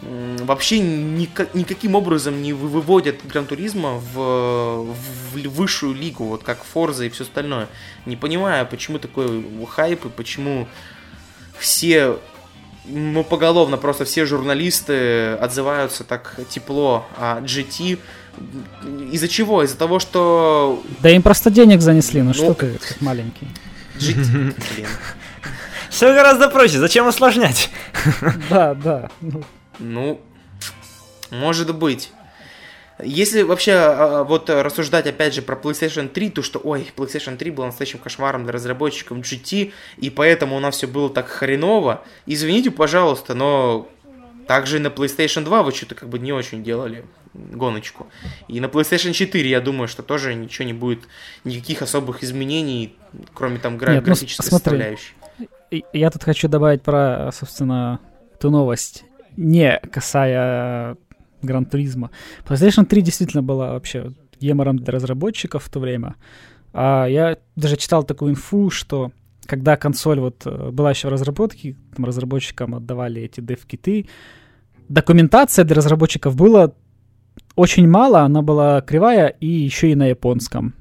вообще 0.01 0.79
никак, 0.79 1.55
никаким 1.55 1.95
образом 1.95 2.43
не 2.43 2.53
выводят 2.53 3.17
Гран 3.27 3.47
Туризма 3.47 3.95
в, 3.95 4.85
в 4.93 5.49
высшую 5.49 5.95
лигу, 5.95 6.25
вот 6.25 6.43
как 6.43 6.63
Форза 6.65 7.07
и 7.07 7.09
все 7.09 7.25
остальное. 7.25 7.69
Не 8.05 8.17
понимаю, 8.17 8.67
почему 8.67 8.99
такой 8.99 9.45
хайп 9.69 10.05
и 10.05 10.09
почему 10.09 10.69
все 11.59 12.19
ну, 12.89 13.25
поголовно 13.25 13.77
просто 13.77 14.05
все 14.05 14.27
журналисты 14.27 15.33
отзываются 15.33 16.05
так 16.05 16.37
тепло 16.49 17.07
о 17.17 17.41
GT. 17.41 17.99
Из-за 19.13 19.29
чего? 19.29 19.63
Из-за 19.63 19.77
того, 19.77 19.99
что... 19.99 20.83
Да 21.01 21.11
им 21.11 21.23
просто 21.23 21.51
денег 21.51 21.81
занесли, 21.81 22.21
ну, 22.21 22.29
ну 22.29 22.35
что 22.35 22.55
ты, 22.55 22.79
как 22.79 23.01
маленький. 23.01 23.49
GT, 23.99 24.55
блин. 24.75 24.89
Все 25.91 26.13
гораздо 26.13 26.49
проще, 26.49 26.79
зачем 26.79 27.07
усложнять? 27.07 27.71
Да, 28.51 28.75
да. 28.75 29.11
Ну, 29.21 29.43
ну, 29.79 30.21
может 31.31 31.75
быть. 31.75 32.11
Если 33.03 33.43
вообще 33.43 33.73
а, 33.73 34.21
а, 34.21 34.25
вот 34.25 34.49
рассуждать 34.49 35.07
опять 35.07 35.35
же 35.35 35.43
про 35.43 35.55
PlayStation 35.55 36.09
3, 36.09 36.31
то 36.31 36.43
что, 36.43 36.59
ой, 36.59 36.91
PlayStation 36.97 37.37
3 37.37 37.51
был 37.51 37.65
настоящим 37.67 37.99
кошмаром 37.99 38.45
для 38.45 38.53
разработчиков 38.53 39.19
GT, 39.19 39.73
и 39.99 40.11
поэтому 40.11 40.57
у 40.57 40.61
нас 40.61 40.77
все 40.77 40.87
было 40.87 41.11
так 41.11 41.29
хреново. 41.29 42.03
Извините, 42.25 42.71
пожалуйста, 42.71 43.35
но 43.35 43.89
также 44.49 44.77
и 44.77 44.81
на 44.81 44.89
PlayStation 44.89 45.45
2 45.45 45.63
вы 45.63 45.73
что-то 45.73 45.95
как 45.95 46.09
бы 46.09 46.19
не 46.19 46.33
очень 46.33 46.63
делали 46.63 47.05
гоночку. 47.35 48.07
И 48.49 48.61
на 48.61 48.67
PlayStation 48.67 49.13
4, 49.13 49.47
я 49.49 49.61
думаю, 49.61 49.89
что 49.89 50.03
тоже 50.03 50.35
ничего 50.35 50.67
не 50.67 50.73
будет, 50.73 51.01
никаких 51.45 51.83
особых 51.83 52.25
изменений, 52.25 52.97
кроме 53.35 53.59
там 53.59 53.77
гра- 53.77 53.93
Нет, 53.93 54.03
ну, 54.03 54.07
графической 54.07 54.49
смотри, 54.49 54.79
составляющей. 54.79 55.15
Я 55.93 56.11
тут 56.11 56.23
хочу 56.25 56.49
добавить 56.49 56.83
про, 56.83 57.31
собственно, 57.33 58.01
ту 58.41 58.51
новость 58.51 59.05
не 59.37 59.79
касая 59.93 60.97
Гран 61.43 61.65
Туризма. 61.65 62.11
PlayStation 62.47 62.85
3 62.85 63.03
действительно 63.03 63.43
была 63.43 63.73
вообще 63.73 64.13
гемором 64.41 64.79
для 64.79 64.93
разработчиков 64.93 65.65
в 65.65 65.71
то 65.71 65.81
время. 65.81 66.17
А 66.73 67.07
я 67.07 67.39
даже 67.57 67.77
читал 67.77 68.05
такую 68.05 68.33
инфу, 68.33 68.71
что 68.71 69.13
когда 69.47 69.77
консоль 69.77 70.21
вот 70.21 70.43
э, 70.45 70.71
была 70.71 70.91
еще 70.91 71.09
в 71.09 71.13
разработке, 71.13 71.77
там 71.95 72.05
разработчикам 72.05 72.75
отдавали 72.75 73.23
эти 73.23 73.41
дев-киты, 73.41 74.09
документация 74.89 75.65
для 75.65 75.77
разработчиков 75.77 76.37
была 76.37 76.73
очень 77.55 77.89
мало, 77.89 78.21
она 78.21 78.43
была 78.43 78.81
кривая 78.81 79.29
и 79.29 79.47
еще 79.47 79.91
и 79.91 79.95
на 79.95 80.07
японском. 80.07 80.75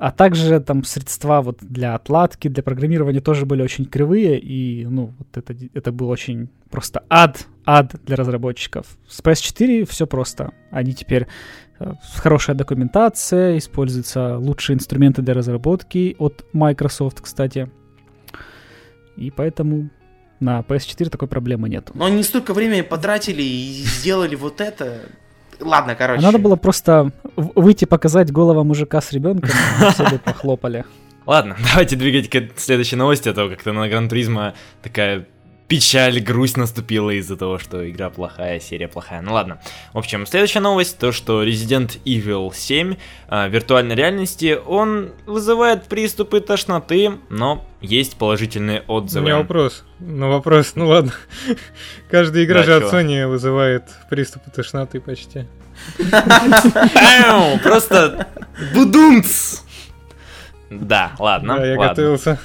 А 0.00 0.12
также 0.12 0.60
там 0.60 0.82
средства 0.82 1.42
вот 1.42 1.58
для 1.60 1.94
отладки, 1.94 2.48
для 2.48 2.62
программирования 2.62 3.20
тоже 3.20 3.44
были 3.44 3.60
очень 3.60 3.84
кривые, 3.84 4.38
и, 4.40 4.86
ну, 4.86 5.12
вот 5.18 5.36
это, 5.36 5.54
это 5.74 5.92
был 5.92 6.08
очень 6.08 6.48
просто 6.70 7.04
ад, 7.10 7.46
ад 7.66 7.96
для 8.06 8.16
разработчиков. 8.16 8.86
С 9.06 9.22
PS4 9.22 9.84
все 9.84 10.06
просто. 10.06 10.54
Они 10.70 10.94
теперь 10.94 11.26
э, 11.78 11.92
хорошая 12.14 12.56
документация, 12.56 13.58
используются 13.58 14.38
лучшие 14.38 14.76
инструменты 14.76 15.20
для 15.20 15.34
разработки 15.34 16.16
от 16.18 16.46
Microsoft, 16.54 17.20
кстати. 17.20 17.70
И 19.18 19.30
поэтому 19.30 19.90
на 20.40 20.60
PS4 20.60 21.10
такой 21.10 21.28
проблемы 21.28 21.68
нет. 21.68 21.90
Но 21.92 22.06
они 22.06 22.22
столько 22.22 22.54
времени 22.54 22.80
потратили 22.80 23.42
и 23.42 23.82
сделали 23.84 24.34
вот 24.34 24.62
это. 24.62 25.10
Ладно, 25.60 25.94
короче. 25.94 26.20
А 26.20 26.22
надо 26.22 26.38
было 26.38 26.56
просто 26.56 27.12
выйти 27.36 27.84
показать 27.84 28.32
голого 28.32 28.62
мужика 28.64 29.00
с 29.00 29.12
ребенком, 29.12 29.50
все 29.92 30.08
бы 30.10 30.18
похлопали. 30.18 30.84
Ладно, 31.26 31.56
давайте 31.70 31.96
двигать 31.96 32.28
к 32.28 32.58
следующей 32.58 32.96
новости, 32.96 33.28
а 33.28 33.34
то 33.34 33.48
как-то 33.48 33.72
на 33.72 33.88
Гран 33.88 34.08
Туризма 34.08 34.54
такая 34.82 35.26
печаль, 35.70 36.18
грусть 36.18 36.56
наступила 36.56 37.10
из-за 37.10 37.36
того, 37.36 37.60
что 37.60 37.88
игра 37.88 38.10
плохая, 38.10 38.58
серия 38.58 38.88
плохая. 38.88 39.22
Ну 39.22 39.34
ладно. 39.34 39.60
В 39.92 39.98
общем, 39.98 40.26
следующая 40.26 40.58
новость, 40.58 40.98
то 40.98 41.12
что 41.12 41.44
Resident 41.44 42.00
Evil 42.04 42.52
7 42.52 42.96
э, 43.28 43.48
виртуальной 43.48 43.94
реальности, 43.94 44.58
он 44.66 45.12
вызывает 45.26 45.84
приступы 45.84 46.40
тошноты, 46.40 47.12
но 47.28 47.64
есть 47.80 48.16
положительные 48.16 48.82
отзывы. 48.88 49.26
У 49.26 49.28
меня 49.28 49.38
вопрос. 49.38 49.84
Ну 50.00 50.28
вопрос, 50.28 50.72
ну 50.74 50.88
ладно. 50.88 51.12
Каждая 52.10 52.44
игра 52.44 52.64
да, 52.64 52.64
же 52.64 52.80
чё? 52.80 52.86
от 52.88 52.92
Sony 52.92 53.28
вызывает 53.28 53.84
приступы 54.10 54.50
тошноты 54.50 55.00
почти. 55.00 55.46
Просто 57.62 58.26
будумц! 58.74 59.60
Да, 60.68 61.12
ладно. 61.20 61.58
Да, 61.58 61.64
я 61.64 61.76
готовился. 61.76 62.40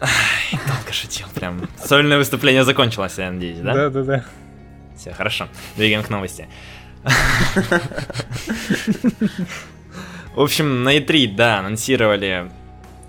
Долго 0.00 0.92
шутил, 0.92 1.26
прям. 1.34 1.68
Сольное 1.82 2.18
выступление 2.18 2.64
закончилось, 2.64 3.14
я 3.18 3.30
надеюсь, 3.30 3.58
да? 3.58 3.74
Да, 3.74 3.90
да, 3.90 4.02
да. 4.02 4.24
Все, 4.96 5.12
хорошо. 5.12 5.48
Двигаем 5.76 6.02
к 6.02 6.10
новости. 6.10 6.48
В 10.34 10.40
общем, 10.40 10.82
на 10.84 10.96
E3, 10.96 11.34
да, 11.34 11.58
анонсировали 11.60 12.50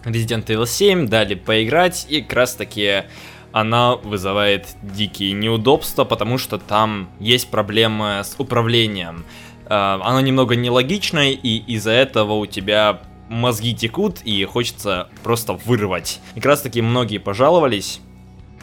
Resident 0.03 0.45
Evil 0.45 0.65
7, 0.65 1.07
дали 1.07 1.35
поиграть, 1.35 2.05
и 2.09 2.21
как 2.21 2.33
раз 2.33 2.55
таки 2.55 3.03
она 3.51 3.95
вызывает 3.95 4.67
дикие 4.81 5.33
неудобства, 5.33 6.03
потому 6.05 6.38
что 6.38 6.57
там 6.57 7.09
есть 7.19 7.49
проблемы 7.49 8.21
с 8.23 8.35
управлением. 8.38 9.25
А, 9.65 9.99
оно 10.03 10.21
немного 10.21 10.55
нелогичное, 10.55 11.31
и 11.31 11.57
из-за 11.57 11.91
этого 11.91 12.33
у 12.33 12.45
тебя 12.45 13.01
мозги 13.30 13.75
текут 13.75 14.21
и 14.23 14.43
хочется 14.45 15.09
просто 15.23 15.53
вырвать. 15.53 16.19
И 16.36 16.39
как 16.39 16.45
раз 16.45 16.61
таки 16.61 16.82
многие 16.82 17.17
пожаловались 17.17 17.99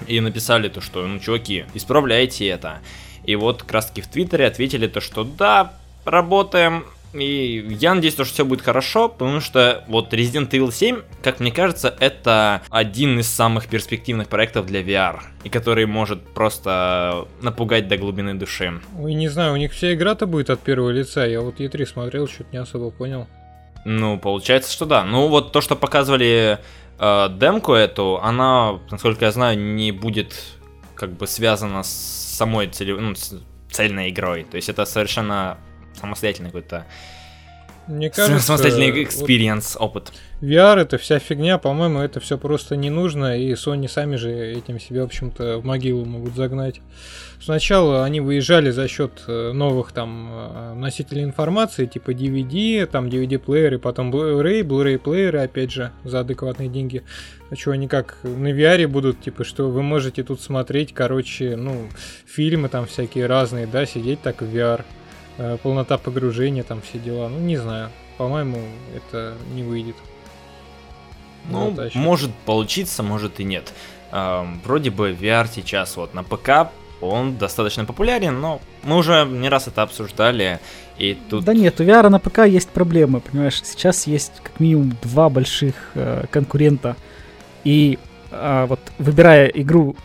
и 0.07 0.21
написали 0.21 0.69
то, 0.69 0.81
что, 0.81 1.07
ну, 1.07 1.19
чуваки, 1.19 1.65
исправляйте 1.75 2.47
это. 2.47 2.81
И 3.25 3.37
вот 3.37 3.63
как 3.63 3.73
раз 3.73 3.87
таки 3.87 4.03
в 4.03 4.09
Твиттере 4.09 4.47
ответили 4.47 4.87
то, 4.87 5.01
что 5.01 5.25
да, 5.25 5.73
работаем, 6.05 6.85
и 7.15 7.77
я 7.81 7.95
надеюсь, 7.95 8.15
что 8.15 8.25
все 8.25 8.45
будет 8.45 8.61
хорошо, 8.61 9.09
потому 9.09 9.41
что 9.41 9.85
вот 9.87 10.13
Resident 10.13 10.51
Evil 10.51 10.73
7, 10.73 11.03
как 11.23 11.41
мне 11.41 11.53
кажется, 11.53 11.95
это 12.01 12.63
один 12.71 13.19
из 13.21 13.29
самых 13.29 13.69
перспективных 13.69 14.29
проектов 14.29 14.67
для 14.67 14.83
VR, 14.83 15.21
и 15.45 15.49
который 15.49 15.87
может 15.87 16.23
просто 16.35 17.27
напугать 17.41 17.87
до 17.89 17.97
глубины 17.97 18.35
души. 18.35 18.81
Ой, 18.99 19.15
не 19.15 19.29
знаю, 19.29 19.53
у 19.53 19.57
них 19.57 19.73
вся 19.73 19.95
игра-то 19.95 20.27
будет 20.27 20.51
от 20.51 20.61
первого 20.61 20.91
лица, 20.91 21.25
я 21.25 21.41
вот 21.41 21.61
E3 21.61 21.87
смотрел, 21.87 22.27
что-то 22.27 22.49
не 22.53 22.59
особо 22.59 22.91
понял. 22.91 23.29
Ну, 23.85 24.19
получается, 24.19 24.73
что 24.73 24.87
да. 24.87 25.05
Ну, 25.05 25.29
вот 25.29 25.53
то, 25.53 25.61
что 25.61 25.77
показывали 25.77 26.59
э, 26.99 27.29
демку 27.31 27.73
эту, 27.73 28.21
она, 28.23 28.81
насколько 28.91 29.27
я 29.27 29.31
знаю, 29.31 29.59
не 29.59 29.93
будет 29.93 30.35
как 30.95 31.13
бы 31.13 31.27
связана 31.27 31.83
с 31.83 31.89
самой 32.37 32.69
целев... 32.69 32.99
ну, 33.01 33.15
с 33.15 33.35
цельной 33.71 34.11
игрой. 34.11 34.45
То 34.45 34.57
есть 34.57 34.69
это 34.69 34.85
совершенно 34.85 35.59
самостоятельный 35.95 36.51
какой-то 36.51 36.87
мне 37.87 38.11
кажется, 38.11 38.41
самостоятельный 38.41 39.03
experience, 39.03 39.77
вот 39.79 39.85
опыт. 39.85 40.13
VR 40.41 40.81
это 40.81 40.99
вся 40.99 41.19
фигня, 41.19 41.59
по-моему, 41.59 42.01
это 42.01 42.21
все 42.21 42.39
просто 42.39 42.77
не 42.77 42.91
нужно, 42.91 43.39
и 43.39 43.53
Sony 43.53 43.89
сами 43.89 44.17
же 44.17 44.31
этим 44.31 44.79
себе, 44.79 45.03
в 45.03 45.05
общем-то, 45.05 45.59
в 45.59 45.65
могилу 45.65 46.05
могут 46.05 46.35
загнать. 46.35 46.81
Сначала 47.41 48.05
они 48.05 48.21
выезжали 48.21 48.71
за 48.71 48.89
счет 48.89 49.23
э, 49.27 49.53
новых 49.53 49.93
там 49.93 50.31
э, 50.33 50.75
носителей 50.75 51.25
информации, 51.25 51.87
типа 51.87 52.11
DVD, 52.11 52.87
там 52.87 53.09
DVD-плееры, 53.09 53.79
потом 53.79 54.11
Blu-ray, 54.11 54.63
Blu-ray 54.63 54.99
плееры, 54.99 55.41
опять 55.41 55.71
же, 55.71 55.93
за 56.05 56.21
адекватные 56.21 56.69
деньги. 56.69 57.03
А 57.51 57.57
что 57.57 57.73
они 57.73 57.87
как 57.87 58.17
на 58.23 58.51
VR 58.51 58.87
будут, 58.87 59.21
типа, 59.21 59.45
что 59.45 59.71
вы 59.71 59.83
можете 59.83 60.23
тут 60.23 60.41
смотреть, 60.41 60.95
короче, 60.95 61.57
ну, 61.57 61.89
фильмы 62.27 62.69
там 62.69 62.87
всякие 62.87 63.27
разные, 63.27 63.67
да, 63.67 63.85
сидеть 63.85 64.23
так 64.23 64.41
в 64.41 64.47
VR. 64.47 64.83
Э, 65.37 65.59
полнота 65.63 65.99
погружения, 65.99 66.63
там 66.63 66.81
все 66.81 66.99
дела. 66.99 67.29
Ну, 67.29 67.39
не 67.39 67.57
знаю. 67.57 67.91
По-моему, 68.19 68.59
это 68.95 69.35
не 69.55 69.63
выйдет. 69.63 69.97
Ну, 71.49 71.77
может 71.95 72.33
получиться, 72.47 73.03
может 73.03 73.41
и 73.41 73.45
нет. 73.45 73.73
Эм, 74.13 74.61
вроде 74.65 74.91
бы 74.91 75.11
VR 75.11 75.49
сейчас 75.53 75.97
вот 75.97 76.15
на 76.15 76.23
ПК 76.23 76.71
он 77.01 77.37
достаточно 77.37 77.85
популярен, 77.85 78.41
но 78.41 78.61
мы 78.83 78.97
уже 78.97 79.27
не 79.27 79.49
раз 79.49 79.67
это 79.69 79.83
обсуждали. 79.83 80.61
И 80.97 81.19
тут... 81.29 81.45
Да 81.45 81.53
нет, 81.53 81.81
у 81.81 81.85
VR 81.85 82.09
на 82.09 82.19
ПК 82.19 82.47
есть 82.47 82.69
проблемы, 82.69 83.21
понимаешь? 83.21 83.61
Сейчас 83.63 84.07
есть 84.07 84.33
как 84.43 84.61
минимум 84.61 84.97
два 85.03 85.29
больших 85.29 85.75
э, 85.95 86.25
конкурента. 86.31 86.97
И 87.65 87.99
э, 88.31 88.67
вот 88.69 88.81
выбирая 88.99 89.49
игру 89.49 89.97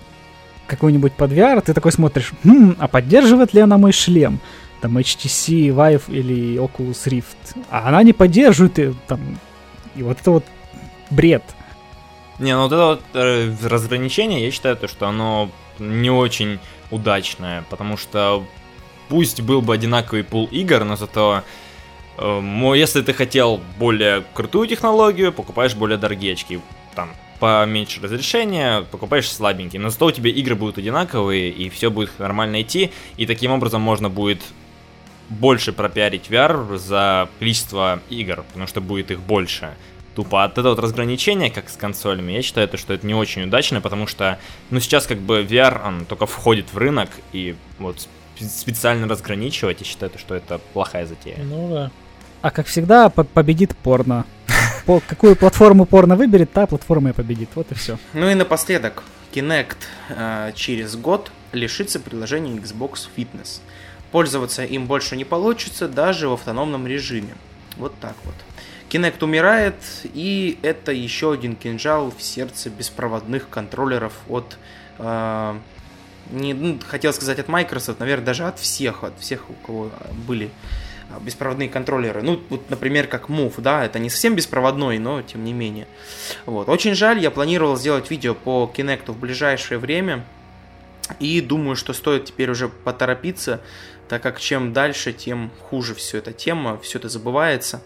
какую-нибудь 0.67 1.13
под 1.13 1.31
VR, 1.31 1.61
ты 1.61 1.73
такой 1.73 1.91
смотришь, 1.91 2.31
хм, 2.43 2.75
а 2.79 2.87
поддерживает 2.87 3.53
ли 3.53 3.61
она 3.61 3.77
мой 3.77 3.91
шлем? 3.91 4.39
Там 4.81 4.97
HTC 4.97 5.69
Vive 5.69 6.03
или 6.07 6.57
Oculus 6.57 7.07
Rift. 7.07 7.63
А 7.69 7.89
она 7.89 8.03
не 8.03 8.13
поддерживает, 8.13 8.79
и, 8.79 8.93
там, 9.07 9.19
и 9.95 10.03
вот 10.03 10.19
это 10.21 10.31
вот 10.31 10.45
бред. 11.09 11.43
Не, 12.39 12.55
ну 12.55 12.63
вот 12.63 12.71
это 12.71 12.85
вот 12.85 13.01
э, 13.13 13.53
разграничение, 13.63 14.45
я 14.45 14.51
считаю, 14.51 14.77
то, 14.77 14.87
что 14.87 15.07
оно 15.07 15.51
не 15.77 16.09
очень 16.09 16.59
удачное, 16.91 17.65
потому 17.69 17.97
что 17.97 18.45
пусть 19.09 19.41
был 19.41 19.61
бы 19.61 19.73
одинаковый 19.73 20.23
пул 20.23 20.47
игр, 20.51 20.85
но 20.85 20.95
зато 20.95 21.43
э, 22.17 22.73
если 22.75 23.01
ты 23.01 23.13
хотел 23.13 23.59
более 23.77 24.23
крутую 24.33 24.67
технологию, 24.67 25.33
покупаешь 25.33 25.75
более 25.75 25.97
дорогие 25.97 26.33
очки. 26.33 26.61
Там 26.95 27.09
поменьше 27.39 28.01
разрешения, 28.01 28.81
покупаешь 28.91 29.29
слабенькие. 29.31 29.81
Но 29.81 29.89
зато 29.89 30.05
у 30.07 30.11
тебя 30.11 30.29
игры 30.29 30.55
будут 30.55 30.77
одинаковые, 30.77 31.49
и 31.49 31.69
все 31.69 31.89
будет 31.89 32.17
нормально 32.19 32.61
идти. 32.61 32.91
И 33.17 33.25
таким 33.25 33.51
образом 33.51 33.81
можно 33.81 34.09
будет 34.09 34.41
больше 35.29 35.71
пропиарить 35.73 36.29
VR 36.29 36.77
за 36.77 37.29
количество 37.39 37.99
игр, 38.09 38.43
потому 38.47 38.67
что 38.67 38.81
будет 38.81 39.11
их 39.11 39.19
больше. 39.19 39.73
Тупо 40.15 40.43
от 40.43 40.57
этого 40.57 40.69
вот 40.69 40.79
разграничения, 40.79 41.49
как 41.49 41.69
с 41.69 41.77
консолями, 41.77 42.33
я 42.33 42.41
считаю, 42.41 42.67
это, 42.67 42.77
что 42.77 42.93
это 42.93 43.05
не 43.05 43.13
очень 43.13 43.43
удачно, 43.43 43.79
потому 43.79 44.07
что, 44.07 44.39
ну, 44.69 44.79
сейчас 44.79 45.07
как 45.07 45.19
бы 45.19 45.43
VR, 45.43 45.87
он 45.87 46.05
только 46.05 46.25
входит 46.25 46.73
в 46.73 46.77
рынок, 46.77 47.09
и 47.31 47.55
вот 47.77 48.07
специально 48.39 49.07
разграничивать, 49.07 49.79
я 49.79 49.85
считаю, 49.85 50.11
что 50.17 50.35
это 50.35 50.59
плохая 50.73 51.05
затея. 51.05 51.37
Ну 51.43 51.69
да. 51.69 51.91
А 52.41 52.51
как 52.51 52.67
всегда, 52.67 53.09
по 53.09 53.23
победит 53.23 53.75
порно. 53.77 54.25
По 54.85 55.01
какую 55.01 55.35
платформу 55.35 55.85
порно 55.85 56.15
выберет, 56.15 56.51
та 56.51 56.65
платформа 56.65 57.09
и 57.09 57.13
победит. 57.13 57.49
Вот 57.53 57.71
и 57.71 57.75
все. 57.75 57.99
Ну 58.13 58.27
и 58.27 58.33
напоследок, 58.33 59.03
Kinect 59.31 59.77
э, 60.09 60.51
через 60.55 60.95
год 60.95 61.31
лишится 61.51 61.99
приложения 61.99 62.55
Xbox 62.55 63.07
Fitness. 63.15 63.61
Пользоваться 64.11 64.63
им 64.63 64.87
больше 64.87 65.15
не 65.15 65.25
получится 65.25 65.87
даже 65.87 66.29
в 66.29 66.33
автономном 66.33 66.87
режиме. 66.87 67.35
Вот 67.77 67.93
так 67.99 68.15
вот. 68.23 68.35
Kinect 68.89 69.23
умирает, 69.23 69.75
и 70.03 70.57
это 70.63 70.91
еще 70.91 71.33
один 71.33 71.55
кинжал 71.55 72.11
в 72.11 72.21
сердце 72.21 72.69
беспроводных 72.69 73.47
контроллеров 73.49 74.13
от... 74.27 74.57
Э, 74.97 75.55
не, 76.31 76.53
ну, 76.53 76.79
хотел 76.87 77.13
сказать 77.13 77.39
от 77.39 77.47
Microsoft, 77.47 77.99
наверное, 77.99 78.25
даже 78.25 78.45
от 78.45 78.59
всех, 78.59 79.03
от 79.03 79.19
всех, 79.19 79.49
у 79.49 79.53
кого 79.53 79.91
были 80.27 80.49
беспроводные 81.19 81.69
контроллеры. 81.69 82.21
Ну, 82.21 82.39
вот, 82.49 82.69
например, 82.69 83.07
как 83.07 83.29
Move, 83.29 83.55
да, 83.57 83.83
это 83.83 83.99
не 83.99 84.09
совсем 84.09 84.35
беспроводной, 84.35 84.99
но 84.99 85.21
тем 85.21 85.43
не 85.43 85.53
менее. 85.53 85.87
Вот. 86.45 86.69
Очень 86.69 86.93
жаль, 86.93 87.19
я 87.19 87.31
планировал 87.31 87.77
сделать 87.77 88.09
видео 88.11 88.35
по 88.35 88.71
Kinect 88.73 89.11
в 89.11 89.19
ближайшее 89.19 89.79
время. 89.79 90.25
И 91.19 91.41
думаю, 91.41 91.75
что 91.75 91.93
стоит 91.93 92.25
теперь 92.25 92.51
уже 92.51 92.69
поторопиться, 92.69 93.61
так 94.09 94.23
как 94.23 94.39
чем 94.39 94.73
дальше, 94.73 95.13
тем 95.13 95.51
хуже 95.69 95.93
все 95.93 96.17
эта 96.17 96.33
тема, 96.33 96.77
все 96.81 96.97
это 96.97 97.09
забывается. 97.09 97.81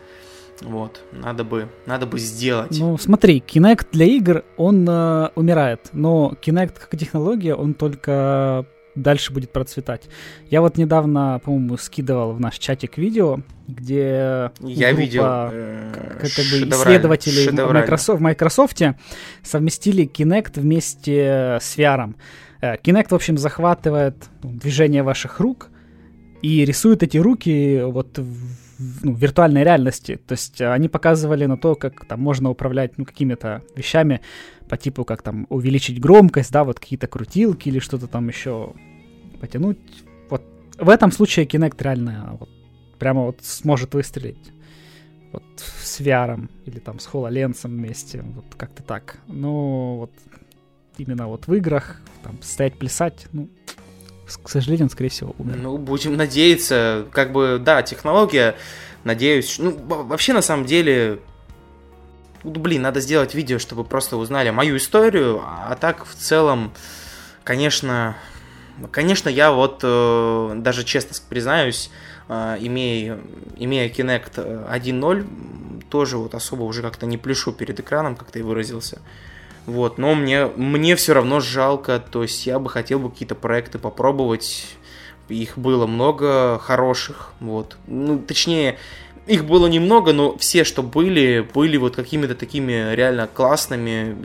Вот, 0.62 1.02
надо 1.12 1.44
бы, 1.44 1.68
надо 1.86 2.06
бы 2.06 2.20
сделать. 2.20 2.78
Ну, 2.80 2.98
смотри, 2.98 3.44
Kinect 3.46 3.88
для 3.92 4.06
игр, 4.06 4.44
он 4.56 4.88
э, 4.88 5.30
умирает, 5.36 5.90
но 5.92 6.36
Kinect 6.42 6.80
как 6.80 6.98
технология, 6.98 7.56
он 7.56 7.74
только 7.74 8.66
дальше 8.96 9.34
будет 9.34 9.52
процветать. 9.52 10.04
Я 10.50 10.62
вот 10.62 10.78
недавно, 10.78 11.42
по-моему, 11.44 11.78
скидывал 11.78 12.34
в 12.34 12.40
наш 12.40 12.60
чатик 12.60 12.98
видео, 12.98 13.40
где 13.68 14.52
я 14.62 14.88
группа, 14.90 15.02
видел 15.02 15.24
э, 15.26 15.92
как, 16.22 16.32
как 16.32 16.46
бы 16.46 16.70
исследователей 16.70 17.50
в 17.50 17.74
Microsoft, 17.74 18.20
в 18.20 18.22
Microsoft 18.22 18.82
совместили 19.42 20.08
Kinect 20.08 20.62
вместе 20.62 21.58
с 21.62 21.78
VR. 21.78 22.14
Э, 22.62 22.76
Kinect, 22.78 23.08
в 23.10 23.16
общем, 23.16 23.38
захватывает 23.38 24.16
движение 24.44 25.04
ваших 25.04 25.40
рук 25.40 25.70
и 26.44 26.66
рисует 26.66 27.02
эти 27.02 27.18
руки 27.18 27.82
вот 27.84 28.20
в 28.20 29.04
ну, 29.04 29.14
виртуальной 29.14 29.64
реальности. 29.64 30.20
То 30.28 30.34
есть 30.34 30.62
они 30.62 30.90
показывали 30.90 31.46
на 31.46 31.58
то, 31.58 31.76
как 31.76 32.06
там 32.06 32.22
можно 32.22 32.50
управлять 32.50 32.98
ну, 32.98 33.06
какими-то 33.06 33.64
вещами 33.76 34.20
по 34.68 34.76
типу, 34.78 35.06
как 35.06 35.22
там 35.22 35.48
увеличить 35.50 36.02
громкость, 36.02 36.52
да, 36.52 36.66
вот 36.66 36.80
какие-то 36.80 37.08
крутилки 37.08 37.70
или 37.70 37.80
что-то 37.80 38.08
там 38.08 38.28
еще 38.28 38.74
потянуть. 39.40 39.80
Вот 40.30 40.44
в 40.78 40.90
этом 40.90 41.14
случае 41.14 41.46
Kinect 41.46 41.82
реально 41.82 42.38
вот, 42.40 42.50
прямо 43.00 43.24
вот 43.24 43.38
сможет 43.42 43.94
выстрелить. 43.94 44.52
Вот 45.32 45.44
с 45.58 46.02
VR 46.02 46.50
или 46.66 46.80
там 46.80 47.00
с 47.00 47.08
HoloLens 47.08 47.60
вместе, 47.64 48.22
вот 48.22 48.46
как-то 48.58 48.84
так. 48.84 49.20
Но 49.28 49.98
вот 49.98 50.12
именно 50.98 51.28
вот 51.28 51.48
в 51.48 51.54
играх, 51.54 52.02
там, 52.22 52.38
стоять, 52.42 52.78
плясать, 52.78 53.28
ну, 53.32 53.50
к 54.26 54.50
сожалению, 54.50 54.86
он, 54.86 54.90
скорее 54.90 55.10
всего, 55.10 55.36
умер. 55.38 55.58
Ну, 55.58 55.78
будем 55.78 56.16
надеяться. 56.16 57.06
Как 57.12 57.32
бы, 57.32 57.60
да, 57.64 57.82
технология, 57.82 58.56
надеюсь. 59.04 59.58
Ну, 59.60 59.72
вообще, 59.72 60.34
на 60.34 60.42
самом 60.42 60.66
деле, 60.66 61.20
блин, 62.44 62.82
надо 62.82 63.00
сделать 63.00 63.34
видео, 63.34 63.60
чтобы 63.60 63.84
просто 63.84 64.18
узнали 64.18 64.50
мою 64.50 64.78
историю, 64.78 65.42
а 65.44 65.76
так 65.76 66.06
в 66.06 66.16
целом, 66.16 66.74
конечно, 67.44 68.16
конечно, 68.92 69.30
я 69.30 69.52
вот 69.52 69.82
э, 69.84 70.54
даже 70.58 70.84
честно 70.84 71.16
признаюсь, 71.30 71.90
э, 72.28 72.58
имея, 72.62 73.20
имея 73.58 73.90
Kinect 73.90 74.70
1.0, 74.70 75.84
тоже 75.90 76.18
вот 76.18 76.34
особо 76.34 76.64
уже 76.64 76.82
как-то 76.82 77.06
не 77.06 77.18
пляшу 77.18 77.54
перед 77.54 77.80
экраном, 77.80 78.16
как 78.16 78.32
ты 78.32 78.44
выразился. 78.44 79.02
Вот, 79.66 79.98
но 79.98 80.14
мне, 80.14 80.48
мне 80.48 80.96
все 80.96 81.14
равно 81.14 81.40
жалко, 81.40 82.00
то 82.00 82.24
есть 82.24 82.46
я 82.46 82.60
бы 82.60 82.70
хотел 82.70 83.00
бы 83.00 83.10
какие-то 83.10 83.36
проекты 83.36 83.80
попробовать, 83.80 84.66
их 85.30 85.58
было 85.58 85.88
много 85.88 86.60
хороших, 86.60 87.34
вот. 87.40 87.78
Ну, 87.88 88.20
точнее, 88.20 88.78
их 89.26 89.46
было 89.46 89.68
немного, 89.68 90.12
но 90.12 90.38
все, 90.38 90.64
что 90.64 90.84
были, 90.84 91.48
были 91.54 91.78
вот 91.78 91.96
какими-то 91.96 92.36
такими 92.36 92.94
реально 92.94 93.28
классными. 93.28 94.18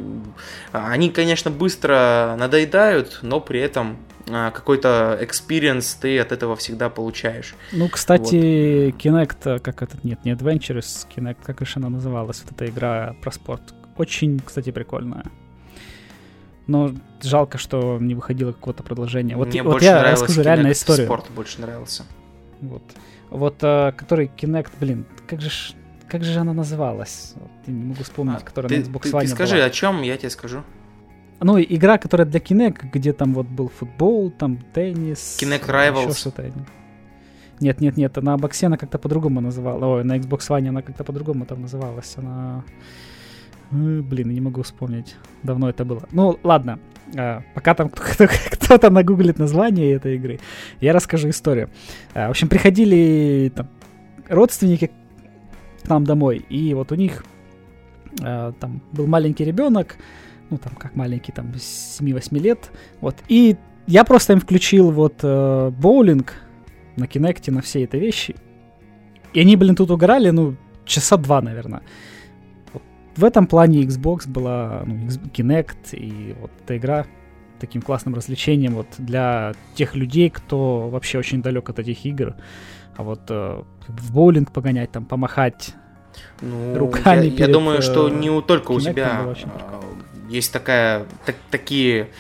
Они, 0.72 1.10
конечно, 1.10 1.50
быстро 1.50 2.34
надоедают, 2.36 3.20
но 3.22 3.40
при 3.40 3.60
этом 3.60 3.98
а, 4.28 4.50
какой-то 4.50 5.18
experience 5.20 5.94
ты 5.94 6.18
от 6.18 6.32
этого 6.32 6.56
всегда 6.56 6.90
получаешь. 6.90 7.54
Ну, 7.72 7.88
кстати, 7.88 8.86
вот. 8.86 9.00
Kinect, 9.00 9.60
как 9.60 9.82
этот, 9.82 10.02
нет, 10.02 10.24
не 10.24 10.32
Adventures, 10.32 11.06
Kinect, 11.14 11.38
как 11.44 11.64
же 11.64 11.74
она 11.76 11.90
называлась, 11.90 12.42
вот 12.42 12.52
эта 12.52 12.68
игра 12.68 13.14
про 13.22 13.30
спорт. 13.30 13.62
Очень, 13.98 14.40
кстати, 14.40 14.70
прикольная. 14.70 15.24
Но 16.66 16.92
жалко, 17.22 17.58
что 17.58 17.98
не 17.98 18.14
выходило 18.14 18.52
какого-то 18.52 18.82
продолжения. 18.82 19.36
Вот, 19.36 19.48
Мне 19.48 19.62
вот 19.62 19.72
больше 19.72 19.86
я 19.86 20.12
расскажу 20.12 20.42
реальную 20.42 20.72
историю. 20.72 21.06
Спорт 21.06 21.26
больше 21.34 21.60
нравился. 21.60 22.04
Вот. 22.60 22.82
Вот, 23.30 23.56
а, 23.62 23.92
который 23.92 24.30
Kinect, 24.36 24.70
блин, 24.80 25.06
как 25.26 25.40
же 25.40 25.50
как 26.08 26.24
же 26.24 26.38
она 26.38 26.54
называлась? 26.54 27.34
Я 27.66 27.72
не 27.74 27.84
могу 27.84 28.02
вспомнить, 28.02 28.40
А, 28.40 28.44
которая 28.44 28.68
ты, 28.70 28.78
на 28.78 28.82
Xbox 28.84 29.02
ты, 29.02 29.08
One 29.10 29.20
ты 29.20 29.28
скажи, 29.28 29.56
была. 29.56 29.64
о 29.66 29.70
чем, 29.70 30.02
я 30.02 30.16
тебе 30.16 30.30
скажу. 30.30 30.62
Ну, 31.40 31.60
игра, 31.60 31.98
которая 31.98 32.26
для 32.26 32.40
Kinect, 32.40 32.90
где 32.92 33.12
там 33.12 33.34
вот 33.34 33.46
был 33.46 33.68
футбол, 33.68 34.30
там 34.30 34.58
теннис. 34.72 35.38
Kinect 35.40 35.62
еще 35.62 35.72
Rivals. 35.72 36.18
что-то. 36.18 36.50
Нет, 37.60 37.80
нет, 37.80 37.96
нет, 37.96 38.16
на 38.16 38.36
боксе 38.36 38.66
она 38.66 38.76
как-то 38.76 38.98
по-другому 38.98 39.40
называла. 39.40 39.84
Ой, 39.96 40.04
на 40.04 40.16
Xbox 40.18 40.48
One 40.48 40.68
она 40.68 40.82
как-то 40.82 41.04
по-другому 41.04 41.44
там 41.44 41.62
называлась. 41.62 42.14
Она... 42.16 42.64
Э, 43.70 44.00
Блин, 44.00 44.30
не 44.30 44.40
могу 44.40 44.62
вспомнить. 44.62 45.16
Давно 45.42 45.68
это 45.68 45.84
было. 45.84 46.02
Ну, 46.12 46.38
ладно. 46.42 46.78
А, 47.16 47.42
Пока 47.54 47.74
там 47.74 47.88
кто- 47.88 48.26
кто-то 48.50 48.90
нагуглит 48.90 49.38
название 49.38 49.92
этой 49.94 50.16
игры, 50.16 50.38
я 50.80 50.92
расскажу 50.92 51.28
историю. 51.30 51.68
А, 52.14 52.28
В 52.28 52.30
общем, 52.30 52.48
приходили 52.48 53.52
там, 53.54 53.68
родственники 54.28 54.90
к 55.84 55.88
нам 55.88 56.04
домой, 56.04 56.38
и 56.50 56.74
вот 56.74 56.92
у 56.92 56.94
них 56.94 57.24
а, 58.22 58.52
там 58.52 58.80
был 58.92 59.06
маленький 59.06 59.44
ребенок, 59.44 59.96
ну 60.50 60.58
там 60.58 60.74
как 60.74 60.94
маленький, 60.96 61.32
там 61.32 61.52
7-8 61.52 62.38
лет, 62.38 62.70
вот, 63.00 63.16
и 63.28 63.56
я 63.86 64.04
просто 64.04 64.32
им 64.34 64.40
включил 64.40 64.90
вот 64.90 65.20
э, 65.22 65.70
боулинг 65.70 66.34
на 66.96 67.06
Кинекте, 67.06 67.52
на 67.52 67.62
все 67.62 67.84
эти 67.84 67.96
вещи, 67.96 68.34
и 69.32 69.40
они, 69.40 69.56
блин, 69.56 69.76
тут 69.76 69.90
угорали, 69.90 70.30
ну, 70.30 70.56
часа 70.84 71.16
два, 71.16 71.40
наверное. 71.40 71.80
В 73.18 73.24
этом 73.24 73.48
плане 73.48 73.82
Xbox 73.82 74.28
была, 74.28 74.84
ну, 74.86 74.94
Kinect, 75.34 75.90
и 75.90 76.36
вот 76.40 76.52
эта 76.62 76.76
игра 76.76 77.04
таким 77.58 77.82
классным 77.82 78.14
развлечением 78.14 78.76
вот 78.76 78.86
для 78.96 79.54
тех 79.74 79.96
людей, 79.96 80.30
кто 80.30 80.88
вообще 80.88 81.18
очень 81.18 81.42
далек 81.42 81.68
от 81.68 81.80
этих 81.80 82.06
игр. 82.06 82.36
А 82.96 83.02
вот 83.02 83.22
э, 83.28 83.62
в 83.88 84.14
боулинг 84.14 84.52
погонять, 84.52 84.92
там, 84.92 85.04
помахать 85.04 85.74
Ну, 86.42 86.78
Руками 86.78 87.24
я, 87.24 87.30
я 87.32 87.36
перед, 87.38 87.50
думаю, 87.50 87.82
что 87.82 88.06
э, 88.06 88.12
не 88.12 88.30
у, 88.30 88.40
только 88.40 88.70
у 88.70 88.78
Kinect'ом 88.78 88.92
тебя 88.92 89.10
а, 89.10 89.80
есть 90.28 90.52
такая, 90.52 91.04
так, 91.26 91.34
такие 91.50 92.10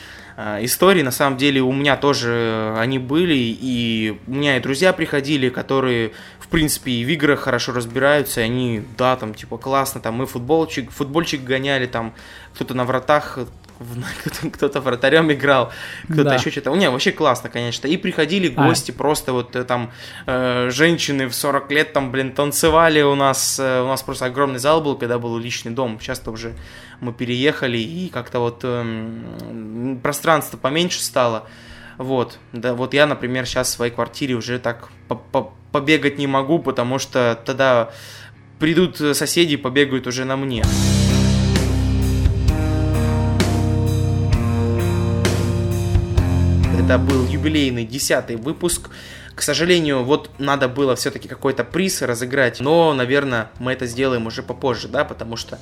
истории, 0.60 1.02
на 1.02 1.10
самом 1.10 1.36
деле 1.36 1.60
у 1.60 1.72
меня 1.72 1.96
тоже 1.96 2.74
они 2.78 2.98
были, 2.98 3.34
и 3.34 4.18
у 4.26 4.30
меня 4.30 4.56
и 4.56 4.60
друзья 4.60 4.92
приходили, 4.92 5.48
которые, 5.48 6.12
в 6.38 6.46
принципе, 6.46 6.92
и 6.92 7.04
в 7.04 7.08
играх 7.08 7.40
хорошо 7.40 7.72
разбираются, 7.72 8.40
и 8.40 8.44
они, 8.44 8.84
да, 8.96 9.16
там, 9.16 9.34
типа, 9.34 9.58
классно, 9.58 10.00
там, 10.00 10.14
мы 10.14 10.26
футболчик, 10.26 10.92
футбольчик 10.92 11.42
гоняли, 11.42 11.86
там, 11.86 12.14
кто-то 12.54 12.74
на 12.74 12.84
вратах 12.84 13.38
кто-то 14.52 14.80
вратарем 14.80 15.32
играл, 15.32 15.72
кто-то 16.04 16.24
да. 16.24 16.34
еще 16.34 16.50
что-то. 16.50 16.74
Не, 16.74 16.90
вообще 16.90 17.12
классно, 17.12 17.48
конечно. 17.48 17.86
И 17.86 17.96
приходили 17.96 18.52
а. 18.56 18.66
гости, 18.66 18.90
а. 18.90 18.94
просто 18.94 19.32
вот 19.32 19.54
э, 19.56 19.64
там 19.64 19.92
э, 20.26 20.70
женщины 20.70 21.28
в 21.28 21.34
40 21.34 21.70
лет 21.70 21.92
там, 21.92 22.10
блин, 22.10 22.32
танцевали 22.32 23.02
у 23.02 23.14
нас. 23.14 23.58
Э, 23.58 23.82
у 23.82 23.88
нас 23.88 24.02
просто 24.02 24.26
огромный 24.26 24.58
зал 24.58 24.80
был, 24.80 24.96
когда 24.96 25.18
был 25.18 25.38
личный 25.38 25.72
дом. 25.72 25.98
Сейчас-то 26.00 26.30
уже 26.30 26.54
мы 27.00 27.12
переехали, 27.12 27.78
и 27.78 28.08
как-то 28.08 28.40
вот 28.40 28.60
э, 28.62 29.96
пространство 30.02 30.56
поменьше 30.56 31.00
стало. 31.00 31.46
Вот, 31.96 32.38
да, 32.52 32.74
вот 32.74 32.94
я, 32.94 33.06
например, 33.06 33.44
сейчас 33.44 33.68
в 33.68 33.72
своей 33.72 33.92
квартире 33.92 34.34
уже 34.34 34.60
так 34.60 34.88
побегать 35.72 36.16
не 36.16 36.28
могу, 36.28 36.60
потому 36.60 37.00
что 37.00 37.36
тогда 37.44 37.90
придут 38.60 38.96
соседи 38.96 39.54
и 39.54 39.56
побегают 39.56 40.06
уже 40.06 40.24
на 40.24 40.36
мне. 40.36 40.64
Это 46.88 46.96
был 46.96 47.26
юбилейный 47.26 47.84
десятый 47.84 48.36
выпуск. 48.36 48.88
К 49.34 49.42
сожалению, 49.42 50.04
вот 50.04 50.30
надо 50.38 50.68
было 50.68 50.96
все-таки 50.96 51.28
какой-то 51.28 51.62
приз 51.62 52.00
разыграть, 52.00 52.60
но, 52.60 52.94
наверное, 52.94 53.50
мы 53.58 53.74
это 53.74 53.84
сделаем 53.84 54.26
уже 54.26 54.42
попозже, 54.42 54.88
да, 54.88 55.04
потому 55.04 55.36
что 55.36 55.58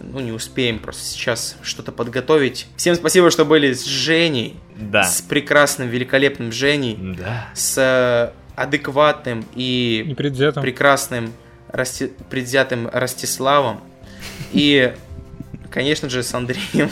ну, 0.00 0.18
не 0.18 0.32
успеем 0.32 0.80
просто 0.80 1.04
сейчас 1.04 1.54
что-то 1.62 1.92
подготовить. 1.92 2.66
Всем 2.76 2.96
спасибо, 2.96 3.30
что 3.30 3.44
были 3.44 3.72
с 3.72 3.84
Женей. 3.84 4.56
Да. 4.74 5.04
С 5.04 5.22
прекрасным, 5.22 5.90
великолепным 5.90 6.50
Женей. 6.50 6.98
Да. 7.16 7.50
С 7.54 7.78
э, 7.78 8.32
адекватным 8.60 9.46
и 9.54 10.02
Непредвзятым. 10.04 10.60
прекрасным 10.60 11.32
расти... 11.68 12.10
предвзятым 12.30 12.88
Ростиславом. 12.92 13.80
И, 14.50 14.92
конечно 15.70 16.10
же, 16.10 16.24
с 16.24 16.34
Андреем. 16.34 16.90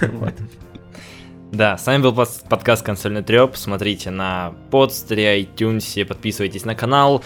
Вот. 0.00 0.34
Да, 1.52 1.78
с 1.78 1.86
вами 1.86 2.02
был 2.02 2.14
подкаст 2.48 2.84
«Консольный 2.84 3.22
треп». 3.22 3.56
Смотрите 3.56 4.10
на 4.10 4.52
подстере, 4.70 5.42
iTunes, 5.42 6.04
подписывайтесь 6.04 6.66
на 6.66 6.74
канал, 6.74 7.24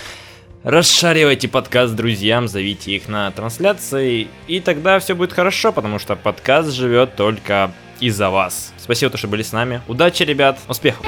расшаривайте 0.63 1.49
подкаст 1.49 1.95
друзьям, 1.95 2.47
зовите 2.47 2.93
их 2.93 3.09
на 3.09 3.33
трансляции, 3.33 4.29
и 4.47 4.61
тогда 4.61 5.01
все 5.01 5.17
будет 5.17 5.33
хорошо, 5.33 5.73
потому 5.73 5.99
что 5.99 6.15
подкаст 6.15 6.71
живет 6.71 7.17
только 7.17 7.73
из-за 7.99 8.31
вас. 8.31 8.73
Спасибо, 8.79 9.17
что 9.17 9.27
были 9.27 9.43
с 9.43 9.53
нами. 9.53 9.83
Удачи, 9.89 10.23
ребят, 10.23 10.59
успехов! 10.69 11.05